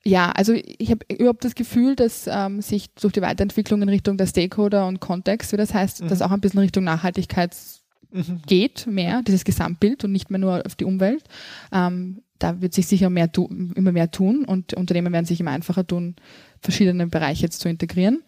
Ja, 0.04 0.32
also 0.32 0.54
ich 0.54 0.90
habe 0.90 1.06
überhaupt 1.16 1.46
das 1.46 1.54
Gefühl, 1.54 1.96
dass 1.96 2.26
ähm, 2.28 2.62
sich 2.62 2.92
durch 2.96 3.14
die 3.14 3.22
Weiterentwicklung 3.22 3.84
in 3.84 3.90
Richtung 3.90 4.18
der 4.18 4.26
Stakeholder 4.26 4.88
und 4.88 5.00
Kontext, 5.00 5.52
wie 5.52 5.58
das 5.58 5.76
heißt, 5.76 6.04
mhm. 6.04 6.08
dass 6.08 6.24
auch 6.24 6.32
ein 6.32 6.42
bisschen 6.42 6.60
Richtung 6.60 6.84
Nachhaltigkeits 6.84 7.84
mhm. 8.12 8.42
geht, 8.48 8.88
mehr, 8.88 9.22
dieses 9.22 9.44
Gesamtbild 9.44 10.04
und 10.04 10.12
nicht 10.12 10.32
mehr 10.32 10.40
nur 10.40 10.66
auf 10.66 10.76
die 10.76 10.86
Umwelt. 10.86 11.24
Ähm, 11.72 12.24
da 12.42 12.62
wird 12.62 12.74
sich 12.74 12.88
sicher 12.88 13.10
mehr 13.10 13.30
immer 13.76 13.92
mehr 13.92 14.10
tun 14.12 14.46
und 14.46 14.74
Unternehmen 14.74 15.14
werden 15.14 15.26
sich 15.26 15.40
immer 15.40 15.52
einfacher 15.52 15.86
tun, 15.86 16.16
verschiedene 16.60 17.08
Bereiche 17.08 17.44
jetzt 17.44 17.62
zu 17.62 17.70
integrieren. 17.70 18.24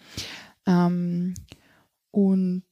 Ähm, 0.67 1.33
und 2.11 2.63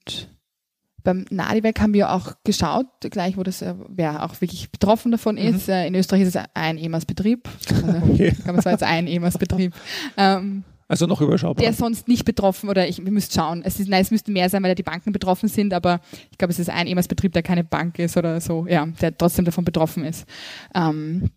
beim 1.03 1.25
Nadiwerk 1.31 1.79
haben 1.81 1.93
wir 1.93 2.11
auch 2.11 2.35
geschaut, 2.43 2.85
gleich 3.09 3.37
wo 3.37 3.43
das, 3.43 3.61
äh, 3.61 3.73
wer 3.89 4.23
auch 4.23 4.39
wirklich 4.39 4.71
betroffen 4.71 5.11
davon 5.11 5.35
mhm. 5.35 5.41
ist. 5.41 5.67
Mhm. 5.67 5.73
In 5.73 5.95
Österreich 5.95 6.21
ist 6.21 6.35
es 6.35 6.43
ein 6.53 6.77
EMAS-Betrieb. 6.77 7.49
Also, 7.71 8.13
okay. 8.13 8.35
kann 8.43 8.55
man 8.55 8.61
sagen, 8.61 8.75
es 8.75 8.83
ein 8.83 9.07
EMAS-Betrieb. 9.07 9.73
Ähm, 10.17 10.63
also 10.91 11.07
noch 11.07 11.21
überschaubar. 11.21 11.63
Der 11.63 11.71
sonst 11.71 12.09
nicht 12.09 12.25
betroffen 12.25 12.69
oder 12.69 12.85
ich, 12.85 13.01
wir 13.01 13.13
müssen 13.13 13.31
schauen. 13.31 13.61
Es 13.63 13.79
ist, 13.79 13.87
nein, 13.87 14.01
es 14.01 14.11
müssten 14.11 14.33
mehr 14.33 14.49
sein, 14.49 14.61
weil 14.61 14.71
ja 14.71 14.75
die 14.75 14.83
Banken 14.83 15.13
betroffen 15.13 15.47
sind, 15.47 15.73
aber 15.73 16.01
ich 16.31 16.37
glaube, 16.37 16.51
es 16.51 16.59
ist 16.59 16.69
ein 16.69 16.85
EMAS-Betrieb, 16.85 17.31
der 17.31 17.43
keine 17.43 17.63
Bank 17.63 17.97
ist 17.97 18.17
oder 18.17 18.41
so, 18.41 18.67
ja, 18.67 18.85
der 18.85 19.17
trotzdem 19.17 19.45
davon 19.45 19.63
betroffen 19.63 20.03
ist. 20.03 20.27
Ähm, 20.75 21.29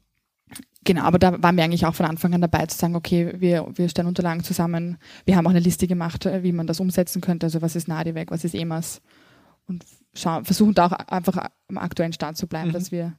Genau, 0.86 1.04
aber 1.04 1.18
da 1.18 1.42
waren 1.42 1.56
wir 1.56 1.64
eigentlich 1.64 1.86
auch 1.86 1.94
von 1.94 2.04
Anfang 2.04 2.34
an 2.34 2.42
dabei 2.42 2.66
zu 2.66 2.76
sagen, 2.76 2.94
okay, 2.94 3.32
wir, 3.38 3.66
wir 3.74 3.88
stellen 3.88 4.06
Unterlagen 4.06 4.44
zusammen. 4.44 4.98
Wir 5.24 5.34
haben 5.34 5.46
auch 5.46 5.50
eine 5.50 5.60
Liste 5.60 5.86
gemacht, 5.86 6.28
wie 6.42 6.52
man 6.52 6.66
das 6.66 6.78
umsetzen 6.78 7.22
könnte. 7.22 7.46
Also 7.46 7.62
was 7.62 7.74
ist 7.74 7.88
NADIVEC, 7.88 8.30
was 8.30 8.44
ist 8.44 8.54
EMAS? 8.54 9.00
Und 9.66 9.82
schauen, 10.12 10.44
versuchen 10.44 10.74
da 10.74 10.88
auch 10.88 10.92
einfach 10.92 11.48
am 11.68 11.78
aktuellen 11.78 12.12
Stand 12.12 12.36
zu 12.36 12.46
bleiben, 12.46 12.68
mhm. 12.68 12.72
dass 12.74 12.92
wir 12.92 13.14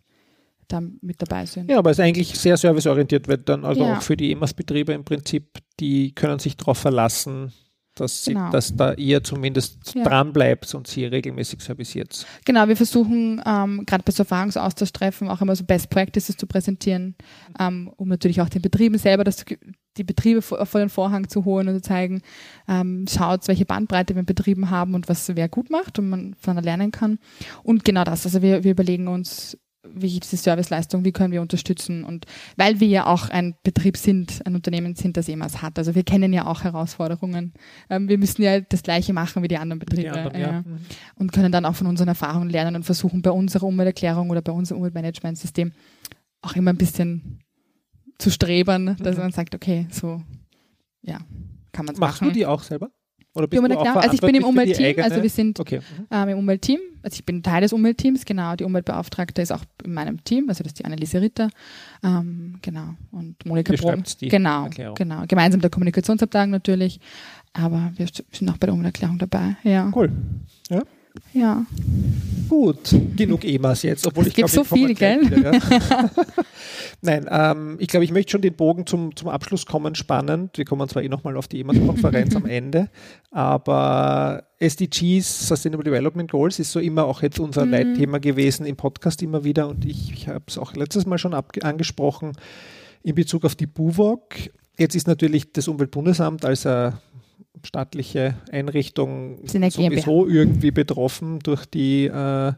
da 0.67 0.82
mit 1.01 1.21
dabei 1.21 1.45
sind. 1.45 1.69
Ja, 1.69 1.78
aber 1.78 1.91
es 1.91 1.99
ist 1.99 2.04
eigentlich 2.04 2.38
sehr 2.38 2.58
serviceorientiert, 2.58 3.28
wird 3.28 3.47
dann 3.49 3.65
also 3.65 3.84
ja. 3.84 3.97
auch 3.97 4.01
für 4.01 4.17
die 4.17 4.32
EMAS-Betriebe 4.32 4.93
im 4.93 5.04
Prinzip, 5.04 5.60
die 5.80 6.13
können 6.13 6.39
sich 6.39 6.58
darauf 6.58 6.78
verlassen, 6.78 7.51
dass, 7.95 8.25
sie, 8.25 8.34
genau. 8.34 8.51
dass 8.51 8.75
da 8.75 8.93
ihr 8.93 9.23
zumindest 9.23 9.95
ja. 9.95 10.04
dran 10.04 10.34
bleibt 10.34 10.73
und 10.75 10.88
sie 10.88 11.06
regelmäßig 11.06 11.62
serviciert. 11.62 12.25
Genau, 12.43 12.67
wir 12.67 12.75
versuchen 12.75 13.41
ähm, 13.45 13.86
gerade 13.86 14.04
bei 14.04 14.12
so 14.12 14.23
Erfahrungsaustausch-Treffen 14.23 15.30
auch 15.30 15.41
immer 15.41 15.56
so 15.56 15.63
Best 15.63 15.89
Practices 15.89 16.36
zu 16.36 16.45
präsentieren, 16.45 17.15
ähm, 17.60 17.91
um 17.95 18.10
natürlich 18.10 18.41
auch 18.41 18.49
den 18.49 18.62
Betrieben 18.62 18.97
selber 18.97 19.23
das, 19.23 19.45
die 19.97 20.04
Betriebe 20.04 20.41
vor, 20.41 20.65
vor, 20.65 20.80
den 20.82 20.89
Vorhang 20.89 21.30
zu 21.30 21.45
holen 21.45 21.69
und 21.69 21.75
zu 21.75 21.82
zeigen, 21.82 22.21
ähm, 22.67 23.06
schaut, 23.10 23.47
welche 23.47 23.65
Bandbreite 23.65 24.15
wir 24.15 24.23
Betrieben 24.23 24.69
haben 24.69 24.93
und 24.93 25.08
was 25.08 25.34
wer 25.36 25.47
gut 25.47 25.69
macht 25.69 25.97
und 25.97 26.10
man 26.10 26.36
voneinander 26.36 26.69
lernen 26.69 26.91
kann. 26.91 27.19
Und 27.63 27.86
genau 27.86 28.04
das, 28.04 28.25
also 28.25 28.41
wir, 28.41 28.63
wir 28.63 28.71
überlegen 28.71 29.08
uns, 29.08 29.58
wie 29.93 30.19
diese 30.19 30.38
Serviceleistung, 30.38 31.06
wie 31.06 31.12
können 31.12 31.32
wir 31.32 31.41
unterstützen 31.41 32.04
und 32.04 32.26
weil 32.58 32.80
wir 32.80 32.88
ja 32.88 33.06
auch 33.06 33.30
ein 33.30 33.56
Betrieb 33.63 33.98
sind, 33.98 34.41
ein 34.45 34.56
Unternehmen 34.56 34.95
sind, 34.95 35.17
das 35.17 35.30
EMAS 35.30 35.62
hat. 35.62 35.78
Also 35.78 35.95
wir 35.95 36.04
kennen 36.04 36.34
ja 36.34 36.45
auch 36.48 36.63
Herausforderungen. 36.63 37.54
Ähm, 37.89 38.08
wir 38.10 38.17
müssen 38.17 38.41
ja 38.41 38.62
das 38.62 38.84
Gleiche 38.84 39.13
machen 39.13 39.43
wie 39.43 39.48
die 39.48 39.58
anderen 39.58 39.80
Betriebe 39.80 40.02
die 40.02 40.10
anderen, 40.10 40.39
ja. 40.39 40.62
Mhm. 40.62 40.80
und 41.15 41.32
können 41.32 41.52
dann 41.52 41.65
auch 41.65 41.76
von 41.76 41.88
unseren 41.88 42.08
Erfahrungen 42.08 42.50
lernen 42.50 42.76
und 42.76 42.84
versuchen 42.84 43.21
bei 43.21 43.32
unserer 43.32 43.65
Umwelterklärung 43.65 44.30
oder 44.30 44.41
bei 44.41 44.52
unserem 44.52 44.80
Umweltmanagementsystem 44.80 45.71
auch 46.41 46.56
immer 46.56 46.71
ein 46.71 46.78
bisschen 46.78 47.39
zu 48.17 48.32
strebern, 48.32 48.95
dass 49.00 49.17
mhm. 49.17 49.24
man 49.24 49.32
sagt, 49.32 49.56
okay, 49.56 49.88
so 49.91 50.21
ja, 51.02 51.19
kann 51.71 51.86
man 51.86 51.95
es 51.95 52.00
machen. 52.00 52.00
Machst 52.00 52.21
du 52.21 52.32
die 52.32 52.45
auch 52.45 52.63
selber? 52.63 52.89
Oder 53.36 53.48
bist 53.48 53.62
du 53.62 53.78
auch. 53.78 53.95
Also 53.98 54.13
ich 54.13 54.21
bin 54.21 54.34
im 54.34 54.45
Umweltteam, 54.45 55.04
also 55.04 55.21
wir 55.21 55.30
sind 55.30 55.60
Okay. 55.60 55.80
mhm. 55.80 56.08
ähm, 56.10 56.30
im 56.30 56.38
Umweltteam. 56.39 56.80
Also 57.04 57.15
ich 57.15 57.26
bin 57.26 57.43
Teil 57.43 57.62
des 57.62 57.74
Umweltteams, 57.74 58.24
genau. 58.24 58.56
Die 58.56 58.63
Umweltbeauftragte 58.63 59.41
ist 59.41 59.52
auch 59.52 59.62
in 59.84 59.93
meinem 59.93 60.24
Team, 60.24 60.48
also 60.48 60.63
das 60.63 60.71
ist 60.71 60.80
die 60.80 60.86
Anneliese 60.86 61.21
Ritter. 61.21 61.50
Ähm, 62.02 62.58
genau. 62.62 62.95
Und 63.12 63.45
Monika 63.45 63.74
Brom. 63.74 64.04
Genau, 64.21 64.63
Erklärung. 64.63 64.95
genau. 64.95 65.24
Gemeinsam 65.28 65.60
der 65.60 65.69
Kommunikationsabteilung 65.69 66.50
natürlich. 66.50 67.00
Aber 67.52 67.91
wir 67.98 68.08
sind 68.32 68.50
auch 68.50 68.58
bei 68.58 68.67
der 68.67 68.74
Umwelterklärung 68.74 69.17
dabei. 69.19 69.58
Ja. 69.63 69.91
Cool. 69.93 70.12
Ja. 70.69 70.82
Gut, 72.47 72.95
genug 73.15 73.43
EMAs 73.43 73.84
jetzt, 73.84 74.06
obwohl 74.08 74.23
Es 74.23 74.30
ich 74.30 74.36
gibt 74.36 74.49
glaube, 74.51 74.67
so 74.67 74.75
viel, 74.75 74.93
gleich 74.93 75.21
Wieder, 75.21 75.54
ja. 75.54 76.10
Nein, 77.01 77.28
ähm, 77.30 77.78
ich 77.80 77.88
glaube, 77.88 78.04
ich 78.04 78.12
möchte 78.12 78.32
schon 78.32 78.41
den 78.41 78.56
Bogen 78.56 78.86
zum, 78.86 79.15
zum 79.15 79.30
Abschluss 79.30 79.65
kommen, 79.65 79.95
spannend. 79.95 80.58
Wir 80.58 80.65
kommen 80.65 80.88
zwar 80.88 81.04
eh 81.04 81.10
nochmal 81.10 81.38
auf 81.38 81.47
die 81.47 81.60
EMAS-Konferenz 81.62 82.36
am 82.36 82.45
Ende, 82.45 82.89
aber 83.32 84.43
SDGs, 84.60 85.47
Sustainable 85.47 85.84
Development 85.84 86.30
Goals, 86.32 86.60
ist 86.60 86.71
so 86.71 86.80
immer 86.80 87.06
auch 87.06 87.21
jetzt 87.21 87.39
unser 87.39 87.65
Mhm. 87.65 87.71
Leitthema 87.71 88.17
gewesen 88.19 88.65
im 88.65 88.75
Podcast 88.75 89.21
immer 89.21 89.43
wieder 89.43 89.67
und 89.67 89.86
ich, 89.86 90.12
ich 90.13 90.28
habe 90.28 90.45
es 90.47 90.58
auch 90.58 90.73
letztes 90.75 91.06
Mal 91.06 91.17
schon 91.17 91.34
angesprochen 91.34 92.34
in 93.04 93.15
Bezug 93.15 93.45
auf 93.45 93.56
die 93.56 93.67
BUWOG. 93.67 94.36
Jetzt 94.78 94.95
ist 94.95 95.08
natürlich 95.08 95.51
das 95.54 95.67
Umweltbundesamt 95.67 96.43
als 96.45 96.65
eine 96.65 96.99
staatliche 97.63 98.36
Einrichtung 98.52 99.39
Sind 99.48 99.71
sowieso 99.71 100.28
irgendwie 100.28 100.71
betroffen 100.71 101.39
durch 101.39 101.65
die, 101.65 102.06
äh, 102.06 102.54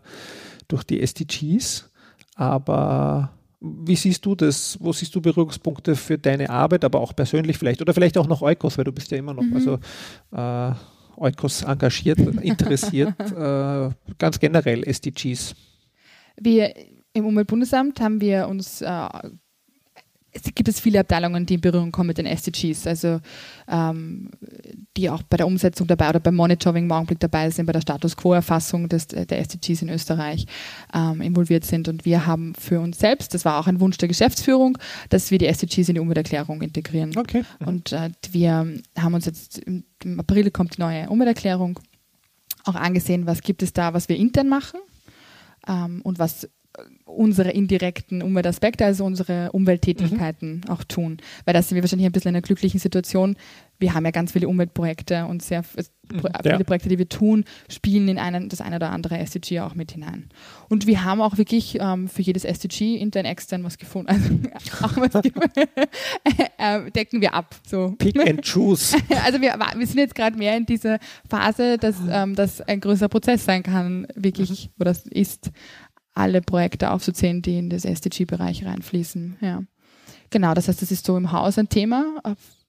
durch 0.67 0.83
die 0.83 1.01
SDGs. 1.01 1.89
Aber 2.35 3.31
wie 3.59 3.95
siehst 3.95 4.25
du 4.25 4.35
das? 4.35 4.77
Wo 4.79 4.93
siehst 4.93 5.15
du 5.15 5.21
Berührungspunkte 5.21 5.95
für 5.95 6.17
deine 6.17 6.49
Arbeit, 6.49 6.85
aber 6.85 6.99
auch 6.99 7.15
persönlich 7.15 7.57
vielleicht? 7.57 7.81
Oder 7.81 7.93
vielleicht 7.93 8.17
auch 8.17 8.27
noch 8.27 8.41
Eukos, 8.41 8.77
weil 8.77 8.85
du 8.85 8.91
bist 8.91 9.11
ja 9.11 9.17
immer 9.17 9.33
noch 9.33 9.43
Mhm. 9.43 9.55
also, 9.55 9.79
äh, 10.31 10.73
Eukos 11.19 11.63
engagiert, 11.63 12.19
interessiert, 12.19 13.15
äh, 13.31 13.89
ganz 14.19 14.39
generell 14.39 14.83
SDGs. 14.83 15.55
Wir 16.39 16.73
im 17.13 17.25
Umweltbundesamt 17.25 17.99
haben 17.99 18.21
wir 18.21 18.47
uns 18.47 18.81
äh, 18.81 19.09
gibt 20.43 20.67
es 20.67 20.79
viele 20.79 20.99
Abteilungen, 20.99 21.45
die 21.45 21.55
in 21.55 21.61
Berührung 21.61 21.91
kommen 21.91 22.07
mit 22.07 22.17
den 22.17 22.25
SDGs, 22.25 22.87
also 22.87 23.19
ähm, 23.67 24.31
die 24.95 25.09
auch 25.09 25.23
bei 25.23 25.37
der 25.37 25.47
Umsetzung 25.47 25.87
dabei 25.87 26.09
oder 26.09 26.19
beim 26.19 26.35
Monitoring 26.35 26.85
im 26.85 26.91
Augenblick 26.91 27.19
dabei 27.19 27.49
sind, 27.49 27.65
bei 27.65 27.73
der 27.73 27.81
Status 27.81 28.15
Quo-Erfassung 28.15 28.89
des, 28.89 29.07
der 29.07 29.39
SDGs 29.39 29.81
in 29.81 29.89
Österreich 29.89 30.45
ähm, 30.93 31.21
involviert 31.21 31.65
sind. 31.65 31.87
Und 31.87 32.05
wir 32.05 32.25
haben 32.25 32.53
für 32.55 32.79
uns 32.79 32.99
selbst, 32.99 33.33
das 33.33 33.45
war 33.45 33.59
auch 33.59 33.67
ein 33.67 33.79
Wunsch 33.79 33.97
der 33.97 34.07
Geschäftsführung, 34.07 34.77
dass 35.09 35.31
wir 35.31 35.37
die 35.37 35.47
SDGs 35.47 35.89
in 35.89 35.95
die 35.95 36.01
Umwelterklärung 36.01 36.61
integrieren. 36.61 37.17
Okay. 37.17 37.43
Und 37.59 37.91
äh, 37.91 38.09
wir 38.31 38.67
haben 38.97 39.13
uns 39.13 39.25
jetzt 39.25 39.59
im, 39.59 39.83
im 40.03 40.19
April 40.19 40.51
kommt 40.51 40.77
die 40.77 40.81
neue 40.81 41.09
Umwelterklärung 41.09 41.79
auch 42.67 42.75
angesehen, 42.75 43.25
was 43.25 43.41
gibt 43.41 43.63
es 43.63 43.73
da, 43.73 43.93
was 43.93 44.09
wir 44.09 44.17
intern 44.17 44.49
machen 44.49 44.79
ähm, 45.67 46.01
und 46.03 46.19
was 46.19 46.43
äh, 46.43 46.49
unsere 47.05 47.51
indirekten 47.51 48.21
Umweltaspekte, 48.21 48.85
also 48.85 49.05
unsere 49.05 49.51
Umwelttätigkeiten 49.51 50.61
auch 50.69 50.83
tun. 50.83 51.17
Weil 51.45 51.53
da 51.53 51.61
sind 51.61 51.75
wir 51.75 51.83
wahrscheinlich 51.83 52.05
ein 52.05 52.11
bisschen 52.11 52.29
in 52.29 52.35
einer 52.35 52.41
glücklichen 52.41 52.79
Situation. 52.79 53.35
Wir 53.79 53.93
haben 53.93 54.05
ja 54.05 54.11
ganz 54.11 54.31
viele 54.31 54.47
Umweltprojekte 54.47 55.25
und 55.25 55.41
sehr 55.43 55.63
es- 55.75 55.91
Pro- 56.07 56.29
ja. 56.29 56.39
viele 56.53 56.63
Projekte, 56.63 56.87
die 56.87 56.97
wir 56.97 57.09
tun, 57.09 57.43
spielen 57.69 58.07
in 58.07 58.17
einen, 58.17 58.47
das 58.47 58.61
eine 58.61 58.77
oder 58.77 58.91
andere 58.91 59.17
SDG 59.17 59.59
auch 59.59 59.75
mit 59.75 59.91
hinein. 59.91 60.29
Und 60.69 60.87
wir 60.87 61.03
haben 61.03 61.19
auch 61.21 61.37
wirklich 61.37 61.77
ähm, 61.81 62.07
für 62.07 62.21
jedes 62.21 62.45
SDG 62.45 62.95
intern, 62.95 63.25
extern 63.25 63.61
was 63.65 63.77
gefunden. 63.77 64.07
Also 64.09 64.29
auch 64.85 64.95
was 64.95 65.13
äh, 66.57 66.91
decken 66.91 67.19
wir 67.21 67.33
ab. 67.33 67.55
So. 67.67 67.95
Pick 67.97 68.17
and 68.27 68.41
choose. 68.41 68.95
Also 69.25 69.41
wir, 69.41 69.53
wir 69.75 69.87
sind 69.87 69.97
jetzt 69.97 70.15
gerade 70.15 70.37
mehr 70.37 70.55
in 70.55 70.65
dieser 70.65 70.99
Phase, 71.29 71.77
dass 71.77 71.95
ähm, 72.09 72.35
das 72.35 72.61
ein 72.61 72.79
größerer 72.79 73.09
Prozess 73.09 73.43
sein 73.45 73.63
kann, 73.63 74.07
wirklich, 74.15 74.69
oder 74.79 74.91
es 74.91 75.05
ist, 75.07 75.51
alle 76.17 76.41
Projekte 76.41 76.91
aufzuzählen, 76.91 77.41
die 77.41 77.57
in 77.57 77.69
das 77.69 77.85
SDG-Bereich 77.85 78.65
reinfließen. 78.65 79.37
Ja. 79.41 79.63
Genau, 80.29 80.53
das 80.53 80.67
heißt, 80.67 80.81
das 80.81 80.91
ist 80.91 81.05
so 81.05 81.15
im 81.15 81.31
Haus 81.31 81.57
ein 81.57 81.69
Thema. 81.69 82.21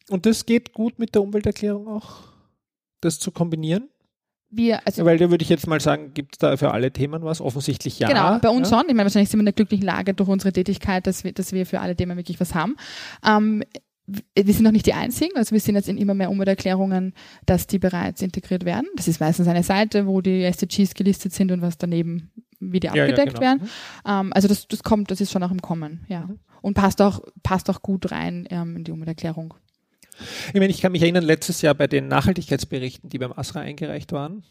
Und 0.08 0.26
das 0.26 0.46
geht 0.46 0.72
gut 0.72 0.98
mit 0.98 1.14
der 1.14 1.22
Umwelterklärung 1.22 1.88
auch, 1.88 2.20
das 3.00 3.18
zu 3.18 3.30
kombinieren? 3.30 3.88
Wir, 4.50 4.86
also 4.86 5.04
Weil 5.04 5.18
da 5.18 5.30
würde 5.30 5.42
ich 5.42 5.50
jetzt 5.50 5.66
mal 5.66 5.80
sagen, 5.80 6.14
gibt 6.14 6.36
es 6.36 6.38
da 6.38 6.56
für 6.56 6.70
alle 6.70 6.90
Themen 6.90 7.22
was? 7.22 7.40
Offensichtlich 7.40 7.98
ja. 7.98 8.08
Genau, 8.08 8.38
bei 8.38 8.48
uns 8.48 8.70
ja. 8.70 8.78
schon. 8.78 8.88
Ich 8.88 8.94
meine, 8.94 9.04
wahrscheinlich 9.04 9.28
sind 9.28 9.38
wir 9.38 9.42
in 9.42 9.48
einer 9.48 9.52
glücklichen 9.52 9.84
Lage 9.84 10.14
durch 10.14 10.28
unsere 10.28 10.52
Tätigkeit, 10.52 11.06
dass 11.06 11.22
wir, 11.22 11.32
dass 11.32 11.52
wir 11.52 11.66
für 11.66 11.80
alle 11.80 11.94
Themen 11.94 12.16
wirklich 12.16 12.40
was 12.40 12.54
haben. 12.54 12.76
Ähm, 13.26 13.62
wir 14.06 14.54
sind 14.54 14.62
noch 14.62 14.72
nicht 14.72 14.86
die 14.86 14.94
Einzigen, 14.94 15.36
also 15.36 15.52
wir 15.52 15.60
sehen 15.60 15.74
jetzt 15.74 15.88
in 15.88 15.98
immer 15.98 16.14
mehr 16.14 16.30
Umwelterklärungen, 16.30 17.12
dass 17.44 17.66
die 17.66 17.78
bereits 17.78 18.22
integriert 18.22 18.64
werden. 18.64 18.86
Das 18.96 19.06
ist 19.06 19.20
meistens 19.20 19.48
eine 19.48 19.62
Seite, 19.62 20.06
wo 20.06 20.22
die 20.22 20.44
SDGs 20.44 20.94
gelistet 20.94 21.34
sind 21.34 21.52
und 21.52 21.60
was 21.60 21.76
daneben 21.76 22.30
wieder 22.60 22.90
Ja, 22.90 22.96
ja, 22.96 23.02
abgedeckt 23.04 23.34
genau. 23.34 23.40
werden. 23.40 23.68
Ähm, 24.06 24.32
also 24.32 24.48
das, 24.48 24.68
das 24.68 24.82
kommt, 24.82 25.10
das 25.10 25.20
ist 25.20 25.30
schon 25.32 25.42
auch 25.42 25.50
im 25.50 25.62
Kommen, 25.62 26.04
ja. 26.08 26.22
Mhm. 26.22 26.38
Und 26.60 26.74
passt 26.74 27.00
auch, 27.00 27.20
passt 27.42 27.70
auch 27.70 27.82
gut 27.82 28.10
rein 28.10 28.46
ähm, 28.50 28.76
in 28.76 28.84
die 28.84 28.90
Umwelterklärung. 28.90 29.54
Ich 30.48 30.54
meine, 30.54 30.68
ich 30.68 30.80
kann 30.80 30.90
mich 30.90 31.02
erinnern, 31.02 31.22
letztes 31.22 31.62
Jahr 31.62 31.74
bei 31.74 31.86
den 31.86 32.08
Nachhaltigkeitsberichten, 32.08 33.08
die 33.08 33.18
beim 33.18 33.32
ASRA 33.32 33.60
eingereicht 33.60 34.10
waren, 34.10 34.42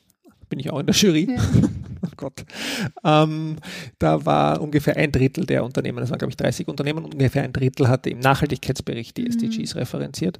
bin 0.47 0.59
ich 0.59 0.71
auch 0.71 0.79
in 0.79 0.85
der 0.85 0.95
Jury. 0.95 1.27
Ja. 1.29 1.41
oh 2.05 2.09
Gott. 2.15 2.45
Ähm, 3.03 3.57
da 3.99 4.25
war 4.25 4.61
ungefähr 4.61 4.95
ein 4.95 5.11
Drittel 5.11 5.45
der 5.45 5.65
Unternehmen, 5.65 5.97
das 5.99 6.09
waren 6.09 6.19
glaube 6.19 6.31
ich 6.31 6.37
30 6.37 6.69
Unternehmen, 6.69 7.03
und 7.03 7.13
ungefähr 7.15 7.43
ein 7.43 7.51
Drittel 7.51 7.89
hatte 7.89 8.09
im 8.09 8.19
Nachhaltigkeitsbericht 8.19 9.17
die 9.17 9.23
Mhm. 9.23 9.27
SDGs 9.31 9.75
referenziert. 9.75 10.39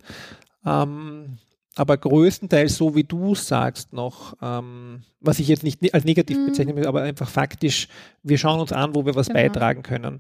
Ähm, 0.65 1.38
aber 1.78 1.97
größtenteils 1.97 2.75
so 2.75 2.95
wie 2.95 3.03
du 3.03 3.36
sagst 3.36 3.93
noch, 3.93 4.36
ähm, 4.41 5.01
was 5.19 5.39
ich 5.39 5.47
jetzt 5.47 5.63
nicht 5.63 5.82
ne- 5.82 5.93
als 5.93 6.05
negativ 6.05 6.38
Mhm. 6.38 6.45
bezeichnen 6.47 6.75
will, 6.75 6.88
aber 6.88 7.01
einfach 7.03 7.30
faktisch, 7.30 7.88
wir 8.23 8.38
schauen 8.38 8.59
uns 8.59 8.71
an, 8.71 8.95
wo 8.95 9.05
wir 9.05 9.15
was 9.15 9.28
Genau. 9.28 9.39
beitragen 9.39 9.84
können. 9.84 10.19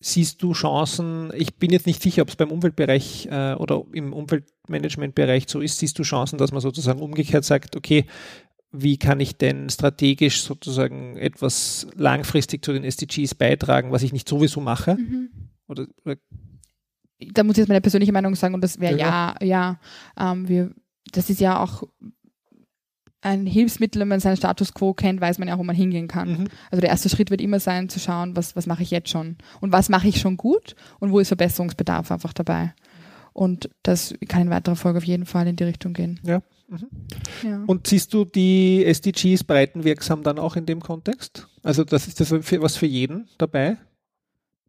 Siehst 0.00 0.42
du 0.42 0.52
Chancen, 0.52 1.32
ich 1.34 1.56
bin 1.56 1.70
jetzt 1.72 1.86
nicht 1.86 2.00
sicher, 2.02 2.22
ob 2.22 2.28
es 2.28 2.36
beim 2.36 2.52
Umweltbereich 2.52 3.26
äh, 3.30 3.54
oder 3.54 3.82
im 3.92 4.12
Umweltmanagementbereich 4.12 5.46
so 5.48 5.60
ist, 5.60 5.78
siehst 5.78 5.98
du 5.98 6.02
Chancen, 6.04 6.38
dass 6.38 6.52
man 6.52 6.60
sozusagen 6.60 7.00
umgekehrt 7.00 7.44
sagt, 7.44 7.74
okay, 7.76 8.04
wie 8.70 8.96
kann 8.98 9.18
ich 9.18 9.36
denn 9.38 9.70
strategisch 9.70 10.42
sozusagen 10.42 11.16
etwas 11.16 11.86
langfristig 11.96 12.64
zu 12.64 12.72
den 12.72 12.84
SDGs 12.84 13.34
beitragen, 13.34 13.90
was 13.92 14.02
ich 14.02 14.12
nicht 14.12 14.28
sowieso 14.28 14.60
mache? 14.60 14.94
Mhm. 14.96 15.30
Oder, 15.66 15.86
oder 16.04 16.16
da 17.32 17.42
muss 17.42 17.54
ich 17.54 17.58
jetzt 17.58 17.68
meine 17.68 17.80
persönliche 17.80 18.12
Meinung 18.12 18.34
sagen 18.36 18.54
und 18.54 18.62
das 18.62 18.78
wäre 18.78 18.96
Ja, 18.96 19.34
ja, 19.40 19.78
ja, 20.16 20.32
ähm, 20.32 20.48
wir, 20.48 20.70
das 21.12 21.30
ist 21.30 21.40
ja 21.40 21.62
auch 21.62 21.84
ein 23.20 23.46
Hilfsmittel, 23.46 24.00
wenn 24.00 24.08
man 24.08 24.20
seinen 24.20 24.36
Status 24.36 24.72
quo 24.72 24.94
kennt, 24.94 25.20
weiß 25.20 25.38
man 25.38 25.48
ja 25.48 25.54
auch, 25.54 25.58
wo 25.58 25.64
man 25.64 25.74
hingehen 25.74 26.08
kann. 26.08 26.28
Mhm. 26.28 26.48
Also 26.70 26.80
der 26.80 26.90
erste 26.90 27.08
Schritt 27.08 27.30
wird 27.30 27.40
immer 27.40 27.60
sein, 27.60 27.88
zu 27.88 27.98
schauen, 27.98 28.36
was, 28.36 28.54
was 28.54 28.66
mache 28.66 28.82
ich 28.82 28.90
jetzt 28.90 29.08
schon 29.08 29.36
und 29.60 29.72
was 29.72 29.88
mache 29.88 30.08
ich 30.08 30.20
schon 30.20 30.36
gut 30.36 30.76
und 31.00 31.10
wo 31.10 31.18
ist 31.18 31.28
Verbesserungsbedarf 31.28 32.10
einfach 32.12 32.32
dabei. 32.32 32.74
Und 33.32 33.70
das 33.82 34.14
kann 34.28 34.42
in 34.42 34.50
weiterer 34.50 34.76
Folge 34.76 34.98
auf 34.98 35.04
jeden 35.04 35.26
Fall 35.26 35.46
in 35.46 35.56
die 35.56 35.64
Richtung 35.64 35.92
gehen. 35.92 36.20
Ja. 36.22 36.42
Mhm. 36.68 36.88
Ja. 37.42 37.64
Und 37.66 37.86
siehst 37.86 38.12
du 38.14 38.24
die 38.24 38.84
SDGs 38.84 39.44
breitenwirksam 39.44 40.22
dann 40.22 40.38
auch 40.38 40.56
in 40.56 40.66
dem 40.66 40.80
Kontext? 40.80 41.48
Also 41.62 41.84
das 41.84 42.08
ist 42.08 42.20
das 42.20 42.28
für, 42.28 42.62
was 42.62 42.76
für 42.76 42.86
jeden 42.86 43.28
dabei? 43.38 43.78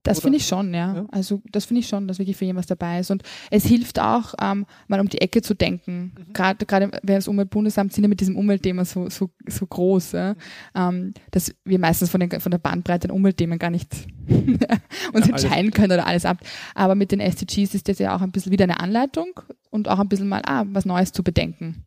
Das 0.10 0.22
finde 0.22 0.38
ich 0.38 0.48
schon, 0.48 0.74
ja. 0.74 0.96
Ja. 0.96 1.06
Also 1.12 1.42
das 1.52 1.66
finde 1.66 1.82
ich 1.82 1.88
schon, 1.88 2.08
dass 2.08 2.20
wirklich 2.20 2.38
für 2.38 2.46
jemand 2.46 2.64
was 2.64 2.68
dabei 2.68 3.00
ist. 3.00 3.12
Und 3.12 3.24
es 3.52 3.66
hilft 3.66 4.00
auch, 4.00 4.34
ähm, 4.42 4.66
mal 4.88 5.00
um 5.00 5.08
die 5.08 5.22
Ecke 5.22 5.42
zu 5.42 5.54
denken. 5.54 6.14
Mhm. 6.18 6.34
Gerade 6.34 6.66
gerade 6.66 6.92
wir 7.02 7.16
als 7.16 7.28
Umweltbundesamt 7.28 7.94
sind 7.94 8.04
ja 8.04 8.08
mit 8.08 8.20
diesem 8.20 8.36
Umweltthema 8.36 8.86
so, 8.86 9.10
so, 9.10 9.30
so 9.48 9.66
groß, 9.66 10.12
ja, 10.14 10.36
ähm, 10.76 11.14
dass 11.32 11.54
wir 11.64 11.80
meistens 11.80 12.10
von, 12.10 12.20
den, 12.20 12.40
von 12.40 12.52
der 12.52 12.60
Bandbreite 12.60 13.10
an 13.10 13.16
Umweltthemen 13.16 13.60
gar 13.60 13.70
nicht 13.70 13.94
uns 15.14 15.28
Ja, 15.28 15.34
entscheiden 15.34 15.72
können 15.72 15.94
oder 15.94 16.08
alles 16.08 16.26
ab. 16.26 16.40
Aber 16.76 16.96
mit 16.96 17.12
den 17.12 17.20
SDGs 17.20 17.74
ist 17.74 17.88
das 17.88 18.00
ja 18.00 18.16
auch 18.16 18.22
ein 18.22 18.32
bisschen 18.32 18.52
wieder 18.52 18.64
eine 18.64 18.80
Anleitung 18.80 19.40
und 19.70 19.88
auch 19.88 20.00
ein 20.00 20.10
bisschen 20.10 20.28
mal 20.28 20.42
ah, 20.46 20.66
was 20.68 20.86
Neues 20.86 21.12
zu 21.12 21.24
bedenken. 21.24 21.86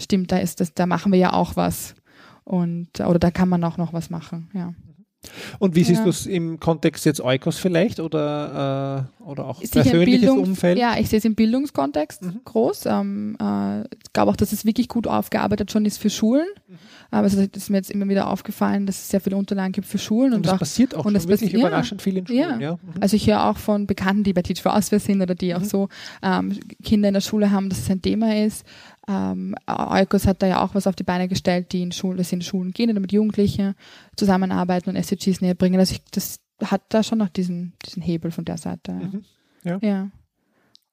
Stimmt, 0.00 0.32
da 0.32 0.38
ist 0.38 0.60
das, 0.60 0.74
da 0.74 0.86
machen 0.86 1.12
wir 1.12 1.18
ja 1.18 1.32
auch 1.32 1.56
was. 1.56 1.94
Und, 2.44 3.00
oder 3.00 3.18
da 3.18 3.30
kann 3.30 3.48
man 3.48 3.62
auch 3.64 3.76
noch 3.76 3.92
was 3.92 4.08
machen, 4.08 4.48
ja. 4.54 4.72
Und 5.58 5.74
wie 5.74 5.82
siehst 5.82 5.98
Ja. 5.98 6.04
du 6.04 6.10
es 6.10 6.26
im 6.26 6.60
Kontext 6.60 7.04
jetzt 7.04 7.20
Eukos 7.20 7.58
vielleicht 7.58 7.98
oder, 7.98 9.08
äh, 9.20 9.22
oder 9.22 9.46
auch 9.46 9.60
persönliches 9.60 10.20
Bildungs- 10.30 10.48
Umfeld? 10.48 10.78
Ja, 10.78 10.96
ich 10.98 11.08
sehe 11.08 11.18
es 11.18 11.24
im 11.24 11.34
Bildungskontext 11.34 12.22
Mhm. 12.22 12.40
groß. 12.44 12.86
Ähm, 12.86 13.36
äh, 13.40 13.80
ich 13.80 14.12
glaube 14.12 14.30
auch, 14.30 14.36
dass 14.36 14.52
es 14.52 14.64
wirklich 14.64 14.88
gut 14.88 15.06
aufgearbeitet 15.08 15.72
schon 15.72 15.84
ist 15.86 15.98
für 15.98 16.08
Schulen. 16.10 16.46
Mhm. 16.68 16.74
Aber 17.10 17.26
es 17.26 17.34
ist 17.34 17.70
mir 17.70 17.78
jetzt 17.78 17.90
immer 17.90 18.08
wieder 18.08 18.28
aufgefallen, 18.30 18.86
dass 18.86 18.96
es 18.96 19.08
sehr 19.08 19.20
viele 19.20 19.36
Unterlagen 19.36 19.72
gibt 19.72 19.86
für 19.88 19.98
Schulen 19.98 20.32
Und 20.32 20.36
und, 20.38 20.46
das 20.46 20.54
auch 20.54 20.58
passiert 20.60 20.94
auch 20.94 20.98
und 20.98 21.04
schon 21.04 21.14
das 21.14 21.26
wirklich 21.28 21.52
ja. 21.52 21.58
überraschend 21.58 22.00
viel 22.00 22.16
in 22.16 22.26
Schulen. 22.26 22.38
Ja. 22.38 22.58
Ja. 22.60 22.72
Mhm. 22.74 22.78
also 23.00 23.16
ich 23.16 23.26
höre 23.26 23.44
auch 23.44 23.58
von 23.58 23.86
Bekannten, 23.86 24.22
die 24.22 24.32
bei 24.32 24.42
Teach 24.42 24.62
for 24.62 24.74
Austria 24.76 25.00
sind 25.00 25.20
oder 25.20 25.34
die 25.34 25.54
auch 25.54 25.60
Mhm. 25.60 25.64
so 25.64 25.88
ähm, 26.22 26.58
Kinder 26.84 27.08
in 27.08 27.14
der 27.14 27.20
Schule 27.22 27.50
haben, 27.50 27.68
dass 27.70 27.80
es 27.80 27.90
ein 27.90 28.02
Thema 28.02 28.36
ist. 28.44 28.64
Ähm, 29.08 29.54
Eukos 29.66 30.26
hat 30.26 30.42
da 30.42 30.46
ja 30.46 30.62
auch 30.62 30.74
was 30.74 30.86
auf 30.86 30.94
die 30.94 31.02
Beine 31.02 31.28
gestellt, 31.28 31.72
die 31.72 31.82
in 31.82 31.92
Schulen, 31.92 32.18
dass 32.18 32.28
sie 32.28 32.36
in 32.36 32.42
Schulen 32.42 32.72
gehen 32.72 32.90
oder 32.90 33.00
mit 33.00 33.12
Jugendlichen 33.12 33.74
zusammenarbeiten 34.16 34.90
und 34.90 34.96
SDGs 34.96 35.40
näher 35.40 35.54
bringen. 35.54 35.80
Also 35.80 35.94
ich, 35.94 36.02
das 36.10 36.40
hat 36.62 36.82
da 36.90 37.02
schon 37.02 37.18
noch 37.18 37.28
diesen, 37.28 37.72
diesen 37.86 38.02
Hebel 38.02 38.30
von 38.30 38.44
der 38.44 38.58
Seite. 38.58 38.92
Mhm. 38.92 39.24
Ja. 39.64 39.78
ja. 39.80 40.10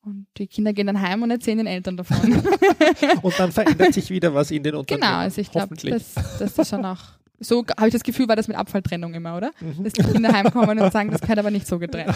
Und 0.01 0.27
die 0.37 0.47
Kinder 0.47 0.71
gehen 0.71 0.87
dann 0.87 1.01
heim 1.01 1.23
und 1.23 1.31
erzählen 1.31 1.57
den 1.57 1.67
Eltern 1.67 1.97
davon. 1.97 2.17
und 3.21 3.39
dann 3.39 3.51
verändert 3.51 3.93
sich 3.93 4.09
wieder 4.09 4.33
was 4.33 4.51
in 4.51 4.63
den 4.63 4.75
Unternehmen. 4.75 5.01
Genau, 5.01 5.17
also 5.17 5.41
ich 5.41 5.51
glaube, 5.51 5.75
dass, 5.75 6.13
dass 6.13 6.53
das 6.53 6.69
schon 6.69 6.85
auch 6.85 7.15
so 7.39 7.65
habe 7.77 7.87
ich 7.87 7.93
das 7.93 8.03
Gefühl, 8.03 8.27
war 8.27 8.35
das 8.35 8.47
mit 8.47 8.57
Abfalltrennung 8.57 9.13
immer, 9.13 9.35
oder? 9.35 9.51
Mhm. 9.59 9.83
Dass 9.83 9.93
die 9.93 10.03
Kinder 10.03 10.31
heimkommen 10.31 10.79
und 10.79 10.91
sagen, 10.91 11.11
das 11.11 11.21
gehört 11.21 11.39
aber 11.39 11.51
nicht 11.51 11.67
so 11.67 11.79
getrennt. 11.79 12.15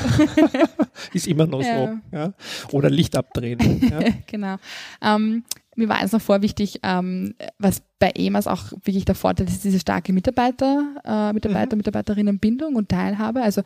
Ist 1.14 1.28
immer 1.28 1.46
noch 1.46 1.62
ja. 1.64 1.88
so. 1.88 2.16
Ja? 2.16 2.34
Oder 2.72 2.90
Licht 2.90 3.16
abdrehen. 3.16 3.90
Ja? 3.90 4.00
genau. 4.26 4.56
Ähm, 5.02 5.44
mir 5.80 5.90
war 5.90 5.98
eins 5.98 6.12
noch 6.12 6.22
vor 6.22 6.42
wichtig, 6.42 6.80
ähm, 6.84 7.34
was 7.58 7.82
bei 8.00 8.12
EMAS 8.16 8.48
auch 8.48 8.72
wirklich 8.84 9.04
der 9.04 9.16
Vorteil 9.16 9.48
ist, 9.48 9.64
diese 9.64 9.80
starke 9.80 10.14
Mitarbeiter, 10.14 10.96
äh, 11.04 11.34
Mitarbeiter, 11.34 11.76
mhm. 11.76 11.80
Mitarbeiterinnenbindung 11.80 12.76
und 12.76 12.88
Teilhabe. 12.88 13.42
Also 13.42 13.62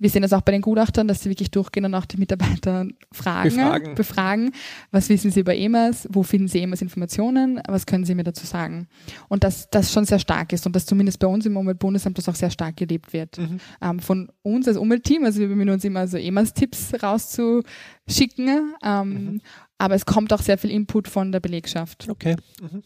wir 0.00 0.10
sehen 0.10 0.22
das 0.22 0.32
auch 0.32 0.40
bei 0.40 0.50
den 0.52 0.60
Gutachtern, 0.60 1.06
dass 1.06 1.22
sie 1.22 1.30
wirklich 1.30 1.52
durchgehen 1.52 1.84
und 1.84 1.94
auch 1.94 2.04
die 2.04 2.16
Mitarbeiter 2.16 2.86
fragen, 3.12 3.50
befragen. 3.50 3.94
befragen. 3.94 4.52
Was 4.90 5.08
wissen 5.08 5.30
sie 5.30 5.40
über 5.40 5.54
EMAS? 5.54 6.08
Wo 6.10 6.24
finden 6.24 6.48
sie 6.48 6.60
EMAS 6.60 6.82
Informationen? 6.82 7.60
Was 7.68 7.86
können 7.86 8.04
sie 8.04 8.16
mir 8.16 8.24
dazu 8.24 8.44
sagen? 8.44 8.88
Und 9.28 9.44
dass 9.44 9.70
das 9.70 9.92
schon 9.92 10.04
sehr 10.04 10.18
stark 10.18 10.52
ist 10.52 10.66
und 10.66 10.74
dass 10.74 10.84
zumindest 10.84 11.20
bei 11.20 11.28
uns 11.28 11.46
im 11.46 11.56
Umweltbundesamt 11.56 12.18
das 12.18 12.28
auch 12.28 12.34
sehr 12.34 12.50
stark 12.50 12.76
gelebt 12.76 13.12
wird. 13.12 13.38
Mhm. 13.38 13.60
Ähm, 13.80 14.00
von 14.00 14.32
uns 14.42 14.66
als 14.66 14.76
Umweltteam, 14.76 15.24
also 15.24 15.38
wir 15.38 15.48
bemühen 15.48 15.70
uns 15.70 15.84
immer 15.84 16.08
so 16.08 16.16
EMAS-Tipps 16.16 17.02
rauszuschicken. 17.02 18.74
Ähm, 18.82 19.08
mhm. 19.08 19.40
Aber 19.78 19.94
es 19.94 20.06
kommt 20.06 20.32
auch 20.32 20.42
sehr 20.42 20.58
viel 20.58 20.70
Input 20.70 21.08
von 21.08 21.32
der 21.32 21.40
Belegschaft. 21.40 22.08
Okay. 22.08 22.36
Mhm. 22.60 22.82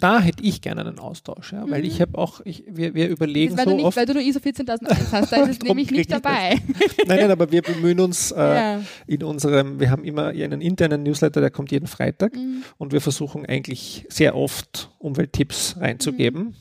da 0.00 0.20
hätte 0.20 0.42
ich 0.42 0.60
gerne 0.60 0.82
einen 0.82 0.98
Austausch, 0.98 1.52
ja, 1.52 1.68
weil 1.70 1.80
mhm. 1.80 1.86
ich 1.86 2.00
habe 2.00 2.18
auch, 2.18 2.40
ich, 2.44 2.64
wir, 2.68 2.94
wir 2.94 3.08
überlegen 3.08 3.56
weil 3.56 3.64
so 3.64 3.70
du 3.70 3.76
nicht, 3.76 3.86
oft, 3.86 3.96
Weil 3.96 4.06
du 4.06 4.12
nur 4.12 4.22
ISO 4.22 4.38
14001 4.38 5.12
hast, 5.12 5.32
da 5.32 5.36
ist 5.42 5.48
es 5.48 5.58
nämlich 5.62 5.90
nicht 5.90 6.12
dabei. 6.12 6.60
nein, 7.06 7.20
nein, 7.20 7.30
aber 7.30 7.50
wir 7.50 7.62
bemühen 7.62 8.00
uns 8.00 8.30
äh, 8.30 8.36
ja. 8.36 8.82
in 9.06 9.22
unserem, 9.22 9.80
wir 9.80 9.90
haben 9.90 10.04
immer 10.04 10.26
einen 10.28 10.60
internen 10.60 11.04
Newsletter, 11.04 11.40
der 11.40 11.50
kommt 11.50 11.72
jeden 11.72 11.86
Freitag 11.86 12.34
mhm. 12.34 12.64
und 12.76 12.92
wir 12.92 13.00
versuchen 13.00 13.46
eigentlich 13.46 14.06
sehr 14.08 14.36
oft 14.36 14.90
Umwelttipps 14.98 15.76
reinzugeben. 15.78 16.54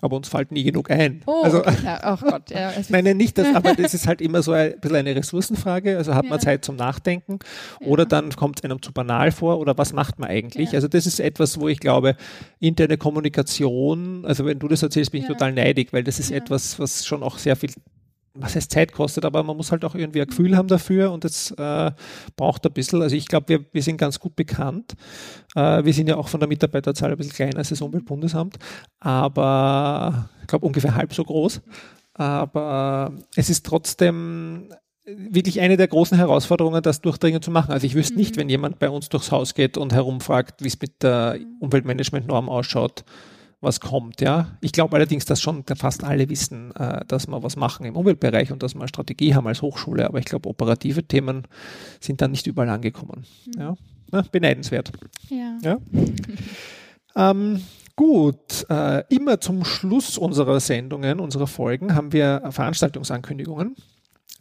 Aber 0.00 0.16
uns 0.16 0.28
fällt 0.28 0.52
nie 0.52 0.64
genug 0.64 0.90
ein. 0.90 1.22
Oh, 1.26 1.42
also, 1.42 1.62
ja, 1.84 2.12
oh 2.12 2.16
Gott. 2.16 2.50
Ja, 2.50 2.72
nein, 2.88 3.04
nein, 3.04 3.16
nicht 3.16 3.36
das, 3.38 3.48
aber 3.54 3.74
das 3.74 3.94
ist 3.94 4.06
halt 4.06 4.20
immer 4.20 4.42
so 4.42 4.52
ein 4.52 4.78
bisschen 4.80 4.96
eine 4.96 5.16
Ressourcenfrage. 5.16 5.96
Also 5.96 6.14
hat 6.14 6.24
ja. 6.24 6.30
man 6.30 6.40
Zeit 6.40 6.64
zum 6.64 6.76
Nachdenken 6.76 7.38
oder 7.80 8.06
dann 8.06 8.30
kommt 8.30 8.58
es 8.58 8.64
einem 8.64 8.82
zu 8.82 8.92
banal 8.92 9.32
vor 9.32 9.58
oder 9.58 9.76
was 9.78 9.92
macht 9.92 10.18
man 10.18 10.28
eigentlich? 10.28 10.74
Also 10.74 10.88
das 10.88 11.06
ist 11.06 11.20
etwas, 11.20 11.60
wo 11.60 11.68
ich 11.68 11.80
glaube, 11.80 12.16
interne 12.58 12.96
Kommunikation, 12.96 14.24
also 14.24 14.44
wenn 14.46 14.58
du 14.58 14.68
das 14.68 14.82
erzählst, 14.82 15.12
bin 15.12 15.22
ich 15.22 15.28
total 15.28 15.52
neidig, 15.52 15.92
weil 15.92 16.04
das 16.04 16.18
ist 16.18 16.30
etwas, 16.30 16.78
was 16.78 17.06
schon 17.06 17.22
auch 17.22 17.38
sehr 17.38 17.56
viel 17.56 17.70
was 18.34 18.54
heißt 18.54 18.70
Zeit 18.70 18.92
kostet, 18.92 19.24
aber 19.24 19.42
man 19.42 19.56
muss 19.56 19.72
halt 19.72 19.84
auch 19.84 19.94
irgendwie 19.94 20.20
ein 20.20 20.28
Gefühl 20.28 20.56
haben 20.56 20.68
dafür 20.68 21.12
und 21.12 21.24
das 21.24 21.50
äh, 21.52 21.90
braucht 22.36 22.64
ein 22.66 22.72
bisschen. 22.72 23.02
Also 23.02 23.16
ich 23.16 23.26
glaube, 23.26 23.48
wir, 23.48 23.64
wir 23.72 23.82
sind 23.82 23.96
ganz 23.96 24.20
gut 24.20 24.36
bekannt. 24.36 24.94
Äh, 25.54 25.84
wir 25.84 25.92
sind 25.92 26.08
ja 26.08 26.16
auch 26.16 26.28
von 26.28 26.40
der 26.40 26.48
Mitarbeiterzahl 26.48 27.10
ein 27.10 27.16
bisschen 27.16 27.32
kleiner 27.32 27.58
als 27.58 27.70
das 27.70 27.82
Umweltbundesamt, 27.82 28.58
aber 29.00 30.28
ich 30.40 30.46
glaube 30.46 30.66
ungefähr 30.66 30.94
halb 30.94 31.12
so 31.12 31.24
groß. 31.24 31.60
Aber 32.14 33.12
es 33.34 33.50
ist 33.50 33.64
trotzdem 33.66 34.68
wirklich 35.04 35.60
eine 35.60 35.76
der 35.76 35.88
großen 35.88 36.16
Herausforderungen, 36.16 36.82
das 36.82 37.00
durchdringend 37.00 37.44
zu 37.44 37.50
machen. 37.50 37.72
Also 37.72 37.86
ich 37.86 37.94
wüsste 37.94 38.14
mhm. 38.14 38.20
nicht, 38.20 38.36
wenn 38.36 38.48
jemand 38.48 38.78
bei 38.78 38.90
uns 38.90 39.08
durchs 39.08 39.32
Haus 39.32 39.54
geht 39.54 39.76
und 39.76 39.92
herumfragt, 39.92 40.62
wie 40.62 40.68
es 40.68 40.80
mit 40.80 41.02
der 41.02 41.38
Umweltmanagementnorm 41.60 42.48
ausschaut, 42.48 43.04
was 43.60 43.80
kommt. 43.80 44.20
Ja, 44.20 44.56
ich 44.60 44.72
glaube 44.72 44.96
allerdings, 44.96 45.24
dass 45.24 45.40
schon 45.40 45.64
fast 45.76 46.04
alle 46.04 46.28
wissen, 46.28 46.74
äh, 46.76 47.04
dass 47.06 47.26
wir 47.26 47.42
was 47.42 47.56
machen 47.56 47.84
im 47.86 47.96
Umweltbereich 47.96 48.52
und 48.52 48.62
dass 48.62 48.74
wir 48.74 48.80
eine 48.80 48.88
Strategie 48.88 49.34
haben 49.34 49.46
als 49.46 49.62
Hochschule. 49.62 50.06
Aber 50.06 50.18
ich 50.18 50.24
glaube, 50.24 50.48
operative 50.48 51.04
Themen 51.04 51.46
sind 52.00 52.20
dann 52.22 52.30
nicht 52.30 52.46
überall 52.46 52.70
angekommen. 52.70 53.24
Mhm. 53.46 53.60
Ja, 53.60 53.76
Na, 54.10 54.24
beneidenswert. 54.30 54.92
Ja. 55.28 55.58
ja? 55.62 55.78
ähm, 57.30 57.60
Gut, 58.00 58.64
äh, 58.70 59.04
immer 59.14 59.42
zum 59.42 59.62
Schluss 59.62 60.16
unserer 60.16 60.58
Sendungen, 60.58 61.20
unserer 61.20 61.46
Folgen, 61.46 61.94
haben 61.94 62.14
wir 62.14 62.44
Veranstaltungsankündigungen. 62.48 63.76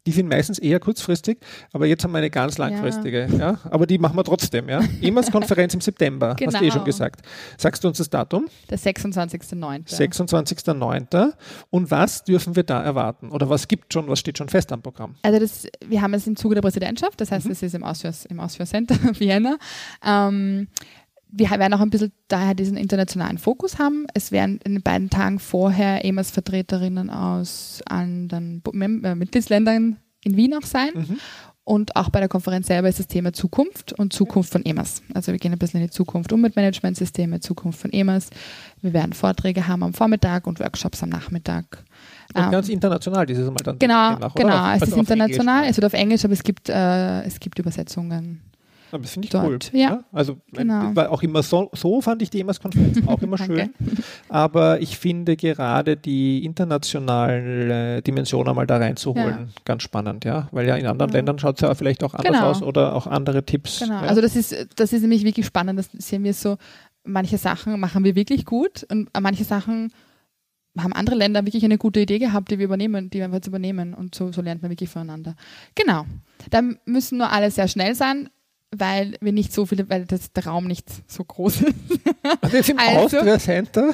Die 0.06 0.12
sind 0.12 0.28
meistens 0.28 0.60
eher 0.60 0.80
kurzfristig, 0.80 1.40
aber 1.74 1.86
jetzt 1.86 2.04
haben 2.04 2.12
wir 2.12 2.20
eine 2.20 2.30
ganz 2.30 2.58
langfristige. 2.58 3.28
Ja. 3.32 3.38
ja 3.38 3.60
aber 3.70 3.86
die 3.86 3.98
machen 3.98 4.16
wir 4.16 4.24
trotzdem. 4.24 4.70
Ja? 4.70 4.82
EMAS-Konferenz 5.02 5.74
im 5.74 5.82
September, 5.82 6.36
genau. 6.36 6.52
hast 6.52 6.62
du 6.62 6.66
eh 6.66 6.70
schon 6.70 6.80
genau. 6.80 6.86
gesagt. 6.86 7.22
Sagst 7.58 7.84
du 7.84 7.88
uns 7.88 7.98
das 7.98 8.10
Datum? 8.10 8.48
Der 8.70 8.78
26.09. 8.78 9.88
26.09. 9.88 11.34
Und 11.70 11.92
was 11.92 12.24
dürfen 12.24 12.56
wir 12.56 12.64
da 12.64 12.82
erwarten? 12.82 13.30
Oder 13.30 13.50
was 13.50 13.68
gibt 13.68 13.94
schon, 13.94 14.08
was 14.08 14.20
steht 14.20 14.38
schon 14.38 14.50
fest 14.50 14.72
am 14.72 14.82
Programm? 14.82 15.16
Also 15.22 15.40
das, 15.40 15.68
wir 15.86 16.02
haben 16.02 16.14
es 16.14 16.28
im 16.28 16.36
Zuge 16.36 16.56
der 16.56 16.62
Präsidentschaft, 16.62 17.20
das 17.22 17.32
heißt, 17.32 17.46
mhm. 17.46 17.52
es 17.52 17.64
ist 17.64 17.76
im 17.76 17.84
Ausführs, 17.84 18.26
im 18.26 18.40
Ausführcenter 18.40 18.96
Vienna. 19.20 19.58
Ähm, 20.02 20.68
wir 21.32 21.50
werden 21.52 21.74
auch 21.74 21.80
ein 21.80 21.90
bisschen 21.90 22.12
daher 22.28 22.56
diesen 22.56 22.78
internationalen 22.78 23.38
Fokus 23.38 23.78
haben. 23.78 24.08
Es 24.14 24.32
werden 24.32 24.60
in 24.64 24.74
den 24.74 24.82
beiden 24.82 25.10
Tagen 25.10 25.40
vorher 25.40 26.04
EMAS-Vertreterinnen 26.04 27.10
aus 27.10 27.82
anderen 27.86 28.64
äh, 28.74 29.16
Mitgliedsländern 29.16 29.98
in 30.24 30.36
Wien 30.36 30.56
auch 30.56 30.66
sein. 30.66 30.92
Mhm. 30.96 31.20
Und 31.64 31.96
auch 31.96 32.10
bei 32.10 32.20
der 32.20 32.30
Konferenz 32.30 32.66
selber 32.66 32.90
ist 32.90 32.98
das 32.98 33.06
Thema 33.06 33.32
Zukunft 33.32 33.94
und 33.94 34.12
Zukunft 34.12 34.52
von 34.52 34.66
EMAS. 34.66 35.04
Also 35.14 35.32
wir 35.32 35.38
gehen 35.38 35.52
ein 35.52 35.60
bisschen 35.60 35.80
in 35.80 35.86
die 35.86 35.92
Zukunft, 35.92 36.34
Umweltmanagementsysteme, 36.34 37.42
Zukunft 37.42 37.80
von 37.80 37.94
EMAS. 37.94 38.32
Wir 38.82 38.92
werden 38.94 39.14
Vorträge 39.14 39.68
haben 39.68 39.84
am 39.84 39.94
Vormittag 39.94 40.48
und 40.48 40.60
Workshops 40.60 41.04
am 41.04 41.10
Nachmittag. 41.10 41.84
Und 42.34 42.42
ähm, 42.42 42.52
ganz 42.52 42.70
international 42.70 43.28
dieses 43.28 43.48
Mal 43.52 43.58
dann. 43.64 43.78
Genau, 43.78 44.18
nach, 44.18 44.34
genau. 44.34 44.74
Es 44.74 44.82
also 44.82 44.96
ist 44.96 44.98
international, 44.98 45.58
Englisch. 45.58 45.70
es 45.70 45.78
wird 45.78 45.86
auf 45.86 45.94
Englisch, 45.94 46.26
aber 46.26 46.34
es 46.34 46.42
gibt, 46.42 46.70
äh, 46.70 47.22
es 47.22 47.40
gibt 47.40 47.60
Übersetzungen 47.60 48.42
das 48.92 49.12
finde 49.12 49.26
ich 49.28 49.32
dort. 49.32 49.72
cool. 49.74 49.80
Ja. 49.80 49.90
ja? 49.90 50.04
Also 50.12 50.38
genau. 50.52 50.96
war 50.96 51.12
auch 51.12 51.22
immer 51.22 51.44
so, 51.44 51.70
so 51.74 52.02
fand 52.02 52.22
ich 52.22 52.30
die 52.30 52.40
EMAS-Konferenz 52.42 53.00
auch 53.08 53.22
immer 53.22 53.38
schön. 53.38 53.74
Aber 54.30 54.82
ich 54.82 54.98
finde 54.98 55.36
gerade 55.36 55.98
die 55.98 56.44
internationale 56.46 58.02
Dimension 58.02 58.48
einmal 58.48 58.68
da 58.68 58.78
reinzuholen 58.78 59.28
ja. 59.28 59.62
ganz 59.66 59.84
spannend, 59.84 60.26
ja. 60.26 60.48
Weil 60.52 60.68
ja 60.68 60.76
in 60.76 60.86
anderen 60.86 61.12
genau. 61.12 61.18
Ländern 61.18 61.40
schaut 61.40 61.56
es 61.56 61.62
ja 61.62 61.74
vielleicht 61.76 62.04
auch 62.04 62.14
anders 62.14 62.34
genau. 62.34 62.50
aus 62.50 62.62
oder 62.62 62.96
auch 62.96 63.08
andere 63.08 63.46
Tipps. 63.46 63.80
Genau. 63.80 64.02
Ja? 64.02 64.08
Also 64.08 64.22
das 64.22 64.36
ist, 64.36 64.56
das 64.76 64.94
ist 64.94 65.02
nämlich 65.02 65.24
wirklich 65.24 65.46
spannend. 65.46 65.80
Das 65.80 65.90
sehen 65.94 66.24
wir 66.24 66.34
so, 66.34 66.58
manche 67.04 67.38
Sachen 67.38 67.80
machen 67.80 68.04
wir 68.04 68.16
wirklich 68.16 68.46
gut 68.46 68.86
und 68.90 69.10
manche 69.20 69.44
Sachen 69.44 69.92
haben 70.78 70.94
andere 70.94 71.16
Länder 71.16 71.46
wirklich 71.46 71.66
eine 71.66 71.78
gute 71.78 72.00
Idee 72.00 72.20
gehabt, 72.20 72.52
die 72.52 72.60
wir 72.60 72.66
übernehmen, 72.66 73.10
die 73.10 73.20
wir 73.20 73.30
jetzt 73.30 73.48
übernehmen 73.48 73.94
und 73.94 74.16
so, 74.16 74.32
so 74.32 74.42
lernt 74.42 74.62
man 74.62 74.72
wirklich 74.72 74.90
voneinander. 74.90 75.36
Genau. 75.76 76.06
Da 76.50 76.62
müssen 76.86 77.18
nur 77.18 77.32
alle 77.32 77.52
sehr 77.52 77.68
schnell 77.68 77.96
sein 77.96 78.30
weil 78.76 79.16
wir 79.20 79.32
nicht 79.32 79.52
so 79.52 79.66
viele, 79.66 79.90
weil 79.90 80.06
das, 80.06 80.32
der 80.32 80.46
Raum 80.46 80.68
nicht 80.68 80.88
so 81.12 81.24
groß 81.24 81.62
ist. 81.62 81.76
Das 82.42 82.54
ist 82.54 82.70
im 82.70 82.78
also, 82.78 83.18
Austria 83.18 83.40
Center? 83.40 83.92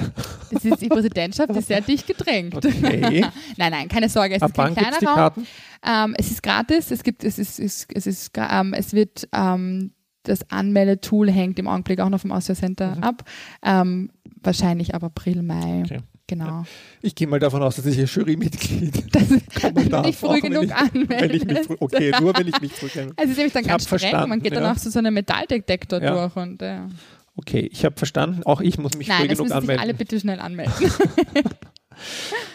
Das 0.50 0.64
ist 0.64 0.80
die 0.80 0.88
Präsidentschaft, 0.88 1.54
die 1.54 1.58
ist 1.58 1.68
sehr 1.68 1.80
dicht 1.80 2.06
gedrängt. 2.06 2.54
Okay. 2.66 3.24
nein, 3.56 3.72
nein, 3.72 3.88
keine 3.88 4.08
Sorge, 4.08 4.34
es 4.34 4.42
Ab 4.42 4.50
ist 4.50 4.56
kein 4.56 4.74
kleiner 4.74 4.98
Raum. 5.08 5.46
Ähm, 5.84 6.14
es 6.18 6.30
ist 6.30 6.42
gratis, 6.42 6.90
es 6.90 7.02
gibt, 7.02 7.24
es 7.24 7.38
ist, 7.38 7.58
es, 7.58 7.86
es 7.92 8.06
ist, 8.06 8.32
ähm, 8.36 8.74
es 8.74 8.92
wird, 8.92 9.28
ähm, 9.32 9.92
das 10.22 10.50
Anmeldetool 10.50 11.30
hängt 11.30 11.58
im 11.58 11.68
Augenblick 11.68 12.00
auch 12.00 12.08
noch 12.08 12.20
vom 12.20 12.32
Austria 12.32 12.56
Center 12.56 12.96
mhm. 12.96 13.02
ab. 13.02 13.24
Ähm, 13.62 14.10
wahrscheinlich 14.42 14.94
ab 14.94 15.04
April, 15.04 15.42
Mai. 15.42 15.82
Okay. 15.84 16.00
Genau. 16.28 16.64
Ich 17.02 17.14
gehe 17.14 17.28
mal 17.28 17.38
davon 17.38 17.62
aus, 17.62 17.76
dass 17.76 17.86
ich 17.86 17.98
ein 17.98 18.06
Jurymitglied 18.06 19.12
kommen 19.60 19.90
darf. 19.90 20.06
Nicht 20.06 20.18
früh 20.18 20.40
genug 20.40 20.70
anmelden. 20.72 21.76
okay, 21.78 22.12
nur 22.20 22.36
wenn 22.36 22.48
ich 22.48 22.60
mich 22.60 22.72
früh 22.72 22.88
kenne. 22.88 23.12
Also 23.16 23.30
ist 23.30 23.36
nämlich 23.36 23.52
dann 23.52 23.62
ich 23.62 23.68
ganz 23.68 23.84
streng. 23.84 24.00
Verstanden, 24.00 24.30
man 24.30 24.40
geht 24.40 24.52
ja. 24.52 24.60
danach 24.60 24.76
zu 24.78 24.90
so 24.90 24.98
einem 24.98 25.14
Metalldetektor 25.14 26.02
ja. 26.02 26.12
durch 26.12 26.36
und 26.36 26.60
ja. 26.62 26.88
Okay, 27.36 27.68
ich 27.70 27.84
habe 27.84 27.96
verstanden. 27.96 28.42
Auch 28.44 28.60
ich 28.60 28.78
muss 28.78 28.96
mich 28.96 29.08
Nein, 29.08 29.20
früh 29.20 29.28
genug 29.28 29.50
anmelden. 29.50 29.66
Nein, 29.66 29.78
alle 29.78 29.94
bitte 29.94 30.18
schnell 30.18 30.40
anmelden. 30.40 30.72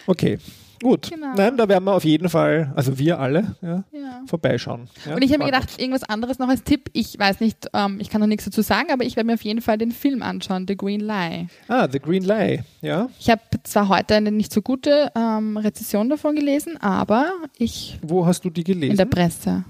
okay, 0.06 0.38
Gut, 0.82 1.10
genau. 1.10 1.34
nein, 1.36 1.56
da 1.56 1.68
werden 1.68 1.84
wir 1.84 1.94
auf 1.94 2.04
jeden 2.04 2.28
Fall, 2.28 2.72
also 2.74 2.98
wir 2.98 3.20
alle, 3.20 3.54
ja, 3.62 3.84
ja. 3.92 4.22
vorbeischauen. 4.26 4.88
Ja, 5.06 5.14
und 5.14 5.22
ich 5.22 5.30
habe 5.32 5.44
mir 5.44 5.50
gedacht, 5.50 5.80
irgendwas 5.80 6.02
anderes 6.02 6.38
noch 6.38 6.48
als 6.48 6.64
Tipp. 6.64 6.90
Ich 6.92 7.18
weiß 7.18 7.40
nicht, 7.40 7.68
ähm, 7.72 7.98
ich 8.00 8.10
kann 8.10 8.20
noch 8.20 8.26
nichts 8.26 8.44
dazu 8.44 8.62
sagen, 8.62 8.90
aber 8.92 9.04
ich 9.04 9.16
werde 9.16 9.28
mir 9.28 9.34
auf 9.34 9.42
jeden 9.42 9.62
Fall 9.62 9.78
den 9.78 9.92
Film 9.92 10.22
anschauen, 10.22 10.66
The 10.66 10.76
Green 10.76 11.00
Lie. 11.00 11.46
Ah, 11.68 11.88
The 11.90 12.00
Green 12.00 12.24
Lie, 12.24 12.64
ja. 12.80 13.08
Ich 13.18 13.30
habe 13.30 13.40
zwar 13.62 13.88
heute 13.88 14.16
eine 14.16 14.32
nicht 14.32 14.52
so 14.52 14.60
gute 14.60 15.12
ähm, 15.14 15.56
Rezession 15.56 16.10
davon 16.10 16.34
gelesen, 16.34 16.76
aber 16.78 17.30
ich. 17.56 17.98
Wo 18.02 18.26
hast 18.26 18.44
du 18.44 18.50
die 18.50 18.64
gelesen? 18.64 18.90
In 18.90 18.96
der 18.96 19.06
Presse. 19.06 19.64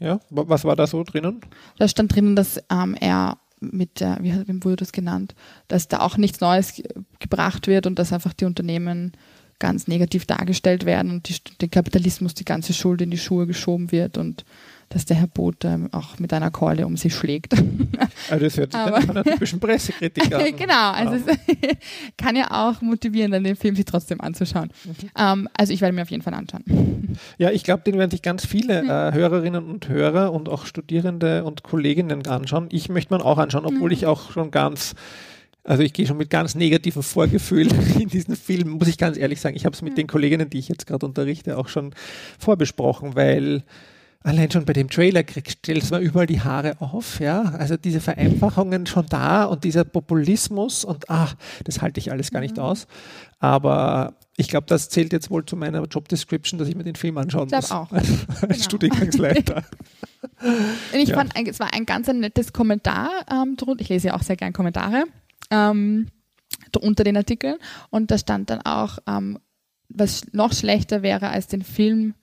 Ja, 0.00 0.20
was 0.30 0.64
war 0.64 0.76
da 0.76 0.86
so 0.86 1.02
drinnen? 1.02 1.40
Da 1.78 1.88
stand 1.88 2.14
drinnen, 2.14 2.36
dass 2.36 2.62
ähm, 2.70 2.96
er 3.00 3.38
mit 3.60 4.00
der, 4.00 4.18
wie, 4.20 4.32
wie 4.46 4.64
wurde 4.64 4.76
das 4.76 4.92
genannt, 4.92 5.34
dass 5.66 5.88
da 5.88 6.00
auch 6.00 6.16
nichts 6.16 6.40
Neues 6.40 6.82
gebracht 7.18 7.66
wird 7.66 7.86
und 7.86 7.98
dass 7.98 8.12
einfach 8.12 8.32
die 8.32 8.44
Unternehmen 8.44 9.12
ganz 9.58 9.88
negativ 9.88 10.26
dargestellt 10.26 10.84
werden 10.86 11.10
und 11.10 11.28
die, 11.28 11.36
den 11.60 11.70
Kapitalismus 11.70 12.34
die 12.34 12.44
ganze 12.44 12.72
Schuld 12.72 13.02
in 13.02 13.10
die 13.10 13.18
Schuhe 13.18 13.46
geschoben 13.46 13.90
wird 13.92 14.18
und 14.18 14.44
dass 14.90 15.04
der 15.04 15.18
Herr 15.18 15.26
Bote 15.26 15.88
auch 15.92 16.18
mit 16.18 16.32
einer 16.32 16.50
Keule 16.50 16.86
um 16.86 16.96
sich 16.96 17.14
schlägt. 17.14 17.54
Also 18.30 18.44
das 18.44 18.56
hört 18.56 18.72
sich 18.72 18.82
dann 18.82 18.92
nach 18.92 19.08
einer 19.08 19.24
typischen 19.24 19.60
Pressekritik 19.60 20.34
an. 20.34 20.56
genau, 20.56 20.92
also 20.92 21.14
es 21.14 21.36
kann 22.16 22.36
ja 22.36 22.46
auch 22.50 22.80
motivieren, 22.80 23.32
dann 23.32 23.44
den 23.44 23.56
Film 23.56 23.76
sich 23.76 23.84
trotzdem 23.84 24.20
anzuschauen. 24.20 24.70
Mhm. 24.84 25.10
Ähm, 25.18 25.48
also 25.54 25.72
ich 25.72 25.80
werde 25.80 25.94
mir 25.94 26.02
auf 26.02 26.10
jeden 26.10 26.22
Fall 26.22 26.34
anschauen. 26.34 27.16
Ja, 27.36 27.50
ich 27.50 27.64
glaube, 27.64 27.82
den 27.82 27.98
werden 27.98 28.10
sich 28.10 28.22
ganz 28.22 28.46
viele 28.46 28.80
äh, 28.80 29.12
Hörerinnen 29.12 29.64
und 29.64 29.88
Hörer 29.88 30.32
und 30.32 30.48
auch 30.48 30.66
Studierende 30.66 31.44
und 31.44 31.62
Kolleginnen 31.62 32.26
anschauen. 32.26 32.68
Ich 32.70 32.88
möchte 32.88 33.14
mir 33.14 33.24
auch 33.24 33.38
anschauen, 33.38 33.66
obwohl 33.66 33.92
ich 33.92 34.06
auch 34.06 34.30
schon 34.30 34.50
ganz 34.50 34.94
also 35.68 35.82
ich 35.82 35.92
gehe 35.92 36.06
schon 36.06 36.16
mit 36.16 36.30
ganz 36.30 36.54
negativem 36.54 37.02
Vorgefühl 37.02 37.68
in 38.00 38.08
diesen 38.08 38.36
Film, 38.36 38.70
muss 38.70 38.88
ich 38.88 38.96
ganz 38.98 39.16
ehrlich 39.18 39.40
sagen. 39.40 39.54
Ich 39.56 39.64
habe 39.66 39.74
es 39.74 39.82
mit 39.82 39.98
den 39.98 40.06
Kolleginnen, 40.06 40.48
die 40.48 40.58
ich 40.58 40.68
jetzt 40.68 40.86
gerade 40.86 41.04
unterrichte, 41.04 41.58
auch 41.58 41.68
schon 41.68 41.94
vorbesprochen, 42.38 43.14
weil 43.14 43.62
allein 44.22 44.50
schon 44.50 44.64
bei 44.64 44.72
dem 44.72 44.88
Trailer 44.88 45.22
kriegst, 45.22 45.58
stellst 45.58 45.90
du 45.90 45.94
mal 45.96 46.02
überall 46.02 46.26
die 46.26 46.40
Haare 46.40 46.80
auf, 46.80 47.20
ja. 47.20 47.42
Also 47.58 47.76
diese 47.76 48.00
Vereinfachungen 48.00 48.86
schon 48.86 49.06
da 49.08 49.44
und 49.44 49.64
dieser 49.64 49.84
Populismus 49.84 50.84
und 50.84 51.08
ach, 51.10 51.34
das 51.64 51.82
halte 51.82 52.00
ich 52.00 52.10
alles 52.10 52.30
gar 52.30 52.40
nicht 52.40 52.58
aus. 52.58 52.86
Aber 53.38 54.14
ich 54.36 54.48
glaube, 54.48 54.66
das 54.68 54.88
zählt 54.88 55.12
jetzt 55.12 55.30
wohl 55.30 55.44
zu 55.44 55.54
meiner 55.56 55.82
Job 55.84 56.08
Description, 56.08 56.58
dass 56.58 56.68
ich 56.68 56.76
mir 56.76 56.84
den 56.84 56.94
Film 56.96 57.18
anschauen 57.18 57.48
Ich 57.48 57.54
muss. 57.54 57.70
auch. 57.70 57.92
Als, 57.92 58.08
als 58.28 58.40
Genau. 58.40 58.62
Studiengangsleiter. 58.64 59.64
Und 60.42 60.98
ich 61.00 61.10
Ja. 61.10 61.14
fand, 61.16 61.32
es 61.48 61.60
war 61.60 61.72
ein 61.74 61.86
ganz 61.86 62.08
nettes 62.08 62.52
Kommentar 62.52 63.10
ähm, 63.30 63.56
drunter. 63.56 63.82
Ich 63.82 63.88
lese 63.88 64.08
ja 64.08 64.14
auch 64.16 64.22
sehr 64.22 64.36
gern 64.36 64.52
Kommentare 64.52 65.04
ähm, 65.50 66.08
unter 66.80 67.04
den 67.04 67.16
Artikeln. 67.16 67.56
Und 67.90 68.10
da 68.10 68.18
stand 68.18 68.50
dann 68.50 68.62
auch, 68.62 68.98
ähm, 69.06 69.38
was 69.88 70.32
noch 70.32 70.52
schlechter 70.52 71.02
wäre 71.02 71.28
als 71.30 71.46
den 71.46 71.62
Film 71.62 72.14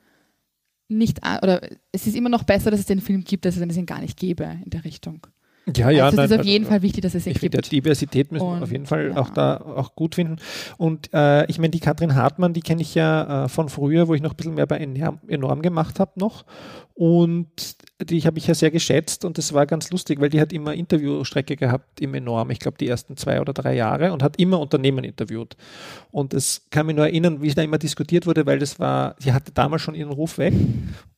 nicht, 0.87 1.19
oder 1.19 1.61
es 1.91 2.05
ist 2.05 2.15
immer 2.15 2.29
noch 2.29 2.43
besser, 2.43 2.69
dass 2.69 2.79
es 2.79 2.85
den 2.85 3.01
Film 3.01 3.23
gibt, 3.23 3.45
als 3.45 3.59
wenn 3.59 3.69
es 3.69 3.77
ihn 3.77 3.87
gar 3.87 4.01
nicht 4.01 4.17
gäbe 4.19 4.59
in 4.63 4.69
der 4.69 4.83
Richtung. 4.83 5.25
Ja, 5.75 5.89
ja, 5.89 6.05
also 6.05 6.21
es 6.21 6.31
ist 6.31 6.39
auf 6.39 6.45
jeden 6.45 6.65
also- 6.65 6.73
Fall 6.73 6.81
wichtig, 6.83 7.01
dass 7.01 7.15
es 7.15 7.25
Ich 7.25 7.39
gibt. 7.39 7.71
Diversität 7.71 8.31
müssen 8.31 8.45
wir 8.45 8.53
Und, 8.53 8.63
auf 8.63 8.71
jeden 8.71 8.85
Fall 8.85 9.09
ja. 9.09 9.17
auch 9.17 9.29
da 9.29 9.57
auch 9.57 9.95
gut 9.95 10.15
finden. 10.15 10.37
Und 10.77 11.09
äh, 11.13 11.45
ich 11.47 11.57
meine, 11.57 11.71
die 11.71 11.79
Katrin 11.79 12.15
Hartmann, 12.15 12.53
die 12.53 12.61
kenne 12.61 12.81
ich 12.81 12.93
ja 12.93 13.45
äh, 13.45 13.49
von 13.49 13.69
früher, 13.69 14.07
wo 14.07 14.13
ich 14.13 14.21
noch 14.21 14.33
ein 14.33 14.37
bisschen 14.37 14.53
mehr 14.53 14.67
bei 14.67 14.77
Enorm, 14.77 15.61
gemacht 15.61 15.99
habe 15.99 16.11
noch. 16.19 16.45
Und 16.93 17.77
die 17.99 18.21
habe 18.21 18.37
ich 18.37 18.47
ja 18.47 18.53
sehr 18.53 18.71
geschätzt 18.71 19.25
und 19.25 19.37
das 19.37 19.53
war 19.53 19.65
ganz 19.65 19.89
lustig, 19.91 20.21
weil 20.21 20.29
die 20.29 20.39
hat 20.39 20.53
immer 20.53 20.73
Interviewstrecke 20.73 21.55
gehabt 21.55 21.99
im 21.99 22.13
Enorm. 22.13 22.51
Ich 22.51 22.59
glaube, 22.59 22.77
die 22.77 22.87
ersten 22.87 23.17
zwei 23.17 23.41
oder 23.41 23.53
drei 23.53 23.75
Jahre 23.75 24.13
und 24.13 24.21
hat 24.21 24.39
immer 24.39 24.59
Unternehmen 24.59 25.03
interviewt. 25.03 25.57
Und 26.11 26.33
es 26.33 26.67
kann 26.69 26.85
mich 26.85 26.95
nur 26.95 27.05
erinnern, 27.05 27.41
wie 27.41 27.53
da 27.53 27.63
immer 27.63 27.77
diskutiert 27.79 28.27
wurde, 28.27 28.45
weil 28.45 28.59
das 28.59 28.79
war, 28.79 29.15
sie 29.19 29.33
hatte 29.33 29.51
damals 29.51 29.81
schon 29.81 29.95
ihren 29.95 30.11
Ruf 30.11 30.37
weg 30.37 30.53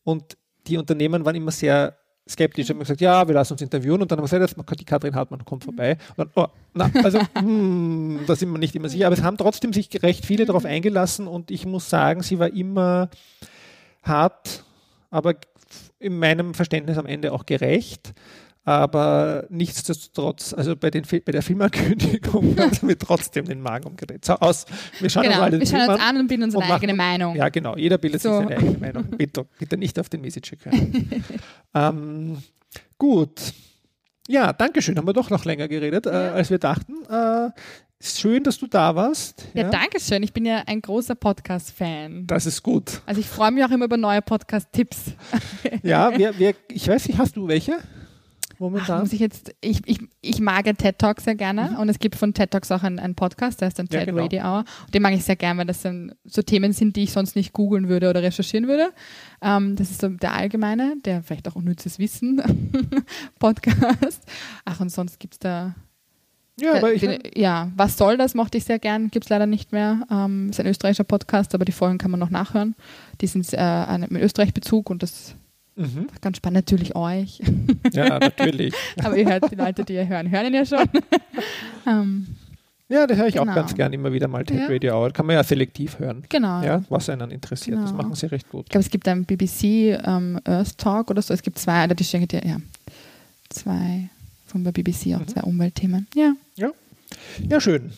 und 0.03 0.37
die 0.67 0.77
Unternehmen 0.77 1.25
waren 1.25 1.35
immer 1.35 1.51
sehr 1.51 1.97
skeptisch. 2.29 2.69
Haben 2.69 2.79
gesagt, 2.79 3.01
ja, 3.01 3.27
wir 3.27 3.35
lassen 3.35 3.53
uns 3.53 3.61
interviewen 3.61 4.01
und 4.01 4.11
dann 4.11 4.17
haben 4.17 4.29
wir 4.29 4.39
gesagt, 4.39 4.57
jetzt, 4.57 4.79
die 4.79 4.85
Katrin 4.85 5.15
Hartmann 5.15 5.45
kommt 5.45 5.63
vorbei. 5.63 5.97
Und 6.15 6.17
dann, 6.17 6.29
oh, 6.35 6.47
na, 6.73 6.89
also, 7.03 7.19
hm, 7.37 8.21
da 8.27 8.35
sind 8.35 8.51
wir 8.51 8.57
nicht 8.57 8.75
immer 8.75 8.89
sicher. 8.89 9.07
Aber 9.07 9.15
es 9.15 9.23
haben 9.23 9.37
trotzdem 9.37 9.73
sich 9.73 9.89
recht 10.03 10.25
viele 10.25 10.45
darauf 10.45 10.65
eingelassen 10.65 11.27
und 11.27 11.51
ich 11.51 11.65
muss 11.65 11.89
sagen, 11.89 12.23
sie 12.23 12.39
war 12.39 12.53
immer 12.53 13.09
hart, 14.03 14.63
aber 15.09 15.35
in 15.99 16.19
meinem 16.19 16.53
Verständnis 16.53 16.97
am 16.97 17.05
Ende 17.05 17.33
auch 17.33 17.45
gerecht. 17.45 18.13
Aber 18.67 19.45
nichtsdestotrotz, 19.49 20.53
also 20.53 20.75
bei, 20.75 20.91
den, 20.91 21.03
bei 21.25 21.31
der 21.31 21.41
Filmankündigung 21.41 22.57
haben 22.59 22.87
wir 22.89 22.99
trotzdem 22.99 23.45
den 23.45 23.61
Magen 23.61 23.87
umgedreht. 23.87 24.25
So 24.25 24.33
aus, 24.33 24.65
wir 24.99 25.09
schauen 25.09 25.25
uns 25.25 25.33
Genau, 25.35 25.43
alle 25.45 25.51
den 25.57 25.59
wir 25.61 25.67
schauen 25.79 25.89
uns 25.89 26.01
an 26.03 26.17
und 26.17 26.27
bilden 26.27 26.43
unsere 26.43 26.61
und 26.61 26.67
machen- 26.67 26.81
eigene 26.83 26.93
Meinung. 26.93 27.33
Ja, 27.37 27.47
genau. 27.47 27.77
Jeder 27.77 27.97
bildet 27.97 28.21
So. 28.21 28.29
sich 28.37 28.39
seine 28.49 28.57
eigene 28.57 28.77
Meinung. 28.77 29.03
Bitte, 29.17 29.45
bitte 29.57 29.77
nicht 29.77 29.97
auf 29.97 30.09
den 30.09 30.19
Message 30.19 30.51
hören. 30.63 31.23
ähm, 31.73 32.37
gut. 32.97 33.53
Ja, 34.27 34.51
danke 34.51 34.81
schön. 34.81 34.97
Haben 34.97 35.07
wir 35.07 35.13
doch 35.13 35.29
noch 35.29 35.45
länger 35.45 35.69
geredet, 35.69 36.05
äh, 36.05 36.11
Ja. 36.11 36.33
als 36.33 36.49
wir 36.49 36.59
dachten. 36.59 36.93
Äh, 37.09 37.51
ist 37.99 38.19
schön, 38.19 38.43
dass 38.43 38.57
du 38.59 38.67
da 38.67 38.93
warst. 38.97 39.45
Ja, 39.53 39.69
danke 39.69 40.01
schön. 40.01 40.21
Ich 40.23 40.33
bin 40.33 40.45
ja 40.45 40.63
ein 40.67 40.81
großer 40.81 41.15
Podcast-Fan. 41.15 42.27
Das 42.27 42.45
ist 42.45 42.61
gut. 42.63 42.99
Also 43.05 43.21
ich 43.21 43.27
freue 43.27 43.51
mich 43.51 43.63
auch 43.63 43.71
immer 43.71 43.85
über 43.85 43.95
neue 43.95 44.21
Podcast-Tipps. 44.21 45.13
Ja, 45.83 46.11
wir, 46.17 46.37
wir, 46.37 46.53
ich 46.69 46.85
weiß 46.85 47.07
nicht, 47.07 47.17
hast 47.17 47.37
du 47.37 47.47
welche? 47.47 47.77
Ach, 48.57 48.61
Momentan? 48.61 49.01
muss 49.01 49.13
ich 49.13 49.19
jetzt, 49.19 49.53
ich, 49.61 49.81
ich, 49.85 49.99
ich 50.21 50.39
mag 50.39 50.65
ja 50.65 50.73
TED 50.73 50.97
Talk 50.97 51.21
sehr 51.21 51.35
gerne 51.35 51.77
und 51.79 51.89
es 51.89 51.99
gibt 51.99 52.15
von 52.15 52.33
TED 52.33 52.49
Talks 52.49 52.71
auch 52.71 52.83
einen, 52.83 52.97
einen 52.99 53.15
Podcast, 53.15 53.61
der 53.61 53.67
heißt 53.67 53.77
dann 53.77 53.85
Mhm. 53.85 53.93
Ja, 53.93 53.99
TED 53.99 54.09
genau. 54.09 54.21
Radio 54.23 54.41
Hour. 54.41 54.65
Und 54.85 54.95
den 54.95 55.01
mag 55.01 55.13
ich 55.13 55.23
sehr 55.23 55.35
gerne, 55.35 55.59
weil 55.59 55.67
das 55.67 55.81
dann 55.81 56.13
so 56.25 56.41
Themen 56.41 56.73
sind, 56.73 56.95
die 56.95 57.03
ich 57.03 57.11
sonst 57.11 57.35
nicht 57.35 57.53
googeln 57.53 57.87
würde 57.87 58.09
oder 58.09 58.23
recherchieren 58.23 58.67
würde. 58.67 58.91
Ähm, 59.41 59.75
das 59.75 59.91
ist 59.91 60.01
so 60.01 60.09
der 60.09 60.33
allgemeine, 60.33 60.95
der 61.05 61.23
vielleicht 61.23 61.47
auch 61.47 61.55
unnützes 61.55 61.99
Wissen 61.99 62.41
Podcast. 63.39 64.23
Ach, 64.65 64.79
und 64.79 64.89
sonst 64.89 65.19
gibt 65.19 65.35
es 65.35 65.39
da 65.39 65.75
ja, 66.59 66.73
aber 66.73 66.91
ich, 66.91 67.01
den, 67.01 67.21
ja, 67.35 67.71
was 67.75 67.97
soll 67.97 68.17
das, 68.17 68.33
mochte 68.33 68.57
ich 68.57 68.65
sehr 68.65 68.79
gern, 68.79 69.11
gibt 69.11 69.25
es 69.25 69.29
leider 69.29 69.45
nicht 69.45 69.71
mehr. 69.71 70.07
Ähm, 70.09 70.49
ist 70.49 70.59
ein 70.59 70.65
österreichischer 70.65 71.03
Podcast, 71.03 71.53
aber 71.53 71.65
die 71.65 71.71
Folgen 71.71 71.99
kann 71.99 72.09
man 72.09 72.19
noch 72.19 72.31
nachhören. 72.31 72.75
Die 73.21 73.27
sind 73.27 73.47
äh, 73.51 73.97
mit 74.09 74.23
Österreich-Bezug 74.23 74.89
und 74.89 75.03
das 75.03 75.35
mhm. 75.77 76.07
ganz 76.21 76.37
spannend. 76.37 76.55
Natürlich 76.55 76.95
euch. 76.95 77.41
ja, 77.93 78.19
natürlich. 78.19 78.73
aber 79.03 79.15
ihr 79.17 79.25
hört, 79.29 79.49
die 79.51 79.55
Leute, 79.55 79.83
die 79.85 79.93
ihr 79.93 80.07
hören, 80.07 80.29
hören 80.29 80.47
ihn 80.47 80.53
ja 80.55 80.65
schon. 80.65 80.79
ähm, 81.87 82.27
Ja, 82.89 83.05
das 83.07 83.17
höre 83.17 83.27
ich 83.27 83.37
auch 83.39 83.43
Genau. 83.43 83.55
ganz 83.55 83.75
gern 83.75 83.91
immer 83.93 84.11
wieder 84.13 84.27
mal 84.27 84.45
TED 84.45 84.59
Ja. 84.59 84.67
Radio 84.67 84.95
Hour. 84.95 85.11
Kann 85.11 85.25
man 85.25 85.35
ja 85.35 85.43
selektiv 85.43 85.99
hören. 85.99 86.23
genau. 86.29 86.61
Ja, 86.61 86.83
was 86.89 87.09
einen 87.09 87.31
interessiert. 87.31 87.77
Das 87.79 87.91
Genau. 87.91 88.03
machen 88.03 88.15
sie 88.15 88.27
recht 88.27 88.49
gut. 88.49 88.65
Ich 88.65 88.69
glaube, 88.71 88.85
es 88.85 88.89
gibt 88.91 89.07
einen 89.07 89.25
BBC 89.25 89.97
ähm, 90.05 90.39
Earth 90.45 90.77
Talk 90.77 91.09
oder 91.11 91.21
so. 91.21 91.33
Es 91.33 91.41
gibt 91.41 91.59
zwei, 91.59 91.83
oder 91.85 91.95
die 91.95 92.03
stehen 92.03 92.27
ja, 92.31 92.57
zwei 93.49 94.09
von 94.45 94.63
der 94.63 94.71
BBC, 94.71 95.15
auch 95.15 95.19
Mhm. 95.19 95.27
zwei 95.27 95.41
Umweltthemen. 95.41 96.07
Ja. 96.15 96.33
Ja, 97.49 97.61
schön. 97.61 97.91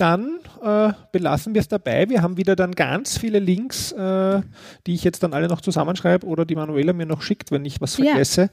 Dann 0.00 0.38
äh, 0.62 0.92
belassen 1.12 1.52
wir 1.54 1.60
es 1.60 1.68
dabei. 1.68 2.08
Wir 2.08 2.22
haben 2.22 2.36
wieder 2.38 2.56
dann 2.56 2.72
ganz 2.72 3.18
viele 3.18 3.38
Links, 3.38 3.92
äh, 3.92 4.40
die 4.86 4.94
ich 4.94 5.04
jetzt 5.04 5.22
dann 5.22 5.34
alle 5.34 5.46
noch 5.48 5.60
zusammenschreibe 5.60 6.26
oder 6.26 6.44
die 6.46 6.54
Manuela 6.56 6.92
mir 6.92 7.06
noch 7.06 7.20
schickt, 7.22 7.50
wenn 7.50 7.64
ich 7.64 7.80
was 7.80 7.98
Ja. 7.98 8.06
vergesse, 8.06 8.50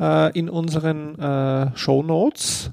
äh, 0.00 0.36
in 0.38 0.50
unseren 0.50 1.18
äh, 1.18 1.76
Show 1.76 2.02
Notes. 2.02 2.72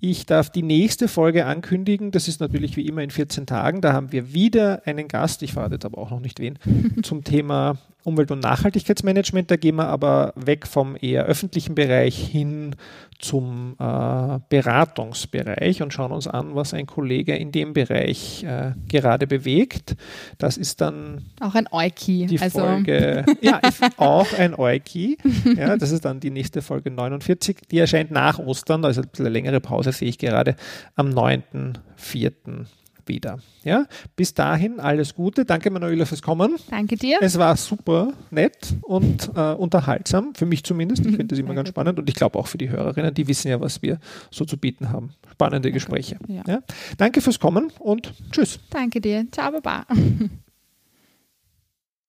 Ich 0.00 0.24
darf 0.26 0.50
die 0.50 0.62
nächste 0.62 1.08
Folge 1.08 1.46
ankündigen. 1.46 2.10
Das 2.12 2.28
ist 2.28 2.40
natürlich 2.40 2.76
wie 2.76 2.86
immer 2.86 3.02
in 3.02 3.10
14 3.10 3.46
Tagen. 3.46 3.80
Da 3.80 3.92
haben 3.92 4.12
wir 4.12 4.32
wieder 4.32 4.82
einen 4.86 5.08
Gast, 5.08 5.42
ich 5.42 5.52
verrate 5.52 5.74
jetzt 5.74 5.84
aber 5.84 5.98
auch 5.98 6.10
noch 6.10 6.20
nicht 6.20 6.38
wen, 6.38 6.58
zum 7.02 7.24
Thema 7.24 7.76
Umwelt- 8.06 8.30
und 8.30 8.40
Nachhaltigkeitsmanagement. 8.40 9.50
Da 9.50 9.56
gehen 9.56 9.76
wir 9.76 9.88
aber 9.88 10.32
weg 10.36 10.66
vom 10.66 10.96
eher 11.00 11.24
öffentlichen 11.24 11.74
Bereich 11.74 12.16
hin 12.16 12.76
zum 13.18 13.76
äh, 13.78 14.38
Beratungsbereich 14.48 15.82
und 15.82 15.92
schauen 15.92 16.12
uns 16.12 16.28
an, 16.28 16.54
was 16.54 16.74
ein 16.74 16.86
Kollege 16.86 17.34
in 17.34 17.50
dem 17.50 17.72
Bereich 17.72 18.44
äh, 18.44 18.72
gerade 18.88 19.26
bewegt. 19.26 19.96
Das 20.38 20.56
ist 20.56 20.80
dann 20.80 21.24
Auch 21.40 21.54
ein 21.54 21.66
Euki. 21.70 22.26
die 22.26 22.38
also, 22.38 22.60
Folge, 22.60 23.24
ja, 23.40 23.60
auch 23.96 24.32
ein 24.38 24.54
Euki. 24.54 25.18
Ja, 25.56 25.76
das 25.76 25.90
ist 25.90 26.04
dann 26.04 26.20
die 26.20 26.30
nächste 26.30 26.60
Folge 26.60 26.90
49. 26.90 27.56
Die 27.70 27.78
erscheint 27.78 28.10
nach 28.10 28.38
Ostern, 28.38 28.84
also 28.84 29.02
eine 29.18 29.28
längere 29.28 29.60
Pause 29.60 29.92
sehe 29.92 30.08
ich 30.08 30.18
gerade 30.18 30.56
am 30.94 31.08
9.4. 31.08 32.66
wieder. 33.08 33.38
Ja, 33.64 33.86
bis 34.14 34.34
dahin 34.34 34.80
alles 34.80 35.14
Gute. 35.14 35.44
Danke, 35.44 35.70
Manuela, 35.70 36.04
fürs 36.04 36.22
Kommen. 36.22 36.56
Danke 36.70 36.96
dir. 36.96 37.18
Es 37.20 37.38
war 37.38 37.56
super 37.56 38.12
nett 38.30 38.74
und 38.82 39.30
äh, 39.34 39.52
unterhaltsam, 39.52 40.34
für 40.34 40.46
mich 40.46 40.64
zumindest. 40.64 41.04
Ich 41.04 41.16
finde 41.16 41.26
das 41.26 41.38
immer 41.38 41.48
Sehr 41.48 41.54
ganz 41.56 41.68
gut. 41.68 41.74
spannend 41.74 41.98
und 41.98 42.08
ich 42.08 42.14
glaube 42.14 42.38
auch 42.38 42.46
für 42.46 42.58
die 42.58 42.70
Hörerinnen, 42.70 43.12
die 43.14 43.26
wissen 43.28 43.48
ja, 43.48 43.60
was 43.60 43.82
wir 43.82 43.98
so 44.30 44.44
zu 44.44 44.56
bieten 44.56 44.90
haben. 44.90 45.10
Spannende 45.32 45.72
Gespräche. 45.72 46.16
Ja. 46.28 46.42
Ja. 46.46 46.60
Danke 46.96 47.20
fürs 47.20 47.38
Kommen 47.40 47.72
und 47.78 48.12
tschüss. 48.32 48.58
Danke 48.70 49.00
dir. 49.00 49.26
Ciao, 49.30 49.52
Baba. 49.52 49.84